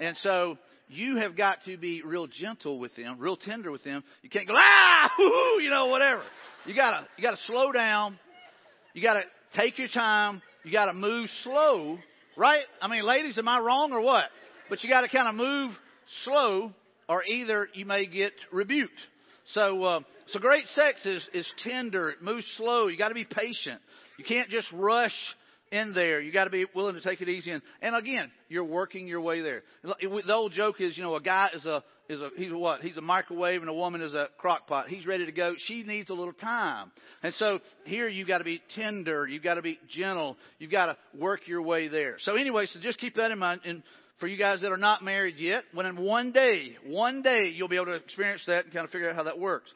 And 0.00 0.16
so 0.18 0.58
you 0.88 1.16
have 1.16 1.36
got 1.36 1.58
to 1.66 1.76
be 1.76 2.02
real 2.02 2.26
gentle 2.26 2.78
with 2.78 2.94
them, 2.96 3.16
real 3.18 3.36
tender 3.36 3.70
with 3.70 3.84
them. 3.84 4.02
You 4.22 4.30
can't 4.30 4.46
go, 4.46 4.54
ah, 4.56 5.10
you 5.60 5.70
know, 5.70 5.86
whatever. 5.86 6.22
You 6.66 6.74
gotta, 6.74 7.06
you 7.16 7.22
gotta 7.22 7.38
slow 7.46 7.72
down. 7.72 8.18
You 8.94 9.02
gotta 9.02 9.24
take 9.54 9.78
your 9.78 9.88
time. 9.88 10.42
You 10.64 10.72
gotta 10.72 10.94
move 10.94 11.28
slow, 11.44 11.98
right? 12.36 12.64
I 12.82 12.88
mean, 12.88 13.04
ladies, 13.04 13.38
am 13.38 13.48
I 13.48 13.60
wrong 13.60 13.92
or 13.92 14.00
what? 14.00 14.26
but 14.68 14.82
you 14.82 14.90
got 14.90 15.02
to 15.02 15.08
kind 15.08 15.28
of 15.28 15.34
move 15.34 15.72
slow, 16.24 16.72
or 17.08 17.24
either 17.24 17.68
you 17.74 17.86
may 17.86 18.06
get 18.06 18.32
rebuked. 18.52 18.92
So, 19.54 19.82
uh, 19.82 20.00
so 20.28 20.38
great 20.40 20.64
sex 20.74 21.04
is 21.06 21.26
is 21.32 21.50
tender. 21.64 22.10
It 22.10 22.22
moves 22.22 22.46
slow. 22.56 22.88
You 22.88 22.98
got 22.98 23.08
to 23.08 23.14
be 23.14 23.24
patient. 23.24 23.80
You 24.18 24.24
can't 24.24 24.50
just 24.50 24.70
rush 24.72 25.14
in 25.72 25.94
there. 25.94 26.20
You 26.20 26.32
got 26.32 26.44
to 26.44 26.50
be 26.50 26.66
willing 26.74 26.94
to 26.94 27.00
take 27.00 27.20
it 27.20 27.28
easy. 27.28 27.50
And, 27.50 27.62
and 27.82 27.96
again, 27.96 28.30
you're 28.48 28.64
working 28.64 29.06
your 29.06 29.20
way 29.20 29.40
there. 29.40 29.62
The 29.82 30.34
old 30.34 30.52
joke 30.52 30.80
is, 30.80 30.96
you 30.96 31.02
know, 31.02 31.14
a 31.14 31.20
guy 31.20 31.50
is 31.54 31.64
a 31.64 31.82
is 32.08 32.20
a 32.20 32.30
he's 32.36 32.50
a 32.50 32.56
what? 32.56 32.80
He's 32.80 32.96
a 32.96 33.02
microwave 33.02 33.60
and 33.60 33.68
a 33.68 33.74
woman 33.74 34.00
is 34.00 34.14
a 34.14 34.28
crock 34.38 34.66
pot. 34.66 34.88
He's 34.88 35.06
ready 35.06 35.26
to 35.26 35.32
go. 35.32 35.54
She 35.56 35.82
needs 35.82 36.08
a 36.08 36.14
little 36.14 36.32
time. 36.32 36.90
And 37.22 37.34
so 37.34 37.60
here 37.84 38.08
you 38.08 38.26
got 38.26 38.38
to 38.38 38.44
be 38.44 38.62
tender. 38.74 39.26
You've 39.26 39.42
got 39.42 39.54
to 39.54 39.62
be 39.62 39.78
gentle. 39.90 40.36
You've 40.58 40.70
got 40.70 40.86
to 40.86 40.96
work 41.18 41.46
your 41.46 41.60
way 41.60 41.88
there. 41.88 42.16
So 42.20 42.34
anyway, 42.34 42.66
so 42.66 42.80
just 42.80 42.98
keep 42.98 43.16
that 43.16 43.30
in 43.30 43.38
mind. 43.38 43.60
And 43.66 43.82
for 44.20 44.26
you 44.26 44.38
guys 44.38 44.62
that 44.62 44.72
are 44.72 44.78
not 44.78 45.04
married 45.04 45.36
yet, 45.38 45.64
when 45.74 45.86
in 45.86 46.00
one 46.02 46.32
day, 46.32 46.76
one 46.86 47.22
day 47.22 47.52
you'll 47.54 47.68
be 47.68 47.76
able 47.76 47.86
to 47.86 47.92
experience 47.92 48.42
that 48.46 48.64
and 48.64 48.72
kind 48.72 48.84
of 48.84 48.90
figure 48.90 49.10
out 49.10 49.16
how 49.16 49.24
that 49.24 49.38
works. 49.38 49.70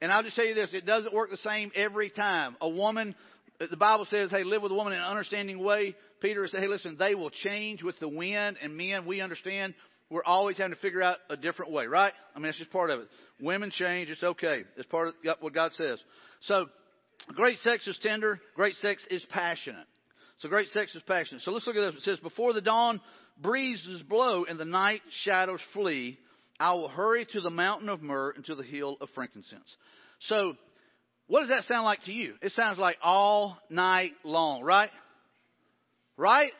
And 0.00 0.12
I'll 0.12 0.22
just 0.22 0.36
tell 0.36 0.44
you 0.44 0.54
this, 0.54 0.74
it 0.74 0.84
doesn't 0.84 1.14
work 1.14 1.30
the 1.30 1.38
same 1.38 1.72
every 1.74 2.10
time. 2.10 2.56
A 2.60 2.68
woman 2.68 3.14
Uh, 3.60 3.66
the 3.70 3.76
Bible 3.76 4.06
says, 4.10 4.30
hey, 4.30 4.44
live 4.44 4.62
with 4.62 4.72
a 4.72 4.74
woman 4.74 4.92
in 4.92 4.98
an 4.98 5.04
understanding 5.04 5.62
way. 5.62 5.94
Peter 6.20 6.46
said, 6.46 6.60
hey, 6.60 6.68
listen, 6.68 6.96
they 6.98 7.14
will 7.14 7.30
change 7.30 7.82
with 7.82 7.98
the 8.00 8.08
wind. 8.08 8.56
And 8.62 8.76
men, 8.76 9.06
we 9.06 9.20
understand 9.20 9.74
we're 10.10 10.24
always 10.24 10.56
having 10.56 10.74
to 10.74 10.80
figure 10.80 11.02
out 11.02 11.18
a 11.30 11.36
different 11.36 11.72
way, 11.72 11.86
right? 11.86 12.12
I 12.34 12.38
mean, 12.38 12.48
it's 12.48 12.58
just 12.58 12.70
part 12.70 12.90
of 12.90 13.00
it. 13.00 13.08
Women 13.40 13.70
change. 13.70 14.10
It's 14.10 14.22
okay. 14.22 14.62
It's 14.76 14.86
part 14.86 15.08
of 15.08 15.14
what 15.40 15.54
God 15.54 15.72
says. 15.72 16.00
So, 16.42 16.66
great 17.28 17.58
sex 17.58 17.86
is 17.86 17.98
tender. 18.02 18.40
Great 18.54 18.76
sex 18.76 19.02
is 19.10 19.24
passionate. 19.30 19.86
So, 20.38 20.48
great 20.48 20.68
sex 20.68 20.94
is 20.94 21.02
passionate. 21.02 21.42
So, 21.42 21.52
let's 21.52 21.66
look 21.66 21.76
at 21.76 21.92
this. 21.92 22.02
It 22.02 22.04
says, 22.04 22.20
before 22.20 22.52
the 22.52 22.60
dawn 22.60 23.00
breezes 23.40 24.02
blow 24.02 24.44
and 24.44 24.58
the 24.58 24.64
night 24.64 25.00
shadows 25.24 25.60
flee, 25.72 26.18
I 26.60 26.74
will 26.74 26.88
hurry 26.88 27.26
to 27.32 27.40
the 27.40 27.50
mountain 27.50 27.88
of 27.88 28.02
myrrh 28.02 28.32
and 28.36 28.44
to 28.44 28.54
the 28.54 28.62
hill 28.62 28.96
of 29.00 29.08
frankincense. 29.14 29.76
So, 30.20 30.54
what 31.26 31.40
does 31.40 31.48
that 31.48 31.64
sound 31.64 31.84
like 31.84 32.02
to 32.04 32.12
you? 32.12 32.34
It 32.42 32.52
sounds 32.52 32.78
like 32.78 32.96
all 33.02 33.58
night 33.70 34.12
long, 34.24 34.62
right? 34.62 34.90
Right? 36.16 36.52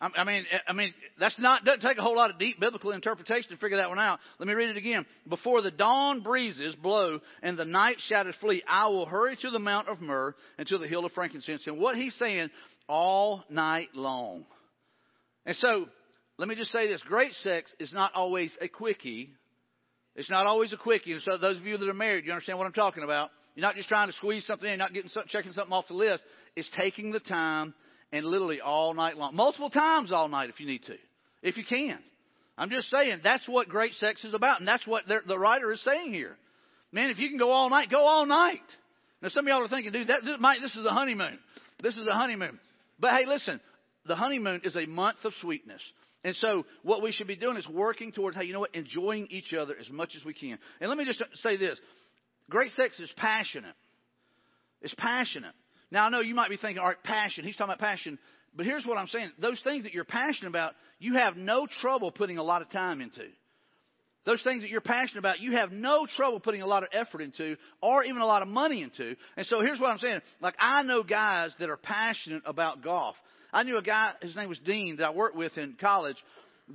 I 0.00 0.22
mean, 0.22 0.44
I 0.68 0.72
mean, 0.74 0.94
that's 1.18 1.36
not, 1.40 1.64
doesn't 1.64 1.80
take 1.80 1.98
a 1.98 2.02
whole 2.02 2.14
lot 2.14 2.30
of 2.30 2.38
deep 2.38 2.60
biblical 2.60 2.92
interpretation 2.92 3.50
to 3.50 3.56
figure 3.56 3.78
that 3.78 3.88
one 3.88 3.98
out. 3.98 4.20
Let 4.38 4.46
me 4.46 4.54
read 4.54 4.68
it 4.68 4.76
again. 4.76 5.04
Before 5.28 5.60
the 5.60 5.72
dawn 5.72 6.20
breezes 6.20 6.76
blow 6.76 7.18
and 7.42 7.58
the 7.58 7.64
night 7.64 7.96
shadows 8.06 8.36
flee, 8.40 8.62
I 8.68 8.86
will 8.86 9.06
hurry 9.06 9.36
to 9.42 9.50
the 9.50 9.58
mount 9.58 9.88
of 9.88 10.00
myrrh 10.00 10.36
and 10.56 10.68
to 10.68 10.78
the 10.78 10.86
hill 10.86 11.04
of 11.04 11.10
frankincense. 11.12 11.66
And 11.66 11.80
what 11.80 11.96
he's 11.96 12.14
saying, 12.14 12.50
all 12.88 13.42
night 13.50 13.88
long. 13.92 14.44
And 15.44 15.56
so, 15.56 15.86
let 16.36 16.46
me 16.46 16.54
just 16.54 16.70
say 16.70 16.86
this. 16.86 17.02
Great 17.02 17.32
sex 17.42 17.74
is 17.80 17.92
not 17.92 18.14
always 18.14 18.56
a 18.60 18.68
quickie. 18.68 19.30
It's 20.14 20.30
not 20.30 20.46
always 20.46 20.72
a 20.72 20.76
quickie. 20.76 21.12
And 21.12 21.22
so 21.22 21.38
those 21.38 21.56
of 21.56 21.66
you 21.66 21.76
that 21.76 21.88
are 21.88 21.94
married, 21.94 22.24
you 22.24 22.30
understand 22.30 22.58
what 22.58 22.66
I'm 22.66 22.72
talking 22.72 23.02
about. 23.02 23.30
You're 23.54 23.62
not 23.62 23.74
just 23.74 23.88
trying 23.88 24.08
to 24.08 24.12
squeeze 24.14 24.46
something 24.46 24.70
in, 24.70 24.78
not 24.78 24.92
getting 24.92 25.10
checking 25.28 25.52
something 25.52 25.72
off 25.72 25.88
the 25.88 25.94
list. 25.94 26.22
It's 26.56 26.68
taking 26.76 27.10
the 27.10 27.20
time 27.20 27.74
and 28.12 28.24
literally 28.24 28.60
all 28.60 28.94
night 28.94 29.16
long, 29.16 29.34
multiple 29.34 29.70
times 29.70 30.12
all 30.12 30.28
night 30.28 30.48
if 30.50 30.60
you 30.60 30.66
need 30.66 30.84
to, 30.84 30.94
if 31.42 31.56
you 31.56 31.64
can. 31.64 31.98
I'm 32.56 32.70
just 32.70 32.90
saying 32.90 33.20
that's 33.22 33.46
what 33.48 33.68
great 33.68 33.92
sex 33.94 34.24
is 34.24 34.34
about, 34.34 34.58
and 34.58 34.66
that's 34.66 34.86
what 34.86 35.04
the 35.06 35.38
writer 35.38 35.70
is 35.72 35.82
saying 35.84 36.12
here. 36.12 36.36
Man, 36.90 37.10
if 37.10 37.18
you 37.18 37.28
can 37.28 37.38
go 37.38 37.50
all 37.50 37.70
night, 37.70 37.90
go 37.90 38.00
all 38.00 38.26
night. 38.26 38.60
Now 39.22 39.28
some 39.28 39.46
of 39.46 39.48
y'all 39.48 39.64
are 39.64 39.68
thinking, 39.68 39.92
dude, 39.92 40.08
that, 40.08 40.20
this, 40.24 40.38
this 40.62 40.76
is 40.76 40.86
a 40.86 40.90
honeymoon. 40.90 41.38
This 41.82 41.96
is 41.96 42.06
a 42.06 42.14
honeymoon. 42.14 42.58
But 42.98 43.12
hey, 43.12 43.26
listen, 43.26 43.60
the 44.06 44.16
honeymoon 44.16 44.62
is 44.64 44.76
a 44.76 44.86
month 44.86 45.18
of 45.24 45.32
sweetness. 45.40 45.82
And 46.24 46.34
so 46.36 46.64
what 46.82 47.02
we 47.02 47.12
should 47.12 47.28
be 47.28 47.36
doing 47.36 47.56
is 47.56 47.68
working 47.68 48.10
towards, 48.10 48.36
hey, 48.36 48.44
you 48.44 48.52
know 48.52 48.60
what, 48.60 48.74
enjoying 48.74 49.28
each 49.30 49.52
other 49.52 49.76
as 49.78 49.88
much 49.88 50.14
as 50.16 50.24
we 50.24 50.34
can. 50.34 50.58
And 50.80 50.88
let 50.88 50.98
me 50.98 51.04
just 51.04 51.22
say 51.42 51.56
this. 51.56 51.78
Great 52.50 52.72
sex 52.72 52.98
is 52.98 53.12
passionate. 53.16 53.74
It's 54.80 54.94
passionate. 54.96 55.54
Now, 55.90 56.06
I 56.06 56.10
know 56.10 56.20
you 56.20 56.34
might 56.34 56.50
be 56.50 56.56
thinking, 56.56 56.78
all 56.78 56.88
right, 56.88 57.02
passion. 57.02 57.44
He's 57.44 57.56
talking 57.56 57.72
about 57.72 57.80
passion. 57.80 58.18
But 58.54 58.66
here's 58.66 58.84
what 58.84 58.98
I'm 58.98 59.06
saying. 59.08 59.30
Those 59.40 59.60
things 59.62 59.84
that 59.84 59.92
you're 59.92 60.04
passionate 60.04 60.48
about, 60.48 60.72
you 60.98 61.14
have 61.14 61.36
no 61.36 61.66
trouble 61.80 62.10
putting 62.10 62.38
a 62.38 62.42
lot 62.42 62.62
of 62.62 62.70
time 62.70 63.00
into. 63.00 63.24
Those 64.24 64.42
things 64.42 64.62
that 64.62 64.68
you're 64.68 64.80
passionate 64.80 65.20
about, 65.20 65.40
you 65.40 65.52
have 65.52 65.72
no 65.72 66.06
trouble 66.06 66.40
putting 66.40 66.60
a 66.60 66.66
lot 66.66 66.82
of 66.82 66.90
effort 66.92 67.22
into 67.22 67.56
or 67.80 68.04
even 68.04 68.20
a 68.20 68.26
lot 68.26 68.42
of 68.42 68.48
money 68.48 68.82
into. 68.82 69.14
And 69.36 69.46
so 69.46 69.60
here's 69.60 69.80
what 69.80 69.90
I'm 69.90 69.98
saying. 69.98 70.20
Like, 70.40 70.54
I 70.58 70.82
know 70.82 71.02
guys 71.02 71.52
that 71.60 71.70
are 71.70 71.78
passionate 71.78 72.42
about 72.44 72.82
golf. 72.82 73.16
I 73.52 73.62
knew 73.62 73.78
a 73.78 73.82
guy, 73.82 74.12
his 74.20 74.36
name 74.36 74.50
was 74.50 74.58
Dean, 74.58 74.96
that 74.96 75.06
I 75.06 75.10
worked 75.10 75.36
with 75.36 75.56
in 75.56 75.76
college, 75.80 76.16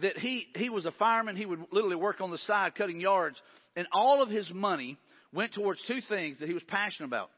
that 0.02 0.18
he, 0.18 0.48
he 0.56 0.70
was 0.70 0.86
a 0.86 0.92
fireman. 0.94 1.36
He 1.36 1.46
would 1.46 1.60
literally 1.72 1.96
work 1.96 2.22
on 2.22 2.32
the 2.32 2.40
side 2.40 2.74
cutting 2.76 3.00
yards. 3.00 3.40
And 3.76 3.88
all 3.92 4.24
of 4.24 4.30
his 4.30 4.50
money 4.52 4.98
went 5.34 5.54
towards 5.54 5.82
two 5.88 6.00
things 6.08 6.40
that 6.40 6.48
he 6.48 6.54
was 6.54 6.64
passionate 6.64 7.08
about. 7.08 7.30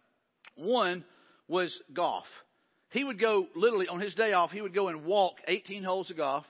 One 0.55 1.03
was 1.47 1.77
golf. 1.93 2.25
He 2.91 3.03
would 3.03 3.19
go 3.19 3.47
literally 3.55 3.87
on 3.87 3.99
his 3.99 4.15
day 4.15 4.33
off, 4.33 4.51
he 4.51 4.61
would 4.61 4.73
go 4.73 4.87
and 4.87 5.05
walk 5.05 5.35
18 5.47 5.83
holes 5.83 6.09
of 6.11 6.17
golf. 6.17 6.45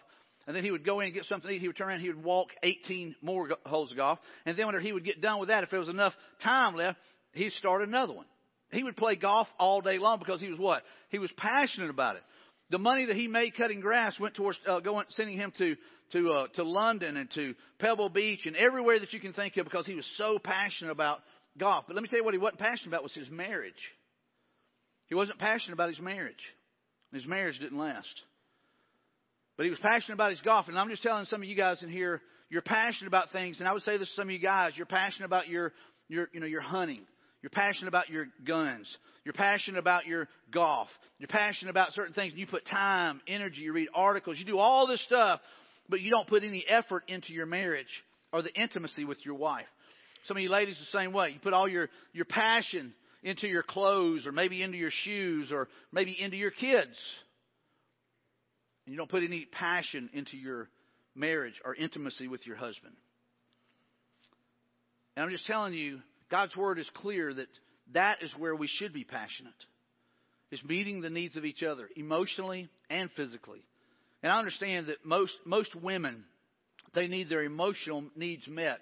And 0.47 0.55
then 0.55 0.63
he 0.63 0.69
would 0.69 0.85
go 0.85 0.99
in 0.99 1.07
and 1.07 1.13
get 1.13 1.25
something 1.25 1.49
to 1.49 1.55
eat. 1.55 1.59
He 1.59 1.67
would 1.67 1.75
turn 1.75 1.87
around. 1.87 2.01
He 2.01 2.07
would 2.09 2.23
walk 2.23 2.49
18 2.61 3.15
more 3.23 3.49
holes 3.65 3.89
of 3.89 3.97
golf. 3.97 4.19
And 4.45 4.55
then 4.55 4.67
when 4.67 4.79
he 4.79 4.93
would 4.93 5.03
get 5.03 5.19
done 5.19 5.39
with 5.39 5.49
that, 5.49 5.63
if 5.63 5.71
there 5.71 5.79
was 5.79 5.89
enough 5.89 6.13
time 6.43 6.75
left, 6.75 6.99
he'd 7.33 7.51
start 7.53 7.81
another 7.81 8.13
one. 8.13 8.27
He 8.71 8.83
would 8.83 8.95
play 8.95 9.15
golf 9.15 9.47
all 9.57 9.81
day 9.81 9.97
long 9.97 10.19
because 10.19 10.39
he 10.39 10.49
was 10.49 10.59
what? 10.59 10.83
He 11.09 11.17
was 11.17 11.31
passionate 11.37 11.89
about 11.89 12.17
it. 12.17 12.23
The 12.69 12.77
money 12.77 13.05
that 13.05 13.15
he 13.15 13.27
made 13.27 13.55
cutting 13.55 13.79
grass 13.79 14.19
went 14.19 14.35
towards 14.35 14.59
uh, 14.67 14.79
going, 14.81 15.05
sending 15.11 15.37
him 15.37 15.51
to 15.57 15.75
to 16.11 16.31
uh, 16.31 16.47
to 16.55 16.63
London 16.63 17.17
and 17.17 17.29
to 17.31 17.55
Pebble 17.79 18.09
Beach 18.09 18.45
and 18.45 18.55
everywhere 18.55 18.99
that 18.99 19.13
you 19.13 19.19
can 19.19 19.33
think 19.33 19.57
of 19.57 19.65
because 19.65 19.85
he 19.85 19.95
was 19.95 20.09
so 20.17 20.39
passionate 20.39 20.91
about 20.91 21.21
golf. 21.57 21.85
But 21.87 21.95
let 21.95 22.03
me 22.03 22.09
tell 22.09 22.19
you 22.19 22.25
what 22.25 22.33
he 22.33 22.39
wasn't 22.39 22.59
passionate 22.59 22.89
about 22.89 23.03
was 23.03 23.13
his 23.13 23.29
marriage. 23.29 23.73
He 25.07 25.15
wasn't 25.15 25.39
passionate 25.39 25.73
about 25.73 25.89
his 25.89 25.99
marriage. 25.99 26.35
His 27.13 27.25
marriage 27.25 27.59
didn't 27.59 27.77
last. 27.77 28.21
But 29.57 29.65
he 29.65 29.69
was 29.69 29.79
passionate 29.79 30.15
about 30.15 30.31
his 30.31 30.41
golf. 30.41 30.67
And 30.67 30.77
I'm 30.77 30.89
just 30.89 31.03
telling 31.03 31.25
some 31.25 31.41
of 31.41 31.47
you 31.47 31.55
guys 31.55 31.81
in 31.81 31.89
here, 31.89 32.21
you're 32.49 32.61
passionate 32.61 33.07
about 33.07 33.31
things. 33.31 33.59
And 33.59 33.67
I 33.67 33.73
would 33.73 33.83
say 33.83 33.97
this 33.97 34.09
to 34.09 34.15
some 34.15 34.27
of 34.27 34.31
you 34.31 34.39
guys, 34.39 34.73
you're 34.75 34.85
passionate 34.85 35.25
about 35.25 35.47
your, 35.47 35.71
your, 36.09 36.29
you 36.33 36.39
know, 36.39 36.45
your 36.45 36.61
hunting. 36.61 37.05
You're 37.41 37.51
passionate 37.51 37.87
about 37.87 38.09
your 38.09 38.27
guns. 38.45 38.87
You're 39.23 39.33
passionate 39.33 39.77
about 39.77 40.05
your 40.05 40.27
golf. 40.51 40.87
You're 41.19 41.27
passionate 41.27 41.71
about 41.71 41.91
certain 41.93 42.13
things. 42.13 42.33
You 42.35 42.47
put 42.47 42.65
time, 42.65 43.21
energy, 43.27 43.61
you 43.61 43.73
read 43.73 43.87
articles, 43.93 44.37
you 44.39 44.45
do 44.45 44.57
all 44.57 44.87
this 44.87 45.03
stuff, 45.03 45.39
but 45.87 46.01
you 46.01 46.11
don't 46.11 46.27
put 46.27 46.43
any 46.43 46.65
effort 46.67 47.03
into 47.07 47.33
your 47.33 47.45
marriage 47.45 47.85
or 48.33 48.41
the 48.41 48.53
intimacy 48.53 49.05
with 49.05 49.23
your 49.23 49.35
wife. 49.35 49.65
Some 50.27 50.37
of 50.37 50.43
you 50.43 50.49
ladies 50.49 50.77
the 50.79 50.97
same 50.97 51.13
way. 51.13 51.29
You 51.29 51.39
put 51.39 51.53
all 51.53 51.67
your, 51.67 51.89
your 52.13 52.25
passion 52.25 52.93
into 53.23 53.47
your 53.47 53.63
clothes 53.63 54.25
or 54.25 54.31
maybe 54.31 54.61
into 54.61 54.77
your 54.77 54.91
shoes 55.03 55.51
or 55.51 55.67
maybe 55.91 56.15
into 56.19 56.37
your 56.37 56.51
kids. 56.51 56.97
And 58.85 58.93
you 58.93 58.97
don't 58.97 59.09
put 59.09 59.23
any 59.23 59.45
passion 59.45 60.09
into 60.13 60.37
your 60.37 60.69
marriage 61.15 61.55
or 61.63 61.75
intimacy 61.75 62.27
with 62.27 62.45
your 62.45 62.55
husband. 62.55 62.93
And 65.15 65.23
I'm 65.23 65.31
just 65.31 65.47
telling 65.47 65.73
you, 65.73 65.99
God's 66.29 66.55
word 66.55 66.79
is 66.79 66.89
clear 66.95 67.33
that 67.33 67.47
that 67.93 68.17
is 68.21 68.31
where 68.37 68.55
we 68.55 68.67
should 68.67 68.93
be 68.93 69.03
passionate. 69.03 69.53
Is 70.51 70.63
meeting 70.63 71.01
the 71.01 71.09
needs 71.09 71.35
of 71.35 71.45
each 71.45 71.63
other 71.63 71.89
emotionally 71.95 72.69
and 72.89 73.09
physically. 73.15 73.63
And 74.21 74.31
I 74.31 74.39
understand 74.39 74.87
that 74.87 75.03
most 75.03 75.33
most 75.43 75.75
women 75.75 76.23
they 76.93 77.07
need 77.07 77.29
their 77.29 77.43
emotional 77.43 78.05
needs 78.15 78.47
met 78.47 78.79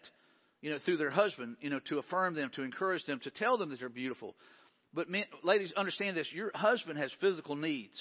you 0.64 0.72
know, 0.72 0.80
through 0.86 0.96
their 0.96 1.12
husband, 1.12 1.58
you 1.60 1.70
know, 1.70 1.82
to 1.90 2.00
affirm 2.00 2.36
them, 2.36 2.50
to 2.56 2.64
encourage 2.64 3.06
them, 3.06 3.20
to 3.26 3.30
tell 3.30 3.58
them 3.58 3.70
that 3.70 3.80
they're 3.80 3.90
beautiful. 3.90 4.34
But 4.94 5.10
men, 5.10 5.26
ladies, 5.44 5.74
understand 5.74 6.16
this: 6.16 6.32
your 6.32 6.52
husband 6.56 6.98
has 7.00 7.12
physical 7.20 7.58
needs. 7.58 7.94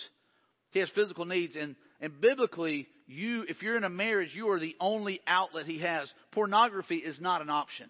He 0.71 0.79
has 0.79 0.89
physical 0.95 1.25
needs, 1.25 1.57
and 1.57 1.75
and 2.01 2.21
biblically, 2.21 2.87
you, 3.09 3.45
if 3.49 3.63
you're 3.63 3.77
in 3.77 3.83
a 3.83 3.91
marriage, 3.91 4.31
you 4.33 4.49
are 4.51 4.61
the 4.61 4.77
only 4.79 5.21
outlet 5.27 5.67
he 5.67 5.81
has. 5.81 6.11
Pornography 6.31 6.97
is 6.97 7.21
not 7.21 7.43
an 7.43 7.51
option. 7.51 7.89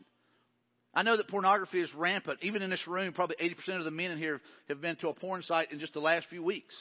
I 0.95 1.03
know 1.03 1.19
that 1.19 1.29
pornography 1.29 1.81
is 1.81 1.95
rampant. 1.95 2.39
Even 2.43 2.63
in 2.63 2.71
this 2.71 2.87
room, 2.87 3.13
probably 3.13 3.37
80% 3.41 3.79
of 3.79 3.85
the 3.85 3.91
men 3.91 4.11
in 4.11 4.19
here 4.19 4.41
have 4.69 4.81
been 4.81 4.97
to 4.97 5.09
a 5.09 5.15
porn 5.15 5.43
site 5.43 5.71
in 5.71 5.81
just 5.81 5.93
the 5.93 6.01
last 6.01 6.27
few 6.29 6.43
weeks. 6.43 6.75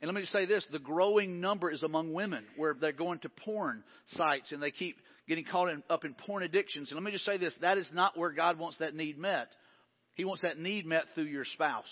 And 0.00 0.08
let 0.08 0.14
me 0.14 0.20
just 0.20 0.32
say 0.32 0.46
this 0.46 0.66
the 0.70 0.78
growing 0.78 1.40
number 1.40 1.70
is 1.70 1.82
among 1.82 2.12
women 2.12 2.44
where 2.56 2.74
they're 2.74 2.92
going 2.92 3.18
to 3.20 3.28
porn 3.28 3.82
sites 4.16 4.52
and 4.52 4.62
they 4.62 4.70
keep 4.70 4.96
getting 5.28 5.44
caught 5.44 5.68
in, 5.68 5.82
up 5.90 6.04
in 6.04 6.14
porn 6.14 6.42
addictions. 6.42 6.90
And 6.90 6.96
let 6.96 7.04
me 7.04 7.12
just 7.12 7.24
say 7.24 7.36
this 7.36 7.54
that 7.60 7.78
is 7.78 7.88
not 7.92 8.16
where 8.16 8.30
God 8.30 8.58
wants 8.58 8.78
that 8.78 8.94
need 8.94 9.18
met. 9.18 9.48
He 10.14 10.24
wants 10.24 10.42
that 10.42 10.58
need 10.58 10.86
met 10.86 11.04
through 11.14 11.24
your 11.24 11.44
spouse. 11.44 11.84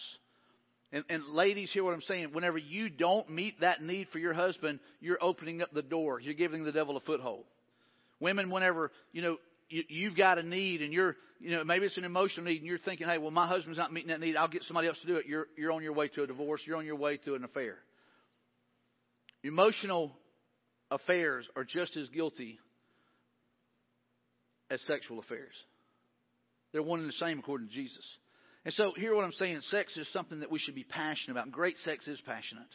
And, 0.92 1.04
and 1.08 1.24
ladies, 1.26 1.70
hear 1.72 1.84
what 1.84 1.94
I'm 1.94 2.02
saying. 2.02 2.28
Whenever 2.32 2.58
you 2.58 2.88
don't 2.88 3.28
meet 3.28 3.60
that 3.60 3.82
need 3.82 4.08
for 4.12 4.18
your 4.18 4.32
husband, 4.32 4.78
you're 5.00 5.18
opening 5.20 5.60
up 5.60 5.72
the 5.72 5.82
door. 5.82 6.20
You're 6.20 6.34
giving 6.34 6.64
the 6.64 6.72
devil 6.72 6.96
a 6.96 7.00
foothold. 7.00 7.44
Women, 8.20 8.50
whenever, 8.50 8.92
you 9.12 9.20
know, 9.20 9.36
you, 9.68 9.82
you've 9.88 10.16
got 10.16 10.38
a 10.38 10.42
need 10.42 10.82
and 10.82 10.92
you're, 10.92 11.16
you 11.40 11.50
know, 11.50 11.64
maybe 11.64 11.86
it's 11.86 11.96
an 11.98 12.04
emotional 12.04 12.46
need 12.46 12.58
and 12.58 12.66
you're 12.66 12.78
thinking, 12.78 13.08
hey, 13.08 13.18
well, 13.18 13.32
my 13.32 13.46
husband's 13.48 13.78
not 13.78 13.92
meeting 13.92 14.08
that 14.08 14.20
need. 14.20 14.36
I'll 14.36 14.48
get 14.48 14.62
somebody 14.62 14.88
else 14.88 14.98
to 15.00 15.06
do 15.06 15.16
it. 15.16 15.26
You're, 15.26 15.48
you're 15.56 15.72
on 15.72 15.82
your 15.82 15.92
way 15.92 16.08
to 16.08 16.22
a 16.22 16.26
divorce. 16.26 16.62
You're 16.64 16.76
on 16.76 16.86
your 16.86 16.96
way 16.96 17.16
to 17.18 17.34
an 17.34 17.44
affair. 17.44 17.76
Emotional 19.42 20.12
affairs 20.90 21.48
are 21.56 21.64
just 21.64 21.96
as 21.96 22.08
guilty 22.08 22.58
as 24.70 24.80
sexual 24.82 25.18
affairs. 25.18 25.54
They're 26.72 26.82
one 26.82 27.00
and 27.00 27.08
the 27.08 27.12
same 27.14 27.38
according 27.38 27.68
to 27.68 27.74
Jesus. 27.74 28.04
And 28.64 28.74
so, 28.74 28.92
hear 28.96 29.14
what 29.14 29.24
I'm 29.24 29.32
saying. 29.32 29.60
Sex 29.70 29.96
is 29.96 30.12
something 30.12 30.40
that 30.40 30.50
we 30.50 30.58
should 30.58 30.74
be 30.74 30.84
passionate 30.84 31.32
about. 31.32 31.52
Great 31.52 31.76
sex 31.84 32.06
is 32.08 32.20
passionate. 32.26 32.66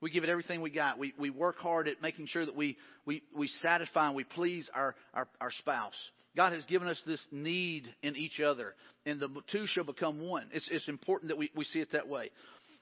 We 0.00 0.10
give 0.10 0.24
it 0.24 0.30
everything 0.30 0.60
we 0.60 0.70
got. 0.70 0.98
We, 0.98 1.14
we 1.16 1.30
work 1.30 1.58
hard 1.58 1.86
at 1.86 2.02
making 2.02 2.26
sure 2.26 2.44
that 2.44 2.56
we, 2.56 2.76
we, 3.06 3.22
we 3.36 3.46
satisfy 3.62 4.08
and 4.08 4.16
we 4.16 4.24
please 4.24 4.68
our, 4.74 4.96
our, 5.14 5.28
our 5.40 5.52
spouse. 5.52 5.94
God 6.36 6.52
has 6.52 6.64
given 6.64 6.88
us 6.88 7.00
this 7.06 7.20
need 7.30 7.88
in 8.02 8.16
each 8.16 8.40
other, 8.40 8.74
and 9.06 9.20
the 9.20 9.28
two 9.52 9.66
shall 9.68 9.84
become 9.84 10.20
one. 10.20 10.48
It's, 10.52 10.66
it's 10.72 10.88
important 10.88 11.28
that 11.28 11.38
we, 11.38 11.52
we 11.54 11.64
see 11.64 11.78
it 11.78 11.92
that 11.92 12.08
way. 12.08 12.30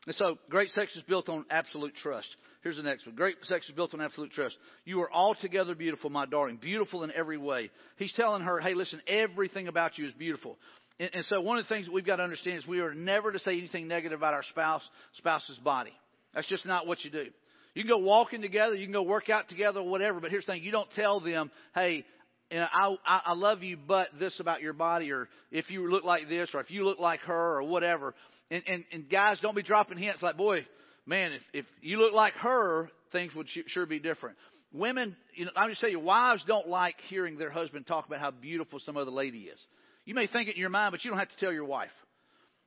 And 0.07 0.17
so, 0.17 0.39
great 0.49 0.71
sex 0.71 0.97
is 0.97 1.03
built 1.03 1.29
on 1.29 1.45
absolute 1.51 1.95
trust. 1.95 2.29
Here's 2.63 2.77
the 2.77 2.83
next 2.83 3.07
one. 3.07 3.15
Great 3.15 3.37
sex 3.43 3.69
is 3.69 3.75
built 3.75 3.93
on 3.93 4.01
absolute 4.01 4.33
trust. 4.33 4.57
You 4.85 5.01
are 5.03 5.13
altogether 5.13 5.75
beautiful, 5.75 6.09
my 6.09 6.25
darling. 6.25 6.57
Beautiful 6.57 7.05
in 7.05 7.13
every 7.13 7.37
way. 7.37 7.71
He's 7.97 8.13
telling 8.15 8.43
her, 8.43 8.61
hey, 8.61 8.75
listen, 8.75 9.01
everything 9.07 9.69
about 9.69 9.99
you 9.99 10.07
is 10.07 10.13
beautiful. 10.15 10.57
And, 10.99 11.11
and 11.13 11.25
so, 11.27 11.43
one 11.43 11.59
of 11.59 11.65
the 11.65 11.75
things 11.75 11.87
that 11.87 11.93
we've 11.93 12.07
got 12.07 12.17
to 12.17 12.23
understand 12.23 12.59
is 12.59 12.67
we 12.67 12.81
are 12.81 12.95
never 12.95 13.31
to 13.31 13.39
say 13.41 13.59
anything 13.59 13.89
negative 13.89 14.19
about 14.19 14.33
our 14.33 14.43
spouse, 14.45 14.83
spouse's 15.19 15.59
body. 15.59 15.93
That's 16.35 16.49
just 16.49 16.65
not 16.65 16.87
what 16.87 17.05
you 17.05 17.11
do. 17.11 17.27
You 17.75 17.83
can 17.83 17.91
go 17.91 17.99
walking 17.99 18.41
together, 18.41 18.75
you 18.75 18.87
can 18.87 18.93
go 18.93 19.03
work 19.03 19.29
out 19.29 19.49
together, 19.49 19.83
whatever. 19.83 20.19
But 20.19 20.31
here's 20.31 20.47
the 20.47 20.53
thing: 20.53 20.65
you 20.65 20.73
don't 20.73 20.91
tell 20.93 21.21
them, 21.21 21.51
"Hey, 21.75 22.05
you 22.51 22.59
know, 22.59 22.67
I, 22.73 22.97
I 23.07 23.21
I 23.27 23.33
love 23.35 23.63
you, 23.63 23.77
but 23.77 24.09
this 24.19 24.41
about 24.41 24.63
your 24.63 24.73
body, 24.73 25.13
or 25.13 25.29
if 25.51 25.71
you 25.71 25.91
look 25.91 26.05
like 26.05 26.29
this, 26.29 26.51
or 26.55 26.61
if 26.61 26.71
you 26.71 26.85
look 26.85 26.99
like 26.99 27.21
her, 27.21 27.59
or 27.59 27.65
whatever." 27.65 28.15
And 28.51 28.63
and, 28.67 28.85
and 28.93 29.11
guys, 29.11 29.39
don't 29.41 29.57
be 29.57 29.63
dropping 29.63 29.99
hints 29.99 30.23
like, 30.23 30.37
"Boy, 30.37 30.67
man, 31.07 31.33
if 31.33 31.43
if 31.53 31.67
you 31.83 31.99
look 31.99 32.13
like 32.13 32.35
her, 32.35 32.91
things 33.13 33.35
would 33.35 33.49
sure 33.49 33.87
be 33.87 33.99
different." 33.99 34.37
Women, 34.73 35.17
you 35.35 35.47
know, 35.47 35.51
I'm 35.57 35.69
just 35.71 35.81
telling 35.81 35.97
you, 35.97 36.01
wives 36.01 36.45
don't 36.47 36.69
like 36.69 36.95
hearing 37.09 37.37
their 37.37 37.51
husband 37.51 37.87
talk 37.87 38.07
about 38.07 38.21
how 38.21 38.31
beautiful 38.31 38.79
some 38.79 38.97
other 38.97 39.11
lady 39.11 39.41
is. 39.41 39.59
You 40.05 40.15
may 40.15 40.29
think 40.29 40.49
it 40.49 40.55
in 40.55 40.61
your 40.61 40.71
mind, 40.71 40.93
but 40.93 41.05
you 41.05 41.11
don't 41.11 41.19
have 41.19 41.31
to 41.31 41.37
tell 41.39 41.53
your 41.53 41.65
wife. 41.65 41.91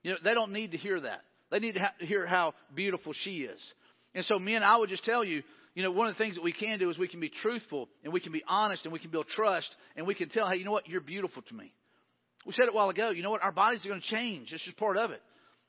You 0.03 0.11
know, 0.11 0.17
they 0.21 0.33
don't 0.33 0.51
need 0.51 0.71
to 0.71 0.77
hear 0.77 0.99
that. 0.99 1.21
They 1.49 1.59
need 1.59 1.75
to 1.75 2.05
hear 2.05 2.25
how 2.25 2.55
beautiful 2.75 3.13
she 3.13 3.43
is. 3.43 3.59
And 4.13 4.25
so, 4.25 4.37
men, 4.37 4.63
I 4.63 4.77
would 4.77 4.89
just 4.89 5.05
tell 5.05 5.23
you, 5.23 5.43
you 5.75 5.83
know, 5.83 5.91
one 5.91 6.07
of 6.07 6.15
the 6.15 6.17
things 6.17 6.35
that 6.35 6.43
we 6.43 6.51
can 6.51 6.77
do 6.77 6.89
is 6.89 6.97
we 6.97 7.07
can 7.07 7.19
be 7.19 7.29
truthful 7.29 7.87
and 8.03 8.11
we 8.13 8.19
can 8.19 8.31
be 8.31 8.43
honest 8.47 8.83
and 8.83 8.93
we 8.93 8.99
can 8.99 9.09
build 9.09 9.27
trust 9.27 9.69
and 9.95 10.05
we 10.05 10.13
can 10.13 10.29
tell, 10.29 10.49
hey, 10.49 10.57
you 10.57 10.65
know 10.65 10.71
what? 10.71 10.87
You're 10.87 11.01
beautiful 11.01 11.41
to 11.41 11.53
me. 11.55 11.73
We 12.45 12.53
said 12.53 12.63
it 12.63 12.69
a 12.69 12.73
while 12.73 12.89
ago. 12.89 13.09
You 13.09 13.23
know 13.23 13.31
what? 13.31 13.41
Our 13.41 13.51
bodies 13.51 13.85
are 13.85 13.89
going 13.89 14.01
to 14.01 14.07
change. 14.07 14.51
It's 14.51 14.63
just 14.63 14.77
part 14.77 14.97
of 14.97 15.11
it. 15.11 15.21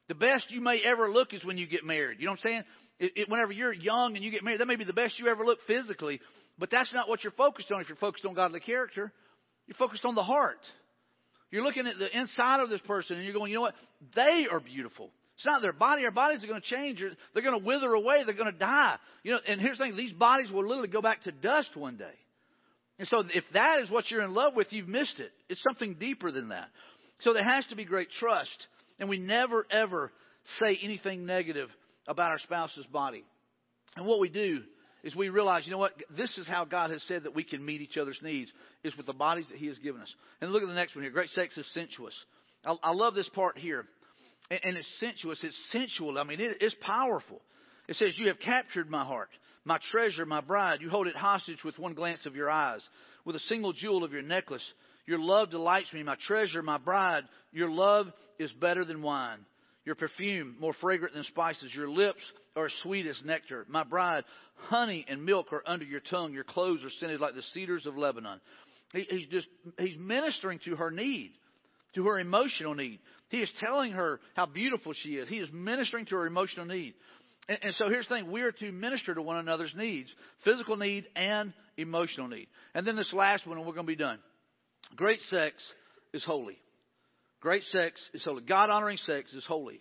The 0.08 0.14
best 0.14 0.50
you 0.50 0.60
may 0.60 0.80
ever 0.84 1.10
look 1.10 1.32
is 1.32 1.44
when 1.44 1.56
you 1.56 1.66
get 1.66 1.84
married. 1.84 2.20
You 2.20 2.26
know 2.26 2.32
what 2.32 2.40
I'm 2.44 2.50
saying? 2.50 2.62
It, 2.98 3.12
it, 3.16 3.28
whenever 3.28 3.52
you're 3.52 3.72
young 3.72 4.14
and 4.14 4.24
you 4.24 4.30
get 4.30 4.44
married, 4.44 4.60
that 4.60 4.66
may 4.66 4.76
be 4.76 4.84
the 4.84 4.92
best 4.92 5.18
you 5.18 5.28
ever 5.28 5.44
look 5.44 5.58
physically, 5.66 6.20
but 6.58 6.70
that's 6.70 6.92
not 6.92 7.08
what 7.08 7.24
you're 7.24 7.32
focused 7.32 7.72
on 7.72 7.80
if 7.80 7.88
you're 7.88 7.96
focused 7.96 8.24
on 8.24 8.34
godly 8.34 8.60
character. 8.60 9.12
You're 9.66 9.76
focused 9.76 10.04
on 10.04 10.14
the 10.14 10.22
heart. 10.22 10.60
You're 11.50 11.62
looking 11.62 11.86
at 11.86 11.98
the 11.98 12.16
inside 12.18 12.60
of 12.60 12.68
this 12.68 12.80
person 12.82 13.16
and 13.16 13.24
you're 13.24 13.34
going, 13.34 13.50
you 13.50 13.56
know 13.56 13.62
what? 13.62 13.74
They 14.14 14.46
are 14.50 14.60
beautiful. 14.60 15.10
It's 15.36 15.46
not 15.46 15.62
their 15.62 15.72
body. 15.72 16.04
Our 16.04 16.10
bodies 16.10 16.44
are 16.44 16.46
going 16.46 16.60
to 16.60 16.66
change. 16.66 17.00
They're 17.00 17.42
going 17.42 17.58
to 17.58 17.66
wither 17.66 17.92
away. 17.92 18.22
They're 18.24 18.34
going 18.34 18.52
to 18.52 18.58
die. 18.58 18.96
You 19.22 19.32
know, 19.32 19.38
and 19.48 19.60
here's 19.60 19.78
the 19.78 19.84
thing: 19.84 19.96
these 19.96 20.12
bodies 20.12 20.50
will 20.50 20.66
literally 20.66 20.88
go 20.88 21.02
back 21.02 21.22
to 21.24 21.32
dust 21.32 21.76
one 21.76 21.96
day. 21.96 22.14
And 23.00 23.08
so, 23.08 23.24
if 23.34 23.42
that 23.52 23.80
is 23.80 23.90
what 23.90 24.10
you're 24.10 24.22
in 24.22 24.32
love 24.32 24.54
with, 24.54 24.72
you've 24.72 24.86
missed 24.86 25.18
it. 25.18 25.32
It's 25.48 25.62
something 25.62 25.94
deeper 25.94 26.30
than 26.30 26.50
that. 26.50 26.68
So 27.22 27.32
there 27.32 27.44
has 27.44 27.66
to 27.66 27.76
be 27.76 27.84
great 27.84 28.10
trust, 28.10 28.66
and 28.98 29.08
we 29.08 29.18
never 29.18 29.66
ever 29.70 30.12
say 30.58 30.78
anything 30.82 31.26
negative 31.26 31.68
about 32.06 32.30
our 32.30 32.38
spouse's 32.38 32.86
body. 32.86 33.24
And 33.96 34.06
what 34.06 34.20
we 34.20 34.28
do 34.28 34.62
is 35.02 35.14
we 35.14 35.28
realize, 35.28 35.66
you 35.66 35.72
know 35.72 35.78
what? 35.78 35.92
This 36.16 36.36
is 36.38 36.46
how 36.48 36.64
God 36.64 36.90
has 36.90 37.02
said 37.04 37.24
that 37.24 37.34
we 37.34 37.44
can 37.44 37.64
meet 37.64 37.80
each 37.80 37.96
other's 37.96 38.18
needs 38.22 38.50
is 38.82 38.96
with 38.96 39.06
the 39.06 39.12
bodies 39.12 39.46
that 39.50 39.58
He 39.58 39.66
has 39.66 39.78
given 39.78 40.00
us. 40.00 40.12
And 40.40 40.50
look 40.50 40.62
at 40.62 40.68
the 40.68 40.74
next 40.74 40.94
one 40.94 41.04
here. 41.04 41.12
Great 41.12 41.30
sex 41.30 41.56
is 41.56 41.66
sensuous. 41.72 42.14
I, 42.64 42.76
I 42.82 42.92
love 42.92 43.14
this 43.14 43.28
part 43.30 43.58
here 43.58 43.84
and, 44.50 44.60
and 44.62 44.76
it's 44.76 44.88
sensuous. 45.00 45.38
It's 45.42 45.58
sensual. 45.70 46.18
I 46.18 46.24
mean, 46.24 46.40
it, 46.40 46.58
it's 46.60 46.76
powerful. 46.80 47.40
It 47.88 47.96
says, 47.96 48.16
You 48.18 48.28
have 48.28 48.40
captured 48.40 48.90
my 48.90 49.04
heart, 49.04 49.30
my 49.64 49.78
treasure, 49.90 50.26
my 50.26 50.40
bride. 50.40 50.80
You 50.80 50.90
hold 50.90 51.06
it 51.06 51.16
hostage 51.16 51.64
with 51.64 51.78
one 51.78 51.94
glance 51.94 52.26
of 52.26 52.36
your 52.36 52.50
eyes, 52.50 52.82
with 53.24 53.36
a 53.36 53.40
single 53.40 53.72
jewel 53.72 54.04
of 54.04 54.12
your 54.12 54.22
necklace. 54.22 54.64
Your 55.06 55.18
love 55.18 55.50
delights 55.50 55.92
me, 55.92 56.02
my 56.02 56.16
treasure, 56.26 56.62
my 56.62 56.78
bride. 56.78 57.24
Your 57.52 57.70
love 57.70 58.06
is 58.38 58.50
better 58.52 58.84
than 58.84 59.02
wine. 59.02 59.38
Your 59.84 59.94
perfume, 59.94 60.56
more 60.58 60.72
fragrant 60.80 61.14
than 61.14 61.24
spices. 61.24 61.74
Your 61.74 61.88
lips 61.90 62.20
are 62.56 62.68
sweet 62.82 63.06
as 63.06 63.20
nectar. 63.24 63.66
My 63.68 63.84
bride, 63.84 64.24
honey 64.54 65.04
and 65.08 65.24
milk 65.24 65.52
are 65.52 65.62
under 65.66 65.84
your 65.84 66.00
tongue. 66.00 66.32
Your 66.32 66.44
clothes 66.44 66.82
are 66.84 66.90
scented 66.98 67.20
like 67.20 67.34
the 67.34 67.42
cedars 67.52 67.84
of 67.84 67.96
Lebanon. 67.96 68.40
He, 68.92 69.06
he's 69.10 69.26
just, 69.26 69.46
he's 69.78 69.98
ministering 69.98 70.58
to 70.64 70.76
her 70.76 70.90
need, 70.90 71.32
to 71.96 72.06
her 72.06 72.18
emotional 72.18 72.74
need. 72.74 73.00
He 73.28 73.38
is 73.38 73.52
telling 73.60 73.92
her 73.92 74.20
how 74.34 74.46
beautiful 74.46 74.94
she 74.94 75.16
is. 75.16 75.28
He 75.28 75.38
is 75.38 75.50
ministering 75.52 76.06
to 76.06 76.16
her 76.16 76.26
emotional 76.26 76.64
need. 76.64 76.94
And, 77.48 77.58
and 77.62 77.74
so 77.74 77.90
here's 77.90 78.08
the 78.08 78.14
thing 78.14 78.30
we 78.30 78.40
are 78.40 78.52
to 78.52 78.72
minister 78.72 79.14
to 79.14 79.20
one 79.20 79.36
another's 79.36 79.74
needs 79.76 80.08
physical 80.44 80.76
need 80.76 81.04
and 81.14 81.52
emotional 81.76 82.28
need. 82.28 82.46
And 82.74 82.86
then 82.86 82.96
this 82.96 83.12
last 83.12 83.46
one, 83.46 83.58
and 83.58 83.66
we're 83.66 83.74
going 83.74 83.86
to 83.86 83.92
be 83.92 83.96
done. 83.96 84.18
Great 84.96 85.20
sex 85.30 85.54
is 86.12 86.24
holy. 86.24 86.58
Great 87.40 87.64
sex 87.64 88.00
is 88.12 88.24
holy. 88.24 88.42
God 88.42 88.70
honoring 88.70 88.96
sex 88.98 89.32
is 89.34 89.44
holy. 89.44 89.80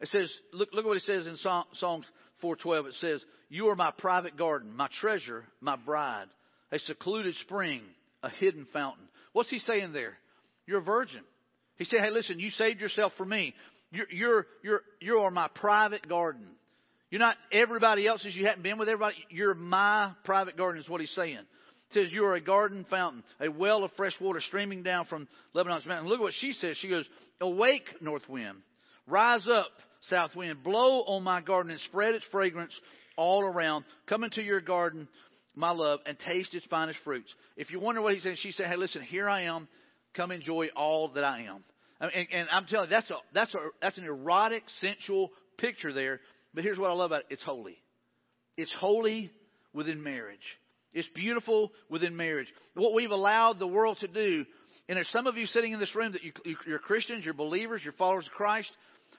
It 0.00 0.08
says, 0.08 0.32
look, 0.52 0.70
look 0.72 0.84
at 0.84 0.88
what 0.88 0.96
it 0.96 1.04
says 1.04 1.26
in 1.26 1.36
Psalms 1.36 2.06
412. 2.40 2.86
It 2.86 2.94
says, 2.94 3.24
You 3.48 3.68
are 3.68 3.76
my 3.76 3.92
private 3.96 4.36
garden, 4.36 4.74
my 4.74 4.88
treasure, 5.00 5.44
my 5.60 5.76
bride, 5.76 6.26
a 6.72 6.78
secluded 6.80 7.36
spring, 7.36 7.82
a 8.22 8.30
hidden 8.30 8.66
fountain. 8.72 9.04
What's 9.32 9.50
he 9.50 9.60
saying 9.60 9.92
there? 9.92 10.18
You're 10.66 10.80
a 10.80 10.82
virgin. 10.84 11.22
He 11.76 11.84
said, 11.84 12.00
Hey, 12.00 12.10
listen, 12.10 12.40
you 12.40 12.50
saved 12.50 12.80
yourself 12.80 13.12
for 13.16 13.24
me. 13.24 13.54
You're, 13.92 14.10
you're, 14.10 14.46
you're, 14.64 14.80
you 15.00 15.18
are 15.18 15.30
my 15.30 15.48
private 15.54 16.08
garden. 16.08 16.46
You're 17.10 17.20
not 17.20 17.36
everybody 17.52 18.06
else's. 18.06 18.34
You 18.34 18.46
haven't 18.46 18.62
been 18.62 18.78
with 18.78 18.88
everybody. 18.88 19.16
You're 19.28 19.54
my 19.54 20.12
private 20.24 20.56
garden, 20.56 20.80
is 20.80 20.88
what 20.88 21.00
he's 21.00 21.14
saying. 21.14 21.40
Says, 21.92 22.12
You 22.12 22.24
are 22.24 22.34
a 22.34 22.40
garden 22.40 22.86
fountain, 22.88 23.22
a 23.40 23.48
well 23.48 23.84
of 23.84 23.92
fresh 23.96 24.14
water 24.20 24.40
streaming 24.40 24.82
down 24.82 25.06
from 25.06 25.28
Lebanon's 25.54 25.86
mountain. 25.86 26.08
Look 26.08 26.18
at 26.18 26.22
what 26.22 26.34
she 26.38 26.52
says. 26.52 26.76
She 26.78 26.88
goes, 26.88 27.06
Awake, 27.40 27.84
north 28.00 28.28
wind. 28.28 28.58
Rise 29.06 29.46
up, 29.50 29.68
south 30.08 30.34
wind. 30.34 30.62
Blow 30.62 31.02
on 31.02 31.22
my 31.22 31.40
garden 31.40 31.70
and 31.72 31.80
spread 31.80 32.14
its 32.14 32.24
fragrance 32.30 32.72
all 33.16 33.42
around. 33.42 33.84
Come 34.08 34.24
into 34.24 34.42
your 34.42 34.60
garden, 34.60 35.08
my 35.54 35.70
love, 35.70 36.00
and 36.06 36.18
taste 36.18 36.54
its 36.54 36.66
finest 36.66 36.98
fruits. 37.04 37.32
If 37.56 37.70
you 37.70 37.80
wonder 37.80 38.00
what 38.00 38.14
he's 38.14 38.22
saying, 38.22 38.36
she 38.40 38.52
said, 38.52 38.66
Hey, 38.66 38.76
listen, 38.76 39.02
here 39.02 39.28
I 39.28 39.42
am. 39.42 39.68
Come 40.14 40.30
enjoy 40.30 40.68
all 40.76 41.08
that 41.08 41.24
I 41.24 41.42
am. 41.42 41.62
And, 42.00 42.28
and 42.32 42.48
I'm 42.50 42.66
telling 42.66 42.90
you, 42.90 42.96
that's 42.96 43.10
a 43.10 43.14
that's 43.32 43.54
a 43.54 43.58
that's 43.80 43.98
an 43.98 44.04
erotic, 44.04 44.64
sensual 44.80 45.30
picture 45.56 45.92
there. 45.92 46.20
But 46.52 46.64
here's 46.64 46.78
what 46.78 46.90
I 46.90 46.94
love 46.94 47.10
about 47.12 47.20
it: 47.20 47.26
it's 47.30 47.42
holy. 47.42 47.78
It's 48.56 48.72
holy 48.72 49.30
within 49.72 50.02
marriage. 50.02 50.40
It's 50.92 51.08
beautiful 51.14 51.72
within 51.88 52.16
marriage. 52.16 52.48
What 52.74 52.94
we've 52.94 53.10
allowed 53.10 53.58
the 53.58 53.66
world 53.66 53.98
to 54.00 54.08
do, 54.08 54.44
and 54.88 54.96
there's 54.96 55.10
some 55.10 55.26
of 55.26 55.36
you 55.36 55.46
sitting 55.46 55.72
in 55.72 55.80
this 55.80 55.94
room 55.94 56.12
that 56.12 56.22
you, 56.22 56.32
you're 56.66 56.78
Christians, 56.78 57.24
you're 57.24 57.34
believers, 57.34 57.82
you're 57.82 57.94
followers 57.94 58.26
of 58.26 58.32
Christ, 58.32 58.70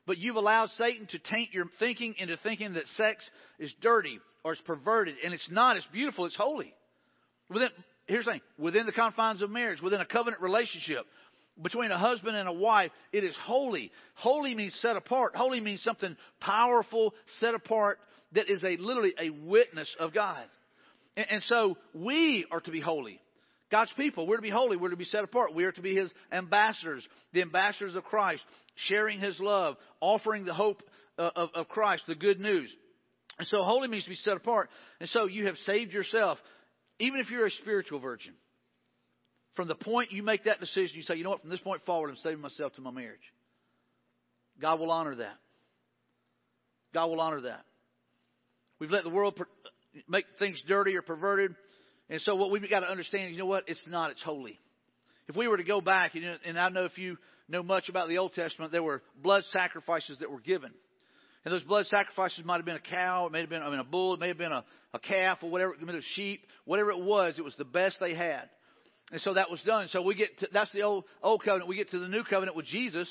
but 0.05 0.17
you've 0.17 0.35
allowed 0.35 0.69
Satan 0.71 1.07
to 1.07 1.19
taint 1.19 1.53
your 1.53 1.65
thinking 1.79 2.15
into 2.17 2.37
thinking 2.37 2.73
that 2.73 2.85
sex 2.97 3.23
is 3.57 3.73
dirty 3.81 4.19
or 4.43 4.53
it's 4.53 4.61
perverted, 4.61 5.15
and 5.23 5.33
it's 5.33 5.47
not. 5.49 5.77
It's 5.77 5.85
beautiful. 5.91 6.25
It's 6.25 6.35
holy. 6.35 6.73
Within, 7.49 7.69
here's 8.07 8.25
the 8.25 8.31
thing: 8.31 8.41
within 8.57 8.85
the 8.85 8.91
confines 8.91 9.41
of 9.41 9.49
marriage, 9.49 9.81
within 9.81 10.01
a 10.01 10.05
covenant 10.05 10.41
relationship, 10.41 11.05
between 11.61 11.91
a 11.91 11.97
husband 11.97 12.35
and 12.35 12.49
a 12.49 12.53
wife, 12.53 12.91
it 13.11 13.23
is 13.23 13.35
holy. 13.41 13.91
Holy 14.15 14.55
means 14.55 14.77
set 14.81 14.95
apart. 14.95 15.35
Holy 15.35 15.61
means 15.61 15.81
something 15.83 16.17
powerful, 16.39 17.13
set 17.39 17.53
apart, 17.53 17.99
that 18.33 18.49
is 18.49 18.63
a 18.63 18.77
literally 18.77 19.13
a 19.19 19.29
witness 19.29 19.93
of 19.99 20.13
God. 20.13 20.43
And, 21.15 21.25
and 21.29 21.43
so 21.43 21.77
we 21.93 22.45
are 22.51 22.61
to 22.61 22.71
be 22.71 22.81
holy. 22.81 23.19
God's 23.71 23.91
people, 23.97 24.27
we're 24.27 24.35
to 24.35 24.41
be 24.43 24.51
holy. 24.51 24.77
We're 24.77 24.89
to 24.89 24.95
be 24.95 25.03
set 25.03 25.23
apart. 25.23 25.55
We 25.55 25.63
are 25.63 25.71
to 25.71 25.81
be 25.81 25.95
His 25.95 26.11
ambassadors, 26.31 27.07
the 27.33 27.41
ambassadors 27.41 27.95
of 27.95 28.03
Christ, 28.03 28.43
sharing 28.75 29.19
His 29.19 29.39
love, 29.39 29.77
offering 29.99 30.45
the 30.45 30.53
hope 30.53 30.83
uh, 31.17 31.31
of, 31.35 31.49
of 31.55 31.67
Christ, 31.69 32.03
the 32.07 32.15
good 32.15 32.39
news. 32.39 32.69
And 33.39 33.47
so 33.47 33.63
holy 33.63 33.87
means 33.87 34.03
to 34.03 34.11
be 34.11 34.15
set 34.17 34.37
apart. 34.37 34.69
And 34.99 35.09
so 35.09 35.25
you 35.25 35.47
have 35.47 35.57
saved 35.65 35.91
yourself, 35.91 36.37
even 36.99 37.19
if 37.19 37.31
you're 37.31 37.47
a 37.47 37.51
spiritual 37.51 37.99
virgin. 37.99 38.33
From 39.55 39.67
the 39.67 39.75
point 39.75 40.11
you 40.11 40.23
make 40.23 40.43
that 40.43 40.59
decision, 40.59 40.95
you 40.95 41.03
say, 41.03 41.15
you 41.15 41.23
know 41.23 41.31
what, 41.31 41.41
from 41.41 41.49
this 41.49 41.59
point 41.59 41.83
forward, 41.85 42.09
I'm 42.09 42.17
saving 42.17 42.41
myself 42.41 42.73
to 42.75 42.81
my 42.81 42.91
marriage. 42.91 43.21
God 44.61 44.79
will 44.79 44.91
honor 44.91 45.15
that. 45.15 45.35
God 46.93 47.07
will 47.07 47.21
honor 47.21 47.41
that. 47.41 47.65
We've 48.79 48.91
let 48.91 49.03
the 49.03 49.09
world 49.09 49.39
make 50.07 50.25
things 50.39 50.61
dirty 50.67 50.95
or 50.95 51.01
perverted. 51.01 51.55
And 52.09 52.21
so 52.21 52.35
what 52.35 52.51
we've 52.51 52.69
got 52.69 52.81
to 52.81 52.89
understand, 52.89 53.31
you 53.31 53.37
know 53.37 53.45
what? 53.45 53.63
It's 53.67 53.83
not. 53.87 54.11
It's 54.11 54.21
holy. 54.21 54.59
If 55.27 55.35
we 55.35 55.47
were 55.47 55.57
to 55.57 55.63
go 55.63 55.81
back, 55.81 56.15
and 56.15 56.59
I 56.59 56.69
know 56.69 56.85
if 56.85 56.97
you 56.97 57.17
know 57.47 57.63
much 57.63 57.89
about 57.89 58.09
the 58.09 58.17
Old 58.17 58.33
Testament, 58.33 58.71
there 58.71 58.83
were 58.83 59.01
blood 59.21 59.43
sacrifices 59.53 60.19
that 60.19 60.29
were 60.29 60.41
given. 60.41 60.71
And 61.45 61.53
those 61.53 61.63
blood 61.63 61.85
sacrifices 61.87 62.45
might 62.45 62.57
have 62.57 62.65
been 62.65 62.75
a 62.75 62.79
cow, 62.79 63.25
it 63.25 63.31
may 63.31 63.41
have 63.41 63.49
been 63.49 63.61
I 63.61 63.69
mean, 63.69 63.79
a 63.79 63.83
bull, 63.83 64.13
it 64.13 64.19
may 64.19 64.29
have 64.29 64.37
been 64.37 64.51
a, 64.51 64.63
a 64.93 64.99
calf 64.99 65.39
or 65.41 65.49
whatever, 65.49 65.73
it 65.73 65.95
a 65.95 66.01
sheep, 66.15 66.45
whatever 66.65 66.91
it 66.91 66.99
was, 66.99 67.37
it 67.37 67.43
was 67.43 67.55
the 67.57 67.65
best 67.65 67.97
they 67.99 68.13
had. 68.13 68.49
And 69.11 69.19
so 69.21 69.33
that 69.33 69.51
was 69.51 69.61
done. 69.61 69.87
So 69.89 70.01
we 70.01 70.15
get 70.15 70.39
to, 70.39 70.47
that's 70.53 70.71
the 70.71 70.83
old, 70.83 71.03
old 71.21 71.43
covenant. 71.43 71.67
We 71.67 71.75
get 71.75 71.91
to 71.91 71.99
the 71.99 72.07
new 72.07 72.23
covenant 72.23 72.55
with 72.55 72.65
Jesus. 72.65 73.07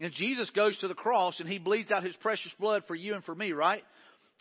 And 0.00 0.12
Jesus 0.12 0.50
goes 0.50 0.76
to 0.78 0.88
the 0.88 0.94
cross 0.94 1.38
and 1.38 1.48
he 1.48 1.58
bleeds 1.58 1.92
out 1.92 2.02
his 2.02 2.16
precious 2.16 2.50
blood 2.58 2.82
for 2.88 2.94
you 2.94 3.14
and 3.14 3.22
for 3.22 3.34
me, 3.34 3.52
right? 3.52 3.82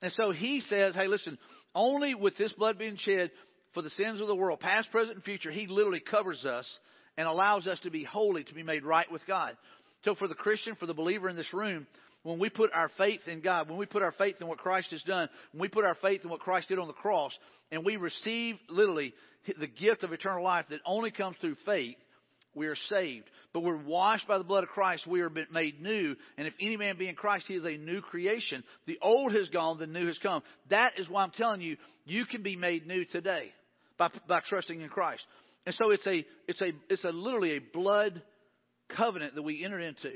And 0.04 0.12
so 0.12 0.32
he 0.32 0.60
says, 0.60 0.94
hey, 0.96 1.08
listen, 1.08 1.40
only 1.74 2.14
with 2.14 2.38
this 2.38 2.52
blood 2.52 2.78
being 2.78 2.98
shed 2.98 3.32
for 3.74 3.82
the 3.82 3.90
sins 3.92 4.20
of 4.20 4.28
the 4.28 4.36
world, 4.36 4.60
past, 4.60 4.92
present, 4.92 5.16
and 5.16 5.24
future, 5.24 5.50
he 5.50 5.66
literally 5.66 6.02
covers 6.02 6.44
us 6.44 6.70
and 7.18 7.26
allows 7.26 7.68
us 7.68 7.80
to 7.80 7.90
be 7.90 8.04
holy, 8.04 8.44
to 8.44 8.54
be 8.54 8.64
made 8.64 8.84
right 8.84 9.10
with 9.10 9.26
God. 9.26 9.56
So 10.04 10.14
for 10.14 10.28
the 10.28 10.36
Christian, 10.36 10.76
for 10.76 10.88
the 10.88 10.94
believer 10.94 11.30
in 11.30 11.38
this 11.38 11.54
room, 11.54 11.88
when 12.24 12.38
we 12.38 12.50
put 12.50 12.72
our 12.74 12.92
faith 12.98 13.22
in 13.28 13.40
God, 13.40 13.70
when 13.70 13.78
we 13.78 13.86
put 13.86 14.04
our 14.04 14.12
faith 14.12 14.36
in 14.42 14.48
what 14.48 14.58
Christ 14.58 14.92
has 14.92 15.02
done, 15.04 15.30
when 15.54 15.62
we 15.62 15.70
put 15.70 15.86
our 15.86 15.96
faith 16.02 16.22
in 16.26 16.30
what 16.30 16.42
Christ 16.42 16.68
did 16.68 16.80
on 16.80 16.88
the 16.88 16.94
cross, 16.94 17.32
and 17.72 17.86
we 17.86 17.96
receive 17.96 18.58
literally 18.70 19.14
the 19.58 19.68
gift 19.68 20.04
of 20.04 20.12
eternal 20.12 20.44
life 20.44 20.66
that 20.70 20.82
only 20.86 21.12
comes 21.12 21.38
through 21.40 21.56
faith, 21.66 21.96
we 22.56 22.68
are 22.68 22.76
saved. 22.90 23.30
But 23.54 23.64
we're 23.64 23.78
washed 23.78 24.28
by 24.28 24.38
the 24.38 24.44
blood 24.44 24.64
of 24.64 24.70
Christ. 24.70 25.06
We 25.06 25.22
are 25.22 25.32
made 25.52 25.82
new. 25.82 26.16
And 26.38 26.48
if 26.48 26.54
any 26.60 26.78
man 26.78 26.98
be 26.98 27.08
in 27.08 27.16
Christ, 27.16 27.46
he 27.48 27.56
is 27.56 27.66
a 27.66 27.78
new 27.78 28.02
creation. 28.02 28.64
The 28.88 28.98
old 29.02 29.34
has 29.34 29.50
gone, 29.50 29.78
the 29.78 29.88
new 29.88 30.08
has 30.08 30.18
come. 30.20 30.42
That 30.70 30.94
is 30.98 31.10
why 31.10 31.24
I'm 31.24 31.32
telling 31.32 31.62
you, 31.62 31.78
you 32.06 32.26
can 32.26 32.42
be 32.44 32.56
made 32.56 32.88
new 32.88 33.06
today 33.06 33.52
by, 33.98 34.10
by 34.28 34.42
trusting 34.48 34.82
in 34.82 34.90
Christ. 34.90 35.24
And 35.66 35.76
so 35.76 35.92
it's 35.92 36.06
a, 36.08 36.26
it's 36.48 36.62
a, 36.62 36.72
it's 36.90 37.04
a 37.04 37.10
literally 37.10 37.58
a 37.58 37.60
blood 37.60 38.22
covenant 38.96 39.36
that 39.36 39.44
we 39.44 39.64
enter 39.64 39.80
into. 39.80 40.12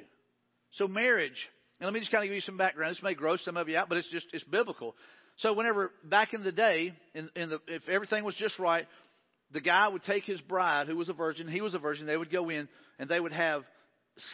So 0.71 0.87
marriage, 0.87 1.49
and 1.79 1.85
let 1.85 1.93
me 1.93 1.99
just 1.99 2.11
kind 2.11 2.23
of 2.23 2.27
give 2.27 2.35
you 2.35 2.41
some 2.41 2.57
background. 2.57 2.95
This 2.95 3.03
may 3.03 3.13
gross 3.13 3.43
some 3.45 3.55
of 3.55 3.69
you 3.69 3.77
out, 3.77 3.87
but 3.87 3.97
it's 3.97 4.09
just, 4.09 4.25
it's 4.33 4.43
biblical. 4.43 4.95
So 5.37 5.53
whenever, 5.53 5.91
back 6.03 6.33
in 6.33 6.43
the 6.43 6.51
day, 6.51 6.93
in, 7.13 7.29
in 7.35 7.49
the, 7.49 7.59
if 7.67 7.87
everything 7.87 8.23
was 8.23 8.35
just 8.35 8.57
right, 8.57 8.87
the 9.51 9.61
guy 9.61 9.87
would 9.87 10.03
take 10.03 10.25
his 10.25 10.41
bride, 10.41 10.87
who 10.87 10.97
was 10.97 11.09
a 11.09 11.13
virgin, 11.13 11.47
he 11.47 11.61
was 11.61 11.73
a 11.73 11.79
virgin, 11.79 12.05
they 12.05 12.17
would 12.17 12.31
go 12.31 12.49
in 12.49 12.67
and 12.99 13.09
they 13.09 13.19
would 13.19 13.31
have 13.31 13.63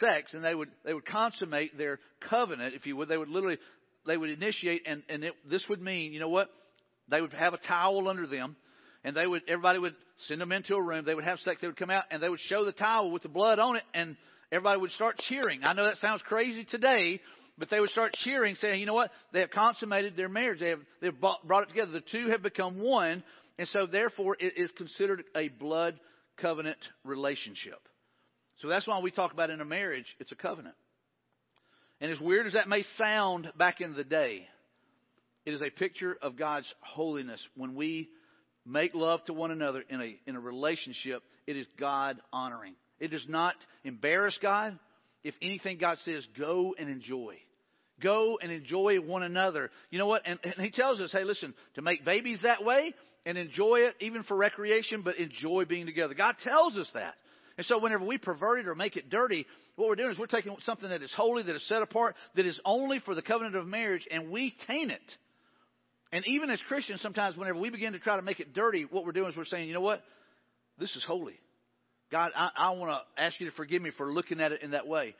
sex 0.00 0.34
and 0.34 0.44
they 0.44 0.54
would, 0.54 0.70
they 0.84 0.94
would 0.94 1.06
consummate 1.06 1.76
their 1.76 2.00
covenant, 2.28 2.74
if 2.74 2.86
you 2.86 2.96
would. 2.96 3.08
They 3.08 3.18
would 3.18 3.28
literally, 3.28 3.58
they 4.06 4.16
would 4.16 4.30
initiate 4.30 4.82
and, 4.86 5.02
and 5.08 5.24
it, 5.24 5.34
this 5.48 5.64
would 5.68 5.80
mean, 5.80 6.12
you 6.12 6.20
know 6.20 6.28
what? 6.28 6.48
They 7.08 7.20
would 7.20 7.32
have 7.32 7.54
a 7.54 7.58
towel 7.58 8.08
under 8.08 8.26
them 8.26 8.56
and 9.04 9.16
they 9.16 9.26
would, 9.26 9.42
everybody 9.46 9.78
would 9.78 9.94
send 10.26 10.40
them 10.40 10.52
into 10.52 10.74
a 10.74 10.82
room. 10.82 11.04
They 11.04 11.14
would 11.14 11.24
have 11.24 11.38
sex. 11.40 11.60
They 11.60 11.66
would 11.66 11.76
come 11.76 11.90
out 11.90 12.04
and 12.10 12.22
they 12.22 12.28
would 12.28 12.40
show 12.40 12.64
the 12.64 12.72
towel 12.72 13.10
with 13.10 13.22
the 13.22 13.28
blood 13.28 13.58
on 13.58 13.76
it 13.76 13.84
and 13.92 14.16
everybody 14.50 14.80
would 14.80 14.92
start 14.92 15.18
cheering. 15.18 15.60
I 15.62 15.74
know 15.74 15.84
that 15.84 15.98
sounds 15.98 16.22
crazy 16.22 16.64
today, 16.64 17.20
but 17.58 17.70
they 17.70 17.78
would 17.78 17.90
start 17.90 18.14
cheering 18.14 18.56
saying, 18.56 18.80
you 18.80 18.86
know 18.86 18.94
what? 18.94 19.10
They 19.32 19.40
have 19.40 19.50
consummated 19.50 20.16
their 20.16 20.28
marriage. 20.28 20.60
They 20.60 20.70
have, 20.70 20.80
they've 21.00 21.20
brought 21.20 21.64
it 21.64 21.68
together. 21.68 21.92
The 21.92 22.02
two 22.10 22.30
have 22.30 22.42
become 22.42 22.78
one 22.78 23.22
and 23.58 23.68
so, 23.68 23.86
therefore, 23.86 24.36
it 24.38 24.54
is 24.56 24.70
considered 24.72 25.22
a 25.36 25.48
blood 25.48 25.98
covenant 26.40 26.78
relationship. 27.04 27.88
So 28.60 28.68
that's 28.68 28.86
why 28.86 29.00
we 29.00 29.10
talk 29.10 29.32
about 29.32 29.50
in 29.50 29.60
a 29.60 29.64
marriage, 29.64 30.06
it's 30.18 30.32
a 30.32 30.36
covenant. 30.36 30.74
And 32.00 32.10
as 32.10 32.20
weird 32.20 32.46
as 32.46 32.54
that 32.54 32.68
may 32.68 32.84
sound 32.98 33.52
back 33.56 33.80
in 33.80 33.94
the 33.94 34.04
day, 34.04 34.46
it 35.46 35.54
is 35.54 35.62
a 35.62 35.70
picture 35.70 36.16
of 36.20 36.36
God's 36.36 36.72
holiness. 36.80 37.40
When 37.56 37.74
we 37.74 38.08
make 38.66 38.94
love 38.94 39.22
to 39.24 39.32
one 39.32 39.50
another 39.50 39.84
in 39.88 40.00
a, 40.00 40.18
in 40.26 40.36
a 40.36 40.40
relationship, 40.40 41.22
it 41.46 41.56
is 41.56 41.66
God 41.78 42.18
honoring. 42.32 42.74
It 42.98 43.08
does 43.10 43.24
not 43.28 43.54
embarrass 43.84 44.38
God. 44.40 44.78
If 45.22 45.34
anything, 45.40 45.78
God 45.78 45.98
says, 46.04 46.26
go 46.38 46.74
and 46.78 46.88
enjoy. 46.88 47.36
Go 48.02 48.38
and 48.42 48.50
enjoy 48.50 48.98
one 49.00 49.22
another. 49.22 49.70
You 49.90 49.98
know 49.98 50.06
what? 50.06 50.22
And, 50.24 50.38
and 50.42 50.54
he 50.58 50.70
tells 50.70 51.00
us, 51.00 51.12
hey, 51.12 51.24
listen, 51.24 51.54
to 51.74 51.82
make 51.82 52.04
babies 52.04 52.40
that 52.42 52.64
way 52.64 52.94
and 53.24 53.38
enjoy 53.38 53.80
it 53.80 53.94
even 54.00 54.24
for 54.24 54.36
recreation, 54.36 55.02
but 55.02 55.16
enjoy 55.16 55.64
being 55.64 55.86
together. 55.86 56.14
God 56.14 56.36
tells 56.42 56.76
us 56.76 56.88
that. 56.94 57.14
And 57.56 57.64
so 57.66 57.78
whenever 57.78 58.04
we 58.04 58.18
pervert 58.18 58.58
it 58.58 58.68
or 58.68 58.74
make 58.74 58.96
it 58.96 59.10
dirty, 59.10 59.46
what 59.76 59.88
we're 59.88 59.94
doing 59.94 60.10
is 60.10 60.18
we're 60.18 60.26
taking 60.26 60.56
something 60.64 60.88
that 60.88 61.02
is 61.02 61.12
holy, 61.16 61.44
that 61.44 61.54
is 61.54 61.66
set 61.68 61.82
apart, 61.82 62.16
that 62.34 62.46
is 62.46 62.58
only 62.64 62.98
for 62.98 63.14
the 63.14 63.22
covenant 63.22 63.54
of 63.54 63.66
marriage, 63.66 64.06
and 64.10 64.30
we 64.30 64.54
taint 64.66 64.90
it. 64.90 65.16
And 66.10 66.24
even 66.26 66.50
as 66.50 66.60
Christians, 66.66 67.00
sometimes 67.00 67.36
whenever 67.36 67.58
we 67.58 67.70
begin 67.70 67.92
to 67.92 68.00
try 68.00 68.16
to 68.16 68.22
make 68.22 68.40
it 68.40 68.54
dirty, 68.54 68.86
what 68.90 69.04
we're 69.04 69.12
doing 69.12 69.30
is 69.30 69.36
we're 69.36 69.44
saying, 69.44 69.68
you 69.68 69.74
know 69.74 69.80
what? 69.80 70.02
This 70.78 70.94
is 70.96 71.04
holy. 71.06 71.38
God, 72.10 72.32
I, 72.36 72.50
I 72.56 72.70
want 72.70 72.90
to 72.90 73.22
ask 73.22 73.38
you 73.40 73.48
to 73.48 73.56
forgive 73.56 73.82
me 73.82 73.90
for 73.96 74.12
looking 74.12 74.40
at 74.40 74.52
it 74.52 74.62
in 74.62 74.72
that 74.72 74.86
way. 74.86 75.14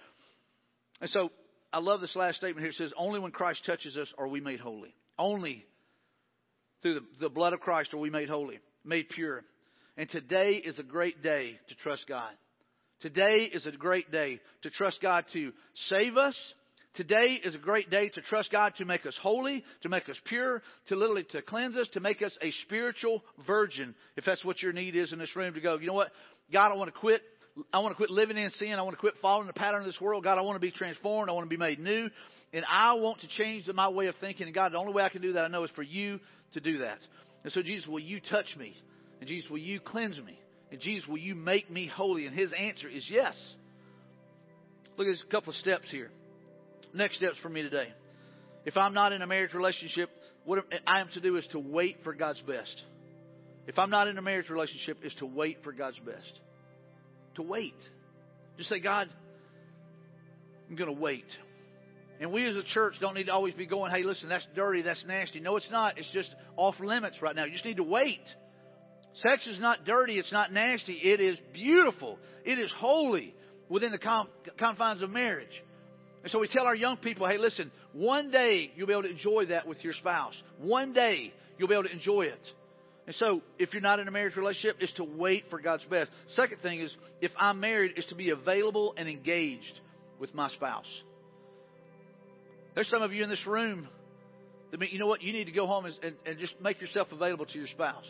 And 1.01 1.11
so 1.11 1.31
I 1.75 1.81
love 1.81 2.01
this 2.01 2.15
last 2.15 2.37
statement 2.37 2.61
here. 2.61 2.71
It 2.71 2.77
says, 2.77 2.93
Only 2.97 3.19
when 3.19 3.33
Christ 3.33 3.67
touches 3.67 3.97
us 3.97 4.07
are 4.17 4.29
we 4.29 4.41
made 4.41 4.61
holy. 4.61 4.95
Only 5.19 5.67
through 6.83 6.95
the, 6.95 7.07
the 7.23 7.29
blood 7.29 7.53
of 7.53 7.59
Christ 7.59 7.93
are 7.93 7.99
we 7.99 8.11
made 8.11 8.29
holy, 8.29 8.61
made 8.85 9.09
pure. 9.09 9.43
And 9.97 10.09
today 10.09 10.63
is 10.65 10.79
a 10.79 10.85
great 10.85 11.21
day 11.21 11.59
to 11.69 11.75
trust 11.75 12.07
God. 12.09 12.31
Today 13.01 13.51
is 13.53 13.67
a 13.67 13.73
great 13.73 14.13
day 14.13 14.41
to 14.63 14.71
trust 14.71 15.03
God 15.03 15.25
to 15.33 15.53
save 15.89 16.17
us. 16.17 16.37
Today 16.95 17.41
is 17.43 17.57
a 17.57 17.59
great 17.59 17.91
day 17.91 18.09
to 18.09 18.21
trust 18.21 18.53
God 18.53 18.75
to 18.79 18.85
make 18.85 19.05
us 19.05 19.19
holy, 19.21 19.65
to 19.83 19.89
make 19.89 20.09
us 20.09 20.17
pure, 20.27 20.63
to 20.89 20.95
literally 20.95 21.25
to 21.31 21.43
cleanse 21.43 21.77
us, 21.77 21.89
to 21.95 22.01
make 22.01 22.23
us 22.23 22.39
a 22.41 22.53
spiritual 22.63 23.25
virgin. 23.49 23.97
If 24.17 24.25
that's 24.25 24.45
what 24.45 24.63
your 24.63 24.73
need 24.73 24.95
is 24.95 25.13
in 25.13 25.19
this 25.19 25.35
room 25.35 25.55
to 25.55 25.61
go, 25.61 25.77
you 25.79 25.89
know 25.89 25.95
what? 25.95 26.13
God, 26.53 26.71
I 26.71 26.77
want 26.77 26.95
to 26.95 27.01
quit 27.01 27.23
I 27.73 27.79
want 27.79 27.93
to 27.93 27.97
quit 27.97 28.11
living 28.11 28.37
in 28.37 28.51
sin. 28.51 28.73
I 28.73 28.83
want 28.83 28.97
to 28.97 29.01
quit 29.01 29.15
following 29.23 29.47
the 29.47 29.53
pattern 29.53 29.81
of 29.81 29.87
this 29.87 30.01
world. 30.01 30.25
God, 30.25 30.39
I 30.39 30.41
want 30.41 30.57
to 30.57 30.61
be 30.61 30.73
transformed. 30.73 31.31
I 31.31 31.33
want 31.33 31.47
to 31.47 31.51
be 31.51 31.57
made 31.57 31.79
new. 31.79 32.11
And 32.53 32.65
I 32.69 32.95
want 32.95 33.21
to 33.21 33.29
change 33.29 33.69
my 33.73 33.89
way 33.89 34.07
of 34.09 34.17
thinking. 34.21 34.47
And 34.47 34.55
God, 34.55 34.73
the 34.73 34.79
only 34.79 34.93
way 34.93 35.05
I 35.05 35.09
can 35.09 35.23
do 35.23 35.35
that, 35.35 35.45
I 35.45 35.49
know, 35.49 35.63
is 35.63 35.71
for 35.71 35.83
you 35.83 36.19
to 36.55 36.61
do 36.61 36.79
that. 36.79 36.99
And 37.45 37.53
so, 37.53 37.63
Jesus, 37.63 37.87
will 37.87 38.01
you 38.01 38.21
touch 38.21 38.57
me? 38.59 38.77
And 39.21 39.29
Jesus, 39.29 39.49
will 39.49 39.59
you 39.59 39.79
cleanse 39.79 40.19
me? 40.19 40.39
And 40.73 40.81
Jesus, 40.81 41.09
will 41.09 41.19
you 41.19 41.37
make 41.37 41.71
me 41.71 41.87
holy? 41.87 42.27
And 42.27 42.37
his 42.37 42.51
answer 42.53 42.89
is 42.89 43.07
yes. 43.09 43.37
Look 44.97 45.07
at 45.07 45.15
a 45.15 45.31
couple 45.31 45.53
of 45.53 45.57
steps 45.57 45.87
here. 45.91 46.11
Next 46.93 47.17
steps 47.17 47.37
for 47.41 47.49
me 47.49 47.63
today. 47.63 47.89
If 48.65 48.77
I'm 48.77 48.95
not 48.95 49.13
in 49.13 49.23
a 49.23 49.27
marriage 49.27 49.55
relationship, 49.55 50.11
what 50.45 50.65
I 50.87 51.01
am 51.01 51.09
to 51.15 51.21
do 51.21 51.37
is 51.37 51.47
to 51.53 51.61
wait 51.61 51.99
for 52.03 52.15
God's 52.15 52.41
best. 52.41 52.83
If 53.69 53.79
I'm 53.79 53.91
not 53.91 54.09
in 54.09 54.19
a 54.19 54.23
marriage 54.23 54.51
relationship, 54.51 54.99
is 55.05 55.15
to 55.15 55.27
wait 55.27 55.59
for 55.63 55.73
God's 55.73 55.99
best 56.01 56.41
to 57.37 57.43
wait. 57.43 57.75
Just 58.57 58.69
say, 58.69 58.81
God, 58.81 59.09
I'm 60.69 60.77
going 60.77 60.95
to 60.95 61.01
wait. 61.01 61.27
And 62.21 62.33
we 62.33 62.47
as 62.49 62.57
a 62.57 62.63
church 62.63 62.95
don't 63.01 63.15
need 63.15 63.27
to 63.27 63.33
always 63.33 63.55
be 63.55 63.67
going, 63.67 63.91
hey, 63.91 64.03
listen, 64.03 64.29
that's 64.29 64.47
dirty, 64.55 64.83
that's 64.83 65.05
nasty. 65.05 65.41
No, 65.41 65.57
it's 65.57 65.71
not. 65.71 65.99
It's 65.99 66.09
just 66.13 66.35
off 66.57 66.79
limits 66.81 67.21
right 67.21 67.35
now. 67.35 67.45
You 67.45 67.53
just 67.53 67.65
need 67.65 67.79
to 67.79 67.83
wait. 67.83 68.23
Sex 69.17 69.47
is 69.47 69.61
not 69.61 69.85
dirty, 69.85 70.19
it's 70.19 70.33
not 70.33 70.53
nasty. 70.53 70.95
It 70.95 71.21
is 71.21 71.39
beautiful, 71.53 72.19
it 72.45 72.59
is 72.59 72.73
holy 72.77 73.35
within 73.69 73.93
the 73.93 74.27
confines 74.59 75.03
of 75.03 75.11
marriage. 75.11 75.63
And 76.23 76.31
so 76.31 76.39
we 76.39 76.49
tell 76.49 76.65
our 76.65 76.75
young 76.75 76.97
people, 76.97 77.29
hey, 77.29 77.39
listen, 77.39 77.71
one 77.93 78.31
day 78.31 78.73
you'll 78.75 78.87
be 78.87 78.93
able 78.93 79.03
to 79.03 79.11
enjoy 79.11 79.47
that 79.47 79.67
with 79.69 79.85
your 79.85 79.93
spouse. 79.93 80.35
One 80.59 80.93
day 80.93 81.33
you'll 81.59 81.69
be 81.69 81.75
able 81.75 81.85
to 81.85 81.93
enjoy 81.93 82.23
it. 82.23 82.41
And 83.07 83.15
so, 83.17 83.43
if 83.59 83.73
you're 83.73 83.83
not 83.83 84.01
in 84.01 84.09
a 84.09 84.11
marriage 84.11 84.37
relationship, 84.37 84.77
is 84.81 84.91
to 84.97 85.05
wait 85.05 85.45
for 85.51 85.61
God's 85.61 85.85
best. 85.85 86.11
Second 86.37 86.63
thing 86.63 86.81
is, 86.81 86.95
if 87.21 87.33
I'm 87.37 87.61
married, 87.61 87.99
is 87.99 88.07
to 88.07 88.15
be 88.15 88.31
available 88.31 88.95
and 88.97 89.09
engaged 89.09 89.81
with 90.19 90.35
my 90.35 90.49
spouse. 90.51 90.89
There's 92.75 92.89
some 92.89 93.03
of 93.03 93.13
you 93.13 93.23
in 93.23 93.29
this 93.29 93.47
room 93.47 93.89
that 94.71 94.81
mean, 94.81 94.91
you 94.93 94.99
know 94.99 95.07
what, 95.07 95.23
you 95.23 95.33
need 95.33 95.45
to 95.45 95.53
go 95.53 95.67
home 95.67 95.85
and, 95.85 95.95
and, 96.03 96.17
and 96.27 96.39
just 96.39 96.55
make 96.61 96.81
yourself 96.81 97.09
available 97.13 97.47
to 97.47 97.59
your 97.59 97.69
spouse. 97.69 98.07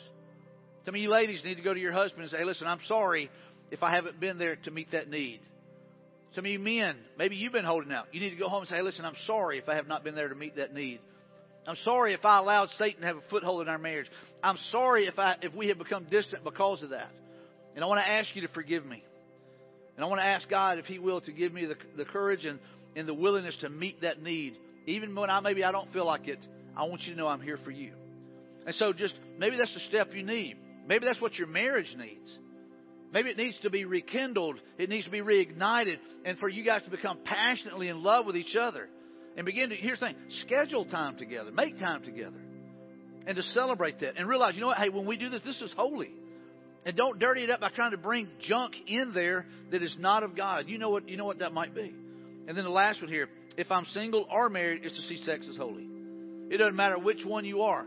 Some 0.84 0.94
of 0.94 1.00
you 1.00 1.10
ladies 1.10 1.42
need 1.44 1.56
to 1.56 1.62
go 1.62 1.74
to 1.74 1.80
your 1.80 1.92
husband 1.92 2.22
and 2.22 2.30
say, 2.30 2.38
hey, 2.38 2.44
listen, 2.44 2.66
I'm 2.66 2.80
sorry 2.86 3.30
if 3.70 3.82
I 3.82 3.94
haven't 3.94 4.20
been 4.20 4.38
there 4.38 4.56
to 4.56 4.70
meet 4.70 4.92
that 4.92 5.10
need. 5.10 5.40
Some 6.34 6.44
of 6.44 6.50
you 6.50 6.58
men, 6.58 6.96
maybe 7.18 7.36
you've 7.36 7.52
been 7.52 7.64
holding 7.64 7.92
out. 7.92 8.06
You 8.12 8.20
need 8.20 8.30
to 8.30 8.36
go 8.36 8.48
home 8.48 8.60
and 8.60 8.68
say, 8.68 8.76
hey, 8.76 8.82
listen, 8.82 9.04
I'm 9.04 9.16
sorry 9.26 9.58
if 9.58 9.68
I 9.68 9.74
have 9.74 9.86
not 9.86 10.04
been 10.04 10.14
there 10.14 10.28
to 10.28 10.34
meet 10.34 10.56
that 10.56 10.72
need. 10.72 11.00
I'm 11.66 11.76
sorry 11.84 12.12
if 12.12 12.24
I 12.24 12.38
allowed 12.38 12.68
Satan 12.78 13.00
to 13.00 13.06
have 13.06 13.16
a 13.16 13.22
foothold 13.30 13.62
in 13.62 13.68
our 13.68 13.78
marriage. 13.78 14.06
I'm 14.42 14.58
sorry 14.70 15.06
if 15.06 15.18
I 15.18 15.36
if 15.42 15.54
we 15.54 15.68
have 15.68 15.78
become 15.78 16.04
distant 16.10 16.44
because 16.44 16.82
of 16.82 16.90
that. 16.90 17.10
And 17.74 17.82
I 17.82 17.86
want 17.86 18.00
to 18.00 18.08
ask 18.08 18.34
you 18.36 18.42
to 18.42 18.48
forgive 18.48 18.84
me. 18.84 19.02
And 19.96 20.04
I 20.04 20.08
want 20.08 20.20
to 20.20 20.26
ask 20.26 20.48
God 20.48 20.78
if 20.78 20.86
He 20.86 20.98
will 20.98 21.20
to 21.22 21.32
give 21.32 21.52
me 21.52 21.64
the, 21.64 21.76
the 21.96 22.04
courage 22.04 22.44
and, 22.44 22.58
and 22.96 23.08
the 23.08 23.14
willingness 23.14 23.56
to 23.62 23.68
meet 23.68 24.02
that 24.02 24.22
need. 24.22 24.56
Even 24.86 25.14
when 25.14 25.30
I 25.30 25.40
maybe 25.40 25.64
I 25.64 25.72
don't 25.72 25.90
feel 25.92 26.04
like 26.04 26.28
it, 26.28 26.44
I 26.76 26.84
want 26.84 27.02
you 27.02 27.12
to 27.14 27.18
know 27.18 27.28
I'm 27.28 27.40
here 27.40 27.58
for 27.64 27.70
you. 27.70 27.92
And 28.66 28.74
so 28.74 28.92
just 28.92 29.14
maybe 29.38 29.56
that's 29.56 29.74
the 29.74 29.80
step 29.80 30.08
you 30.14 30.22
need. 30.22 30.56
Maybe 30.86 31.06
that's 31.06 31.20
what 31.20 31.34
your 31.36 31.46
marriage 31.46 31.94
needs. 31.96 32.38
Maybe 33.12 33.30
it 33.30 33.36
needs 33.36 33.58
to 33.60 33.70
be 33.70 33.84
rekindled. 33.84 34.56
It 34.76 34.90
needs 34.90 35.04
to 35.04 35.10
be 35.10 35.20
reignited. 35.20 35.98
And 36.24 36.36
for 36.38 36.48
you 36.48 36.64
guys 36.64 36.82
to 36.82 36.90
become 36.90 37.18
passionately 37.24 37.88
in 37.88 38.02
love 38.02 38.26
with 38.26 38.36
each 38.36 38.56
other 38.56 38.88
and 39.36 39.46
begin 39.46 39.70
to, 39.70 39.76
here's 39.76 40.00
the 40.00 40.06
thing, 40.06 40.16
schedule 40.42 40.84
time 40.84 41.16
together, 41.16 41.50
make 41.50 41.78
time 41.78 42.02
together, 42.02 42.40
and 43.26 43.36
to 43.36 43.42
celebrate 43.54 44.00
that. 44.00 44.16
And 44.16 44.28
realize, 44.28 44.54
you 44.54 44.60
know 44.60 44.68
what, 44.68 44.78
hey, 44.78 44.88
when 44.88 45.06
we 45.06 45.16
do 45.16 45.30
this, 45.30 45.42
this 45.44 45.60
is 45.60 45.72
holy. 45.76 46.10
And 46.86 46.96
don't 46.96 47.18
dirty 47.18 47.44
it 47.44 47.50
up 47.50 47.60
by 47.60 47.70
trying 47.70 47.92
to 47.92 47.96
bring 47.96 48.28
junk 48.40 48.74
in 48.86 49.12
there 49.14 49.46
that 49.70 49.82
is 49.82 49.94
not 49.98 50.22
of 50.22 50.36
God. 50.36 50.68
You 50.68 50.78
know 50.78 50.90
what, 50.90 51.08
you 51.08 51.16
know 51.16 51.24
what 51.24 51.38
that 51.38 51.52
might 51.52 51.74
be. 51.74 51.94
And 52.46 52.56
then 52.56 52.64
the 52.64 52.70
last 52.70 53.00
one 53.00 53.10
here, 53.10 53.28
if 53.56 53.70
I'm 53.70 53.86
single 53.86 54.26
or 54.30 54.50
married, 54.50 54.84
is 54.84 54.92
to 54.92 55.02
see 55.02 55.22
sex 55.24 55.46
as 55.48 55.56
holy. 55.56 55.88
It 56.50 56.58
doesn't 56.58 56.76
matter 56.76 56.98
which 56.98 57.24
one 57.24 57.46
you 57.46 57.62
are. 57.62 57.86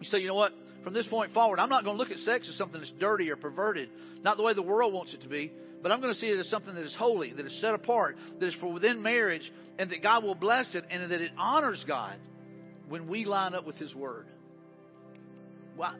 You 0.00 0.08
say, 0.10 0.18
you 0.18 0.26
know 0.26 0.34
what? 0.34 0.52
From 0.86 0.94
this 0.94 1.08
point 1.08 1.34
forward, 1.34 1.58
I'm 1.58 1.68
not 1.68 1.82
going 1.82 1.96
to 1.96 2.00
look 2.00 2.12
at 2.12 2.18
sex 2.18 2.48
as 2.48 2.54
something 2.56 2.80
that's 2.80 2.92
dirty 3.00 3.28
or 3.28 3.34
perverted, 3.34 3.88
not 4.22 4.36
the 4.36 4.44
way 4.44 4.54
the 4.54 4.62
world 4.62 4.94
wants 4.94 5.12
it 5.14 5.22
to 5.22 5.28
be, 5.28 5.50
but 5.82 5.90
I'm 5.90 6.00
going 6.00 6.14
to 6.14 6.20
see 6.20 6.28
it 6.28 6.38
as 6.38 6.48
something 6.48 6.76
that 6.76 6.84
is 6.84 6.94
holy, 6.96 7.32
that 7.32 7.44
is 7.44 7.60
set 7.60 7.74
apart, 7.74 8.16
that 8.38 8.46
is 8.46 8.54
for 8.60 8.72
within 8.72 9.02
marriage, 9.02 9.42
and 9.80 9.90
that 9.90 10.00
God 10.00 10.22
will 10.22 10.36
bless 10.36 10.72
it, 10.76 10.84
and 10.88 11.10
that 11.10 11.20
it 11.20 11.32
honors 11.36 11.84
God 11.88 12.14
when 12.88 13.08
we 13.08 13.24
line 13.24 13.52
up 13.52 13.66
with 13.66 13.74
His 13.74 13.92
Word. 13.96 14.26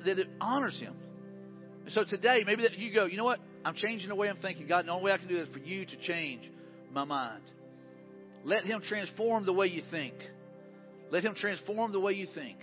That 0.04 0.20
it 0.20 0.28
honors 0.40 0.78
Him. 0.78 0.94
And 1.82 1.92
so 1.92 2.04
today, 2.04 2.44
maybe 2.46 2.62
that 2.62 2.78
you 2.78 2.94
go, 2.94 3.06
you 3.06 3.16
know 3.16 3.24
what? 3.24 3.40
I'm 3.64 3.74
changing 3.74 4.08
the 4.08 4.14
way 4.14 4.28
I'm 4.28 4.36
thinking. 4.36 4.68
God, 4.68 4.86
the 4.86 4.92
only 4.92 5.06
way 5.06 5.10
I 5.10 5.18
can 5.18 5.26
do 5.26 5.38
is 5.38 5.48
for 5.52 5.58
you 5.58 5.84
to 5.84 5.96
change 5.96 6.48
my 6.92 7.02
mind. 7.02 7.42
Let 8.44 8.64
Him 8.64 8.82
transform 8.86 9.46
the 9.46 9.52
way 9.52 9.66
you 9.66 9.82
think. 9.90 10.14
Let 11.10 11.24
Him 11.24 11.34
transform 11.34 11.90
the 11.90 11.98
way 11.98 12.12
you 12.12 12.28
think 12.32 12.58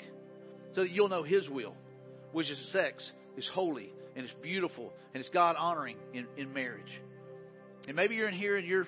so 0.73 0.83
that 0.83 0.91
you'll 0.91 1.09
know 1.09 1.23
His 1.23 1.49
will, 1.49 1.75
which 2.33 2.49
is 2.49 2.57
sex 2.71 3.09
is 3.37 3.47
holy 3.53 3.93
and 4.15 4.25
it's 4.25 4.33
beautiful 4.41 4.91
and 5.13 5.21
it's 5.21 5.29
God 5.29 5.55
honoring 5.57 5.97
in, 6.13 6.27
in 6.37 6.53
marriage. 6.53 7.01
And 7.87 7.95
maybe 7.95 8.15
you're 8.15 8.27
in 8.27 8.35
here 8.35 8.57
and 8.57 8.67
you're 8.67 8.87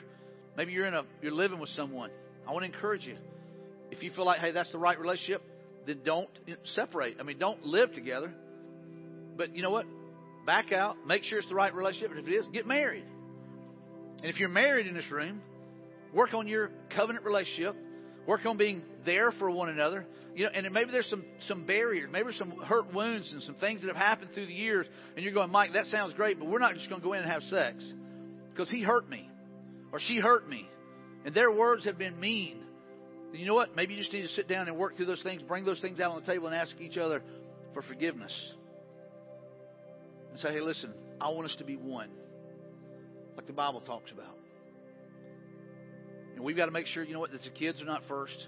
maybe 0.57 0.73
you're 0.73 0.85
in 0.85 0.93
a 0.93 1.03
you're 1.21 1.31
living 1.31 1.59
with 1.59 1.69
someone. 1.71 2.11
I 2.47 2.51
want 2.51 2.65
to 2.65 2.71
encourage 2.71 3.05
you. 3.05 3.17
If 3.91 4.03
you 4.03 4.11
feel 4.11 4.25
like, 4.25 4.39
hey, 4.39 4.51
that's 4.51 4.71
the 4.71 4.77
right 4.77 4.99
relationship, 4.99 5.41
then 5.85 6.01
don't 6.03 6.29
separate. 6.75 7.17
I 7.19 7.23
mean, 7.23 7.37
don't 7.37 7.63
live 7.65 7.93
together. 7.93 8.33
But 9.37 9.55
you 9.55 9.61
know 9.61 9.71
what? 9.71 9.85
Back 10.45 10.71
out. 10.71 10.97
Make 11.05 11.23
sure 11.23 11.39
it's 11.39 11.49
the 11.49 11.55
right 11.55 11.73
relationship. 11.73 12.11
And 12.11 12.19
if 12.19 12.27
it 12.27 12.31
is, 12.31 12.47
get 12.53 12.67
married. 12.67 13.05
And 14.21 14.25
if 14.25 14.39
you're 14.39 14.49
married 14.49 14.87
in 14.87 14.93
this 14.93 15.09
room, 15.11 15.41
work 16.13 16.33
on 16.33 16.47
your 16.47 16.71
covenant 16.95 17.25
relationship. 17.25 17.75
Work 18.25 18.45
on 18.45 18.57
being 18.57 18.81
there 19.05 19.31
for 19.33 19.51
one 19.51 19.69
another. 19.69 20.05
You 20.35 20.43
know, 20.43 20.49
and 20.53 20.71
maybe 20.73 20.91
there's 20.91 21.09
some 21.09 21.23
some 21.47 21.65
barriers, 21.65 22.09
maybe 22.11 22.31
some 22.33 22.51
hurt 22.51 22.93
wounds 22.93 23.31
and 23.31 23.41
some 23.43 23.55
things 23.55 23.81
that 23.81 23.87
have 23.87 23.95
happened 23.95 24.31
through 24.33 24.47
the 24.47 24.53
years. 24.53 24.85
And 25.15 25.23
you're 25.23 25.33
going, 25.33 25.49
Mike, 25.49 25.73
that 25.73 25.87
sounds 25.87 26.13
great, 26.13 26.37
but 26.37 26.47
we're 26.49 26.59
not 26.59 26.75
just 26.75 26.89
going 26.89 27.01
to 27.01 27.07
go 27.07 27.13
in 27.13 27.21
and 27.21 27.31
have 27.31 27.41
sex 27.43 27.83
because 28.51 28.69
he 28.69 28.83
hurt 28.83 29.09
me 29.09 29.29
or 29.93 29.99
she 29.99 30.17
hurt 30.17 30.47
me, 30.47 30.67
and 31.23 31.33
their 31.33 31.49
words 31.49 31.85
have 31.85 31.97
been 31.97 32.19
mean. 32.19 32.57
And 33.31 33.39
you 33.39 33.45
know 33.45 33.55
what? 33.55 33.77
Maybe 33.77 33.93
you 33.93 34.01
just 34.01 34.11
need 34.11 34.23
to 34.23 34.33
sit 34.33 34.49
down 34.49 34.67
and 34.67 34.75
work 34.77 34.97
through 34.97 35.05
those 35.05 35.23
things, 35.23 35.41
bring 35.41 35.63
those 35.63 35.79
things 35.79 36.01
out 36.01 36.11
on 36.11 36.19
the 36.19 36.27
table, 36.27 36.47
and 36.47 36.55
ask 36.55 36.75
each 36.81 36.97
other 36.97 37.21
for 37.73 37.81
forgiveness. 37.81 38.33
And 40.31 40.39
say, 40.39 40.51
hey, 40.51 40.59
listen, 40.59 40.93
I 41.21 41.29
want 41.29 41.45
us 41.49 41.55
to 41.59 41.63
be 41.63 41.77
one, 41.77 42.09
like 43.37 43.47
the 43.47 43.53
Bible 43.53 43.79
talks 43.79 44.11
about. 44.11 44.35
And 46.35 46.43
we've 46.43 46.57
got 46.57 46.65
to 46.65 46.71
make 46.71 46.87
sure, 46.87 47.03
you 47.03 47.13
know 47.13 47.21
what, 47.21 47.31
that 47.31 47.43
the 47.43 47.49
kids 47.49 47.81
are 47.81 47.85
not 47.85 48.03
first, 48.09 48.47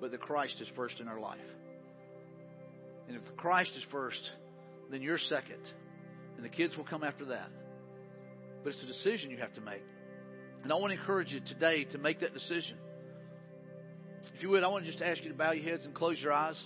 but 0.00 0.10
that 0.10 0.20
Christ 0.20 0.60
is 0.60 0.68
first 0.76 1.00
in 1.00 1.08
our 1.08 1.20
life. 1.20 1.38
And 3.08 3.16
if 3.16 3.36
Christ 3.36 3.72
is 3.76 3.82
first, 3.90 4.20
then 4.90 5.02
you're 5.02 5.18
second. 5.18 5.62
And 6.36 6.44
the 6.44 6.50
kids 6.50 6.76
will 6.76 6.84
come 6.84 7.02
after 7.02 7.24
that. 7.26 7.48
But 8.62 8.72
it's 8.72 8.82
a 8.82 8.86
decision 8.86 9.30
you 9.30 9.38
have 9.38 9.54
to 9.54 9.60
make. 9.60 9.84
And 10.62 10.72
I 10.72 10.76
want 10.76 10.92
to 10.92 10.98
encourage 10.98 11.32
you 11.32 11.40
today 11.40 11.84
to 11.84 11.98
make 11.98 12.20
that 12.20 12.34
decision. 12.34 12.76
If 14.34 14.42
you 14.42 14.50
would, 14.50 14.62
I 14.62 14.68
want 14.68 14.84
to 14.84 14.90
just 14.90 15.02
ask 15.02 15.22
you 15.24 15.30
to 15.30 15.36
bow 15.36 15.52
your 15.52 15.64
heads 15.64 15.84
and 15.84 15.94
close 15.94 16.20
your 16.20 16.32
eyes. 16.32 16.60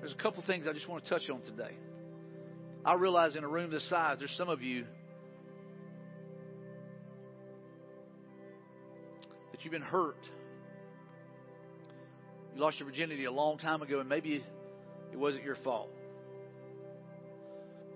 There's 0.00 0.12
a 0.12 0.22
couple 0.22 0.42
things 0.46 0.66
I 0.68 0.72
just 0.72 0.88
want 0.88 1.04
to 1.04 1.10
touch 1.10 1.28
on 1.30 1.42
today. 1.42 1.76
I 2.84 2.94
realize 2.94 3.34
in 3.34 3.44
a 3.44 3.48
room 3.48 3.70
this 3.70 3.88
size, 3.88 4.18
there's 4.18 4.34
some 4.36 4.48
of 4.48 4.62
you 4.62 4.84
you've 9.66 9.72
been 9.72 9.82
hurt. 9.82 10.14
You 12.54 12.62
lost 12.62 12.78
your 12.78 12.88
virginity 12.88 13.24
a 13.24 13.32
long 13.32 13.58
time 13.58 13.82
ago, 13.82 13.98
and 13.98 14.08
maybe 14.08 14.44
it 15.12 15.18
wasn't 15.18 15.42
your 15.42 15.56
fault. 15.56 15.90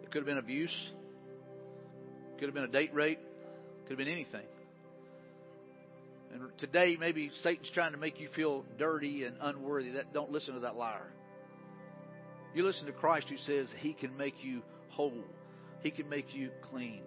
It 0.03 0.11
could 0.11 0.19
have 0.19 0.27
been 0.27 0.39
abuse, 0.39 0.75
could 2.41 2.47
have 2.47 2.55
been 2.55 2.65
a 2.65 2.69
date 2.69 2.93
rape, 2.93 3.21
could 3.85 3.91
have 3.91 3.99
been 3.99 4.13
anything. 4.13 4.47
And 6.33 6.43
today, 6.59 6.97
maybe 6.99 7.31
Satan's 7.45 7.71
trying 7.73 7.93
to 7.93 7.99
make 7.99 8.19
you 8.19 8.29
feel 8.35 8.65
dirty 8.77 9.23
and 9.23 9.37
unworthy. 9.41 9.91
That 9.91 10.13
don't 10.13 10.33
listen 10.33 10.55
to 10.55 10.61
that 10.61 10.75
liar. 10.75 11.07
You 12.53 12.65
listen 12.65 12.87
to 12.87 12.93
Christ 12.93 13.29
who 13.29 13.37
says 13.37 13.69
he 13.79 13.93
can 13.93 14.17
make 14.17 14.35
you 14.43 14.63
whole. 14.89 15.23
He 15.85 15.93
can 15.93 16.09
make 16.09 16.35
you 16.35 16.51
clean. 16.69 17.03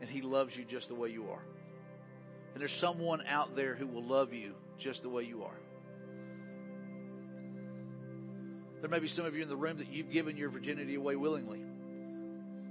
And 0.00 0.10
he 0.10 0.22
loves 0.22 0.56
you 0.56 0.64
just 0.64 0.88
the 0.88 0.96
way 0.96 1.10
you 1.10 1.30
are. 1.30 1.44
And 2.52 2.60
there's 2.60 2.76
someone 2.80 3.22
out 3.26 3.54
there 3.56 3.74
who 3.74 3.86
will 3.86 4.04
love 4.04 4.32
you 4.32 4.52
just 4.78 5.02
the 5.02 5.08
way 5.08 5.24
you 5.24 5.42
are. 5.42 5.58
There 8.80 8.88
may 8.88 8.98
be 8.98 9.08
some 9.08 9.26
of 9.26 9.34
you 9.34 9.42
in 9.42 9.48
the 9.48 9.56
room 9.56 9.78
that 9.78 9.92
you've 9.92 10.10
given 10.10 10.36
your 10.36 10.50
virginity 10.50 10.94
away 10.94 11.16
willingly. 11.16 11.60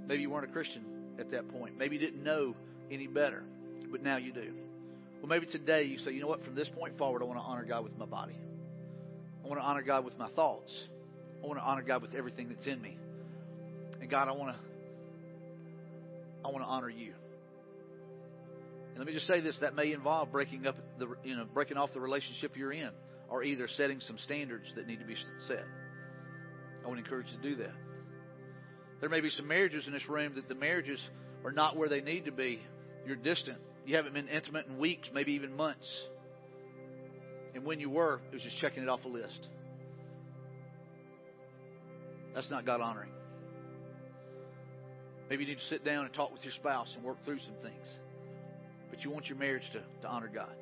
Maybe 0.06 0.22
you 0.22 0.30
weren't 0.30 0.48
a 0.48 0.52
Christian 0.52 0.84
at 1.18 1.30
that 1.30 1.48
point. 1.48 1.78
Maybe 1.78 1.96
you 1.96 2.00
didn't 2.00 2.24
know 2.24 2.54
any 2.90 3.06
better, 3.06 3.44
but 3.90 4.02
now 4.02 4.16
you 4.16 4.32
do. 4.32 4.52
Well, 5.20 5.28
maybe 5.28 5.46
today 5.46 5.84
you 5.84 5.98
say, 5.98 6.12
you 6.12 6.20
know 6.20 6.26
what, 6.26 6.44
from 6.44 6.54
this 6.54 6.68
point 6.68 6.98
forward, 6.98 7.22
I 7.22 7.26
want 7.26 7.38
to 7.38 7.44
honor 7.44 7.64
God 7.64 7.84
with 7.84 7.96
my 7.96 8.06
body. 8.06 8.36
I 9.44 9.48
want 9.48 9.60
to 9.60 9.64
honor 9.64 9.82
God 9.82 10.04
with 10.04 10.18
my 10.18 10.28
thoughts. 10.30 10.72
I 11.42 11.46
want 11.46 11.58
to 11.58 11.64
honor 11.64 11.82
God 11.82 12.02
with 12.02 12.14
everything 12.14 12.48
that's 12.48 12.66
in 12.66 12.80
me. 12.82 12.98
And 14.00 14.10
God, 14.10 14.28
I 14.28 14.32
want 14.32 14.54
to 14.54 14.60
I 16.44 16.48
want 16.48 16.64
to 16.64 16.68
honor 16.68 16.88
you. 16.88 17.12
Let 19.00 19.06
me 19.06 19.14
just 19.14 19.26
say 19.26 19.40
this: 19.40 19.56
that 19.62 19.74
may 19.74 19.94
involve 19.94 20.30
breaking 20.30 20.66
up 20.66 20.76
the 20.98 21.08
you 21.24 21.34
know 21.34 21.46
breaking 21.46 21.78
off 21.78 21.88
the 21.94 22.00
relationship 22.02 22.54
you're 22.54 22.70
in, 22.70 22.90
or 23.30 23.42
either 23.42 23.66
setting 23.66 23.98
some 24.06 24.18
standards 24.26 24.66
that 24.76 24.86
need 24.86 24.98
to 24.98 25.06
be 25.06 25.16
set. 25.48 25.64
I 26.84 26.88
would 26.88 26.98
encourage 26.98 27.28
you 27.28 27.38
to 27.38 27.42
do 27.42 27.56
that. 27.62 27.72
There 29.00 29.08
may 29.08 29.22
be 29.22 29.30
some 29.30 29.48
marriages 29.48 29.84
in 29.86 29.94
this 29.94 30.06
room 30.06 30.34
that 30.34 30.50
the 30.50 30.54
marriages 30.54 31.00
are 31.46 31.50
not 31.50 31.78
where 31.78 31.88
they 31.88 32.02
need 32.02 32.26
to 32.26 32.30
be. 32.30 32.60
You're 33.06 33.16
distant. 33.16 33.56
You 33.86 33.96
haven't 33.96 34.12
been 34.12 34.28
intimate 34.28 34.66
in 34.66 34.76
weeks, 34.76 35.08
maybe 35.14 35.32
even 35.32 35.56
months. 35.56 35.88
And 37.54 37.64
when 37.64 37.80
you 37.80 37.88
were, 37.88 38.20
it 38.30 38.34
was 38.34 38.42
just 38.42 38.58
checking 38.58 38.82
it 38.82 38.90
off 38.90 39.06
a 39.06 39.08
list. 39.08 39.48
That's 42.34 42.50
not 42.50 42.66
God 42.66 42.82
honoring. 42.82 43.12
Maybe 45.30 45.44
you 45.44 45.50
need 45.52 45.60
to 45.60 45.68
sit 45.70 45.86
down 45.86 46.04
and 46.04 46.12
talk 46.12 46.34
with 46.34 46.44
your 46.44 46.52
spouse 46.52 46.92
and 46.94 47.02
work 47.02 47.16
through 47.24 47.38
some 47.38 47.56
things. 47.62 47.86
But 48.90 49.02
you 49.02 49.10
want 49.10 49.26
your 49.26 49.38
marriage 49.38 49.62
to, 49.72 49.82
to 50.02 50.08
honor 50.08 50.30
God. 50.32 50.54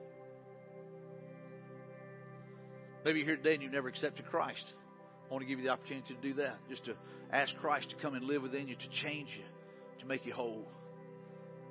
Maybe 3.04 3.20
you're 3.20 3.28
here 3.28 3.36
today 3.36 3.54
and 3.54 3.62
you've 3.62 3.72
never 3.72 3.88
accepted 3.88 4.26
Christ. 4.26 4.64
I 5.28 5.32
want 5.32 5.42
to 5.42 5.48
give 5.48 5.58
you 5.58 5.64
the 5.64 5.72
opportunity 5.72 6.14
to 6.14 6.20
do 6.20 6.34
that. 6.34 6.56
Just 6.68 6.84
to 6.86 6.94
ask 7.32 7.54
Christ 7.56 7.90
to 7.90 7.96
come 7.96 8.14
and 8.14 8.24
live 8.24 8.42
within 8.42 8.68
you, 8.68 8.74
to 8.74 9.02
change 9.02 9.28
you, 9.36 9.44
to 10.00 10.06
make 10.06 10.26
you 10.26 10.32
whole, 10.32 10.66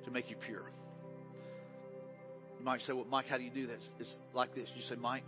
to 0.06 0.12
make 0.12 0.30
you 0.30 0.36
pure. 0.46 0.72
You 2.60 2.66
might 2.66 2.82
say, 2.82 2.94
Well, 2.94 3.06
Mike, 3.10 3.26
how 3.28 3.38
do 3.38 3.44
you 3.44 3.52
do 3.52 3.68
that? 3.68 3.78
It's 4.00 4.16
like 4.34 4.56
this. 4.56 4.70
You 4.76 4.82
say, 4.90 4.96
Mike, 4.96 5.24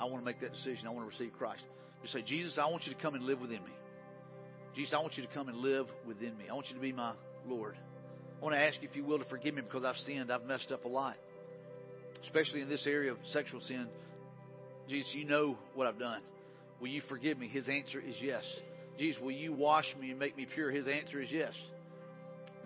I 0.00 0.04
want 0.04 0.18
to 0.18 0.24
make 0.24 0.40
that 0.40 0.52
decision. 0.52 0.86
I 0.86 0.90
want 0.90 1.08
to 1.08 1.18
receive 1.18 1.36
Christ. 1.36 1.62
You 2.02 2.08
say, 2.08 2.22
Jesus, 2.22 2.58
I 2.58 2.68
want 2.70 2.86
you 2.86 2.94
to 2.94 3.00
come 3.00 3.14
and 3.14 3.24
live 3.24 3.40
within 3.40 3.62
me. 3.64 3.72
Jesus, 4.74 4.92
I 4.94 5.00
want 5.00 5.16
you 5.16 5.26
to 5.26 5.32
come 5.32 5.48
and 5.48 5.58
live 5.58 5.86
within 6.06 6.36
me. 6.36 6.44
I 6.50 6.54
want 6.54 6.68
you 6.68 6.74
to 6.74 6.80
be 6.80 6.92
my 6.92 7.12
Lord. 7.46 7.76
I 8.40 8.44
want 8.44 8.54
to 8.54 8.60
ask 8.60 8.80
you, 8.82 8.88
if 8.88 8.96
you 8.96 9.04
will, 9.04 9.18
to 9.18 9.24
forgive 9.24 9.54
me 9.54 9.62
because 9.62 9.84
I've 9.84 9.96
sinned. 10.06 10.30
I've 10.30 10.44
messed 10.44 10.70
up 10.70 10.84
a 10.84 10.88
lot. 10.88 11.16
Especially 12.22 12.60
in 12.60 12.68
this 12.68 12.86
area 12.86 13.12
of 13.12 13.18
sexual 13.32 13.60
sin. 13.60 13.86
Jesus, 14.88 15.10
you 15.14 15.24
know 15.24 15.56
what 15.74 15.86
I've 15.86 15.98
done. 15.98 16.20
Will 16.80 16.88
you 16.88 17.02
forgive 17.08 17.38
me? 17.38 17.48
His 17.48 17.68
answer 17.68 18.00
is 18.00 18.14
yes. 18.20 18.44
Jesus, 18.98 19.20
will 19.20 19.32
you 19.32 19.52
wash 19.52 19.86
me 20.00 20.10
and 20.10 20.18
make 20.18 20.36
me 20.36 20.46
pure? 20.52 20.70
His 20.70 20.86
answer 20.86 21.20
is 21.20 21.28
yes. 21.30 21.52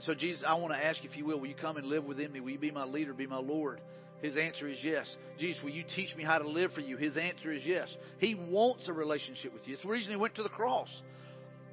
So, 0.03 0.15
Jesus, 0.15 0.43
I 0.47 0.55
want 0.55 0.73
to 0.73 0.85
ask, 0.85 1.05
if 1.05 1.17
you 1.17 1.25
will, 1.25 1.39
will 1.39 1.47
you 1.47 1.55
come 1.55 1.77
and 1.77 1.87
live 1.87 2.05
within 2.05 2.33
me? 2.33 2.41
Will 2.41 2.51
you 2.51 2.59
be 2.59 2.71
my 2.71 2.85
leader, 2.85 3.13
be 3.13 3.27
my 3.27 3.39
Lord? 3.39 3.81
His 4.23 4.37
answer 4.37 4.69
is 4.69 4.79
yes. 4.83 5.07
Jesus, 5.39 5.63
will 5.63 5.71
you 5.71 5.85
teach 5.95 6.15
me 6.17 6.25
how 6.25 6.39
to 6.39 6.49
live 6.49 6.73
for 6.73 6.81
you? 6.81 6.97
His 6.97 7.17
answer 7.17 7.53
is 7.53 7.63
yes. 7.65 7.89
He 8.19 8.35
wants 8.35 8.89
a 8.89 8.93
relationship 8.93 9.53
with 9.53 9.67
you. 9.67 9.75
It's 9.75 9.83
the 9.83 9.89
reason 9.89 10.11
he 10.11 10.17
went 10.17 10.35
to 10.37 10.43
the 10.43 10.49
cross. 10.49 10.89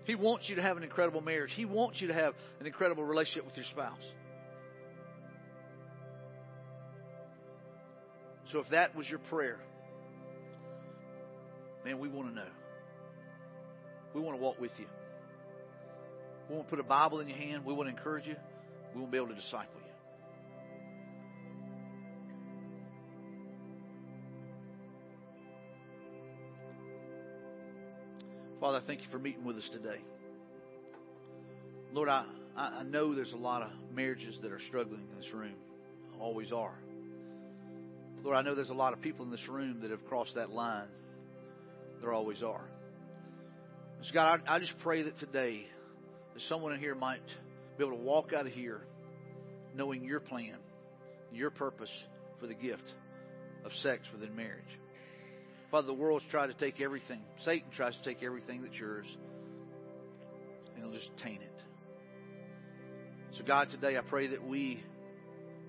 He 0.07 0.15
wants 0.15 0.47
you 0.47 0.55
to 0.55 0.61
have 0.61 0.77
an 0.77 0.83
incredible 0.83 1.19
marriage. 1.19 1.51
He 1.53 1.65
wants 1.65 1.99
you 2.01 2.07
to 2.07 2.13
have 2.13 2.33
an 2.61 2.65
incredible 2.65 3.03
relationship 3.03 3.45
with 3.45 3.57
your 3.57 3.65
spouse. 3.65 4.01
So 8.53 8.59
if 8.59 8.69
that 8.69 8.95
was 8.95 9.07
your 9.09 9.19
prayer, 9.19 9.59
man, 11.83 11.99
we 11.99 12.07
want 12.07 12.29
to 12.29 12.35
know. 12.35 12.47
We 14.13 14.21
want 14.21 14.37
to 14.37 14.41
walk 14.41 14.61
with 14.61 14.71
you. 14.79 14.85
We 16.49 16.55
want 16.55 16.67
to 16.67 16.69
put 16.69 16.79
a 16.79 16.87
Bible 16.87 17.19
in 17.19 17.27
your 17.27 17.37
hand. 17.37 17.65
We 17.65 17.73
want 17.73 17.89
to 17.89 17.95
encourage 17.95 18.25
you. 18.25 18.37
We 18.93 19.01
want 19.01 19.11
to 19.11 19.17
be 19.17 19.17
able 19.17 19.35
to 19.35 19.35
disciple 19.35 19.81
you. 19.85 19.86
Father, 28.59 28.79
I 28.83 28.87
thank 28.87 29.01
you 29.01 29.07
for 29.11 29.19
meeting 29.19 29.45
with 29.45 29.57
us 29.57 29.69
today. 29.71 29.99
Lord, 31.93 32.09
I, 32.09 32.25
I 32.55 32.81
know 32.83 33.13
there's 33.13 33.33
a 33.33 33.37
lot 33.37 33.61
of 33.61 33.69
marriages 33.93 34.39
that 34.41 34.51
are 34.51 34.59
struggling 34.67 35.01
in 35.11 35.21
this 35.21 35.31
room. 35.31 35.53
always 36.19 36.51
are. 36.51 36.79
Lord, 38.23 38.35
I 38.35 38.41
know 38.41 38.55
there's 38.55 38.71
a 38.71 38.73
lot 38.73 38.93
of 38.93 39.01
people 39.01 39.23
in 39.25 39.31
this 39.31 39.47
room 39.47 39.81
that 39.81 39.91
have 39.91 40.03
crossed 40.05 40.33
that 40.35 40.49
line. 40.49 40.87
There 42.01 42.11
always 42.11 42.41
are. 42.41 42.67
So 44.01 44.13
God, 44.13 44.41
I, 44.47 44.55
I 44.55 44.59
just 44.59 44.73
pray 44.79 45.03
that 45.03 45.19
today 45.19 45.67
that 46.33 46.41
someone 46.49 46.73
in 46.73 46.79
here 46.79 46.95
might 46.95 47.25
be 47.77 47.85
able 47.85 47.95
to 47.95 48.03
walk 48.03 48.33
out 48.33 48.47
of 48.47 48.53
here 48.53 48.81
knowing 49.75 50.03
your 50.03 50.19
plan, 50.19 50.55
your 51.31 51.51
purpose 51.51 51.91
for 52.39 52.47
the 52.47 52.55
gift 52.55 52.91
of 53.63 53.71
sex 53.83 54.01
within 54.11 54.35
marriage. 54.35 54.63
Father, 55.71 55.87
the 55.87 55.93
world's 55.93 56.25
tried 56.31 56.47
to 56.47 56.53
take 56.53 56.79
everything. 56.79 57.21
Satan 57.43 57.69
tries 57.75 57.95
to 57.97 58.03
take 58.03 58.23
everything 58.23 58.61
that's 58.61 58.75
yours 58.75 59.05
and 60.73 60.83
he'll 60.83 60.93
just 60.93 61.09
taint 61.23 61.41
it. 61.41 61.61
So, 63.37 63.43
God, 63.43 63.69
today 63.69 63.97
I 63.97 64.01
pray 64.01 64.27
that 64.27 64.43
we 64.43 64.81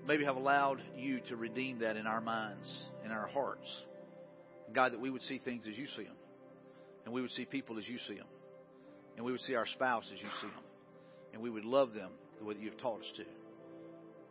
maybe 0.07 0.23
have 0.23 0.37
allowed 0.37 0.81
you 0.95 1.19
to 1.29 1.35
redeem 1.35 1.79
that 1.79 1.97
in 1.97 2.07
our 2.07 2.21
minds, 2.21 2.67
in 3.05 3.11
our 3.11 3.27
hearts. 3.27 3.67
God, 4.73 4.93
that 4.93 4.99
we 4.99 5.09
would 5.09 5.21
see 5.23 5.39
things 5.39 5.65
as 5.69 5.77
you 5.77 5.87
see 5.95 6.03
them. 6.03 6.15
And 7.05 7.13
we 7.13 7.21
would 7.21 7.31
see 7.31 7.45
people 7.45 7.77
as 7.77 7.87
you 7.87 7.97
see 8.07 8.15
them. 8.15 8.27
And 9.17 9.25
we 9.25 9.31
would 9.31 9.41
see 9.41 9.55
our 9.55 9.65
spouse 9.65 10.05
as 10.13 10.21
you 10.21 10.29
see 10.41 10.47
them. 10.47 10.63
And 11.33 11.41
we 11.41 11.49
would 11.49 11.65
love 11.65 11.93
them 11.93 12.11
the 12.39 12.45
way 12.45 12.53
that 12.53 12.63
you've 12.63 12.77
taught 12.77 13.01
us 13.01 13.11
to. 13.17 13.23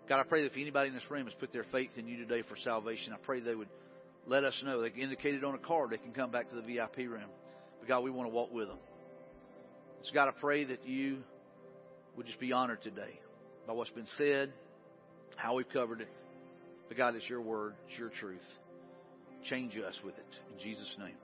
God, 0.09 0.21
I 0.21 0.25
pray 0.25 0.43
that 0.43 0.53
if 0.53 0.57
anybody 0.57 0.89
in 0.89 0.95
this 0.95 1.11
room 1.11 1.27
has 1.27 1.35
put 1.35 1.53
their 1.53 1.67
faith 1.71 1.91
in 1.97 2.09
you 2.09 2.17
today 2.17 2.43
for 2.49 2.57
salvation, 2.65 3.13
I 3.13 3.17
pray 3.19 3.41
they 3.41 3.55
would 3.55 3.69
let 4.29 4.45
us 4.45 4.55
know. 4.65 4.83
They 4.83 4.91
can 4.91 5.01
indicate 5.01 5.35
it 5.35 5.45
on 5.45 5.55
a 5.55 5.59
card. 5.59 5.91
They 5.91 5.97
can 5.97 6.13
come 6.13 6.31
back 6.31 6.51
to 6.51 6.57
the 6.57 6.63
VIP 6.63 6.99
room. 6.99 7.31
But 7.81 7.89
God, 7.89 8.05
we 8.05 8.11
want 8.11 8.29
to 8.29 8.35
walk 8.35 8.53
with 8.53 8.69
them. 8.69 8.79
So 10.03 10.13
God, 10.15 10.29
I 10.29 10.33
pray 10.33 10.65
that 10.65 10.87
you 10.87 11.19
would 12.17 12.27
just 12.27 12.39
be 12.39 12.53
honored 12.53 12.83
today 12.83 13.21
by 13.67 13.73
what's 13.73 13.91
been 13.91 14.07
said, 14.17 14.53
how 15.37 15.55
we've 15.55 15.69
covered 15.69 16.01
it. 16.01 16.09
But 16.89 16.97
God, 16.97 17.15
it's 17.15 17.29
your 17.29 17.41
word, 17.41 17.75
it's 17.89 17.99
your 17.99 18.11
truth. 18.11 18.41
Change 19.45 19.77
us 19.77 19.99
with 20.05 20.17
it. 20.17 20.39
In 20.53 20.61
Jesus' 20.61 20.95
name. 20.99 21.15